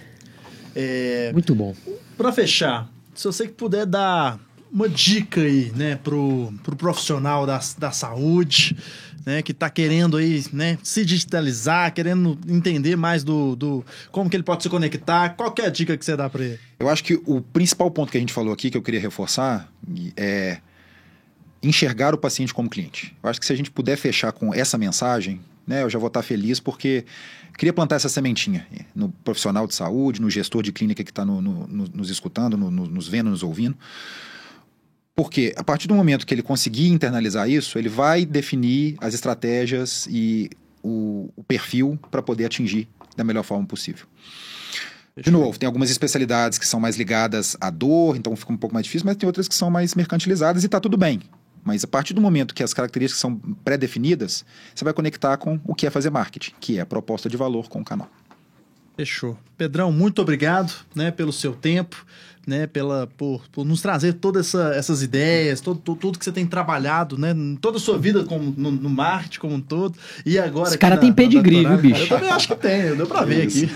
É... 0.75 1.31
Muito 1.33 1.55
bom. 1.55 1.75
Para 2.17 2.33
fechar, 2.33 2.91
se 3.15 3.25
você 3.25 3.47
puder 3.47 3.87
dar 3.87 4.41
uma 4.73 4.89
dica 4.89 5.43
aí, 5.43 5.71
né, 5.77 5.97
pro, 5.97 6.53
pro 6.63 6.75
profissional 6.75 7.45
da, 7.47 7.61
da 7.79 7.93
saúde, 7.93 8.77
né, 9.25 9.43
que 9.43 9.53
está 9.53 9.69
querendo 9.69 10.17
aí, 10.17 10.45
né, 10.53 10.79
se 10.83 11.05
digitalizar, 11.05 11.93
querendo 11.93 12.39
entender 12.49 12.97
mais 12.97 13.23
do, 13.23 13.55
do 13.55 13.85
como 14.11 14.31
que 14.31 14.37
ele 14.37 14.43
pode 14.43 14.63
se 14.63 14.71
conectar, 14.71 15.31
qual 15.31 15.55
é 15.59 15.67
a 15.67 15.71
dica 15.71 15.97
que 15.97 16.05
você 16.05 16.17
dá 16.17 16.29
para 16.29 16.45
ele? 16.45 16.59
Eu 16.81 16.89
acho 16.89 17.05
que 17.05 17.21
o 17.27 17.41
principal 17.41 17.91
ponto 17.91 18.11
que 18.11 18.17
a 18.17 18.21
gente 18.21 18.33
falou 18.33 18.53
aqui, 18.53 18.71
que 18.71 18.77
eu 18.77 18.83
queria 18.83 19.01
reforçar, 19.01 19.71
é 20.17 20.59
enxergar 21.63 22.15
o 22.15 22.19
paciente 22.19 22.53
como 22.53 22.69
cliente. 22.69 23.15
Eu 23.23 23.31
acho 23.31 23.39
que 23.39 23.47
se 23.47 23.53
a 23.53 23.57
gente 23.57 23.71
puder 23.71 23.97
fechar 23.97 24.33
com 24.33 24.53
essa 24.53 24.77
mensagem, 24.79 25.41
né, 25.67 25.83
eu 25.83 25.91
já 25.91 25.99
vou 25.99 26.09
estar 26.09 26.23
feliz 26.23 26.59
porque 26.59 27.05
queria 27.57 27.73
plantar 27.73 27.97
essa 27.97 28.09
sementinha 28.09 28.67
no 28.95 29.11
profissional 29.11 29.67
de 29.67 29.75
saúde, 29.75 30.21
no 30.21 30.31
gestor 30.31 30.63
de 30.63 30.73
clínica 30.73 31.05
que 31.05 31.11
está 31.11 31.25
no, 31.25 31.41
no, 31.41 31.69
nos 31.69 32.11
escutando, 32.11 32.57
no, 32.57 32.71
nos 32.71 33.07
vendo, 33.07 33.31
nos 33.31 33.43
ouvindo. 33.43 33.77
Porque 35.15 35.53
a 35.57 35.63
partir 35.63 35.89
do 35.89 35.95
momento 35.95 36.27
que 36.27 36.33
ele 36.33 36.43
conseguir 36.43 36.89
internalizar 36.89 37.49
isso, 37.49 37.79
ele 37.79 37.89
vai 37.89 38.25
definir 38.25 38.97
as 39.01 39.13
estratégias 39.15 40.07
e 40.11 40.51
o, 40.83 41.31
o 41.37 41.45
perfil 41.45 41.99
para 42.11 42.23
poder 42.23 42.47
atingir 42.47 42.89
da 43.17 43.23
melhor 43.23 43.43
forma 43.43 43.67
possível. 43.67 44.07
De 45.15 45.31
novo, 45.31 45.59
tem 45.59 45.67
algumas 45.67 45.91
especialidades 45.91 46.59
que 46.59 46.67
são 46.67 46.81
mais 46.81 46.97
ligadas 46.97 47.55
à 47.61 47.69
dor, 47.69 48.17
então 48.17 48.35
fica 48.35 48.53
um 48.53 48.57
pouco 48.57 48.73
mais 48.73 48.85
difícil, 48.85 49.05
mas 49.05 49.17
tem 49.17 49.27
outras 49.27 49.47
que 49.47 49.55
são 49.55 49.71
mais 49.71 49.95
mercantilizadas 49.95 50.63
e 50.63 50.67
está 50.67 50.81
tudo 50.81 50.97
bem. 50.97 51.21
Mas 51.63 51.85
a 51.85 51.87
partir 51.87 52.15
do 52.15 52.21
momento 52.21 52.55
que 52.55 52.63
as 52.63 52.73
características 52.73 53.21
são 53.21 53.37
pré-definidas, 53.37 54.45
você 54.75 54.85
vai 54.85 54.95
conectar 54.95 55.37
com 55.37 55.61
o 55.65 55.75
que 55.75 55.87
é 55.87 55.91
fazer 55.91 56.11
marketing, 56.11 56.53
que 56.59 56.79
é 56.79 56.81
a 56.81 56.87
proposta 56.87 57.29
de 57.29 57.37
valor 57.37 57.69
com 57.69 57.83
o 57.83 57.85
canal. 57.85 58.11
Fechou. 58.97 59.39
Pedrão, 59.57 59.93
muito 59.93 60.21
obrigado 60.21 60.73
né, 60.95 61.11
pelo 61.11 61.33
seu 61.33 61.55
tempo 61.55 62.05
né, 62.47 62.67
pela, 62.67 63.07
por, 63.17 63.43
por 63.51 63.65
nos 63.65 63.81
trazer 63.81 64.15
todas 64.15 64.49
essa, 64.49 64.75
essas 64.75 65.03
ideias, 65.03 65.61
todo, 65.61 65.79
todo, 65.79 65.99
tudo 65.99 66.19
que 66.19 66.25
você 66.25 66.33
tem 66.33 66.47
trabalhado, 66.47 67.17
né, 67.17 67.35
toda 67.61 67.77
a 67.77 67.81
sua 67.81 67.99
vida 67.99 68.25
como, 68.25 68.55
no, 68.57 68.71
no 68.71 68.91
marketing 68.91 69.39
como 69.39 69.55
um 69.55 69.61
todo. 69.61 69.97
E 70.27 70.39
agora. 70.39 70.69
Esse 70.69 70.79
cara 70.79 70.97
tem 70.97 71.13
pedigree, 71.13 71.65
viu, 71.65 71.79
bicho? 71.79 72.03
Eu 72.03 72.09
também 72.09 72.31
acho 72.31 72.49
que 72.49 72.57
tem, 72.57 72.97
deu 72.97 73.07
pra 73.07 73.25
ver 73.25 73.43
aqui. 73.43 73.69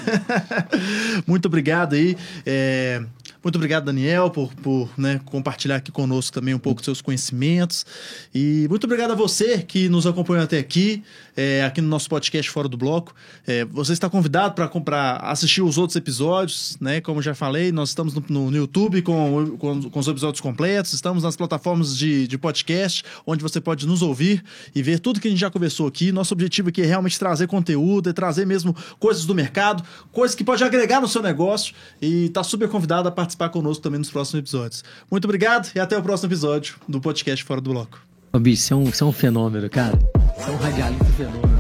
Muito 1.27 1.47
obrigado 1.47 1.95
aí. 1.95 2.17
É, 2.45 3.03
muito 3.47 3.57
obrigado, 3.59 3.85
Daniel, 3.85 4.29
por, 4.29 4.53
por 4.57 4.91
né, 4.99 5.21
compartilhar 5.25 5.77
aqui 5.77 5.93
conosco 5.93 6.33
também 6.33 6.53
um 6.53 6.59
pouco 6.59 6.81
dos 6.81 6.85
seus 6.85 7.01
conhecimentos. 7.01 7.87
E 8.35 8.67
muito 8.69 8.83
obrigado 8.87 9.13
a 9.13 9.15
você 9.15 9.59
que 9.59 9.89
nos 9.89 10.05
acompanhou 10.05 10.43
até 10.43 10.59
aqui, 10.59 11.05
é, 11.37 11.65
aqui 11.65 11.81
no 11.81 11.87
nosso 11.87 12.09
podcast 12.09 12.51
Fora 12.51 12.69
do 12.69 12.77
Bloco. 12.77 13.15
É, 13.47 13.65
você 13.67 13.93
está 13.93 14.11
convidado 14.11 14.55
para 14.55 14.67
comprar, 14.67 15.19
assistir 15.19 15.63
os 15.63 15.79
outros 15.79 15.95
episódios, 15.95 16.77
né? 16.81 17.01
Como 17.01 17.23
já 17.23 17.37
falei, 17.37 17.71
nós 17.71 17.91
estamos 17.91 18.15
no, 18.15 18.25
no, 18.29 18.51
no 18.57 18.63
YouTube 18.63 19.03
com, 19.03 19.57
com, 19.59 19.83
com, 19.91 20.01
os 20.01 20.09
episódios 20.09 20.41
completos, 20.41 20.93
estamos 20.93 21.23
nas 21.23 21.37
plataformas 21.37 21.97
de, 21.97 22.27
de 22.27 22.39
podcast, 22.39 23.05
onde 23.27 23.43
você 23.43 23.61
pode 23.61 23.87
nos 23.87 24.03
ouvir 24.03 24.43
e 24.75 24.83
ver 24.83 24.99
tudo 24.99 25.21
que 25.21 25.29
a 25.29 25.31
gente 25.31 25.41
já 25.41 25.51
conversou 25.51 25.87
aqui. 25.87 26.11
Nosso 26.11 26.33
objetivo 26.35 26.71
aqui 26.71 26.83
é 26.83 26.87
realmente 26.87 27.19
trazer 27.19 27.47
conteúdo, 27.47 28.11
é 28.11 28.13
trazer 28.13 28.47
mesmo 28.47 28.75
coisas 28.99 29.25
do 29.25 29.35
mercado, 29.35 29.83
coisas 30.11 30.35
que 30.35 30.43
pode 30.43 30.65
agregar 30.65 31.01
no 31.01 31.09
seu 31.09 31.23
negócio 31.23 31.75
e 32.01 32.27
está 32.27 32.43
super 32.43 32.69
convidado 32.69 33.09
a 33.09 33.13
participar 33.13 33.51
conosco 33.51 33.83
também 33.83 33.99
nos 33.99 34.11
próximos 34.11 34.41
episódios. 34.41 34.83
Muito 35.11 35.25
obrigado 35.25 35.71
e 35.75 35.79
até 35.79 35.97
o 35.97 36.03
próximo 36.03 36.29
episódio 36.29 36.77
do 36.89 37.01
podcast 37.01 37.45
Fora 37.45 37.61
do 37.61 37.71
Bloco. 37.71 38.01
Ô, 38.33 38.39
bicho, 38.39 38.63
você 38.63 38.73
é 38.73 38.77
um, 38.77 38.85
você 38.85 39.03
é 39.03 39.07
um 39.07 39.13
fenômeno, 39.13 39.69
cara. 39.71 39.99
Você 40.37 40.51
é 40.51 40.53
um 40.53 40.57
radialista 40.57 41.05
fenômeno. 41.05 41.56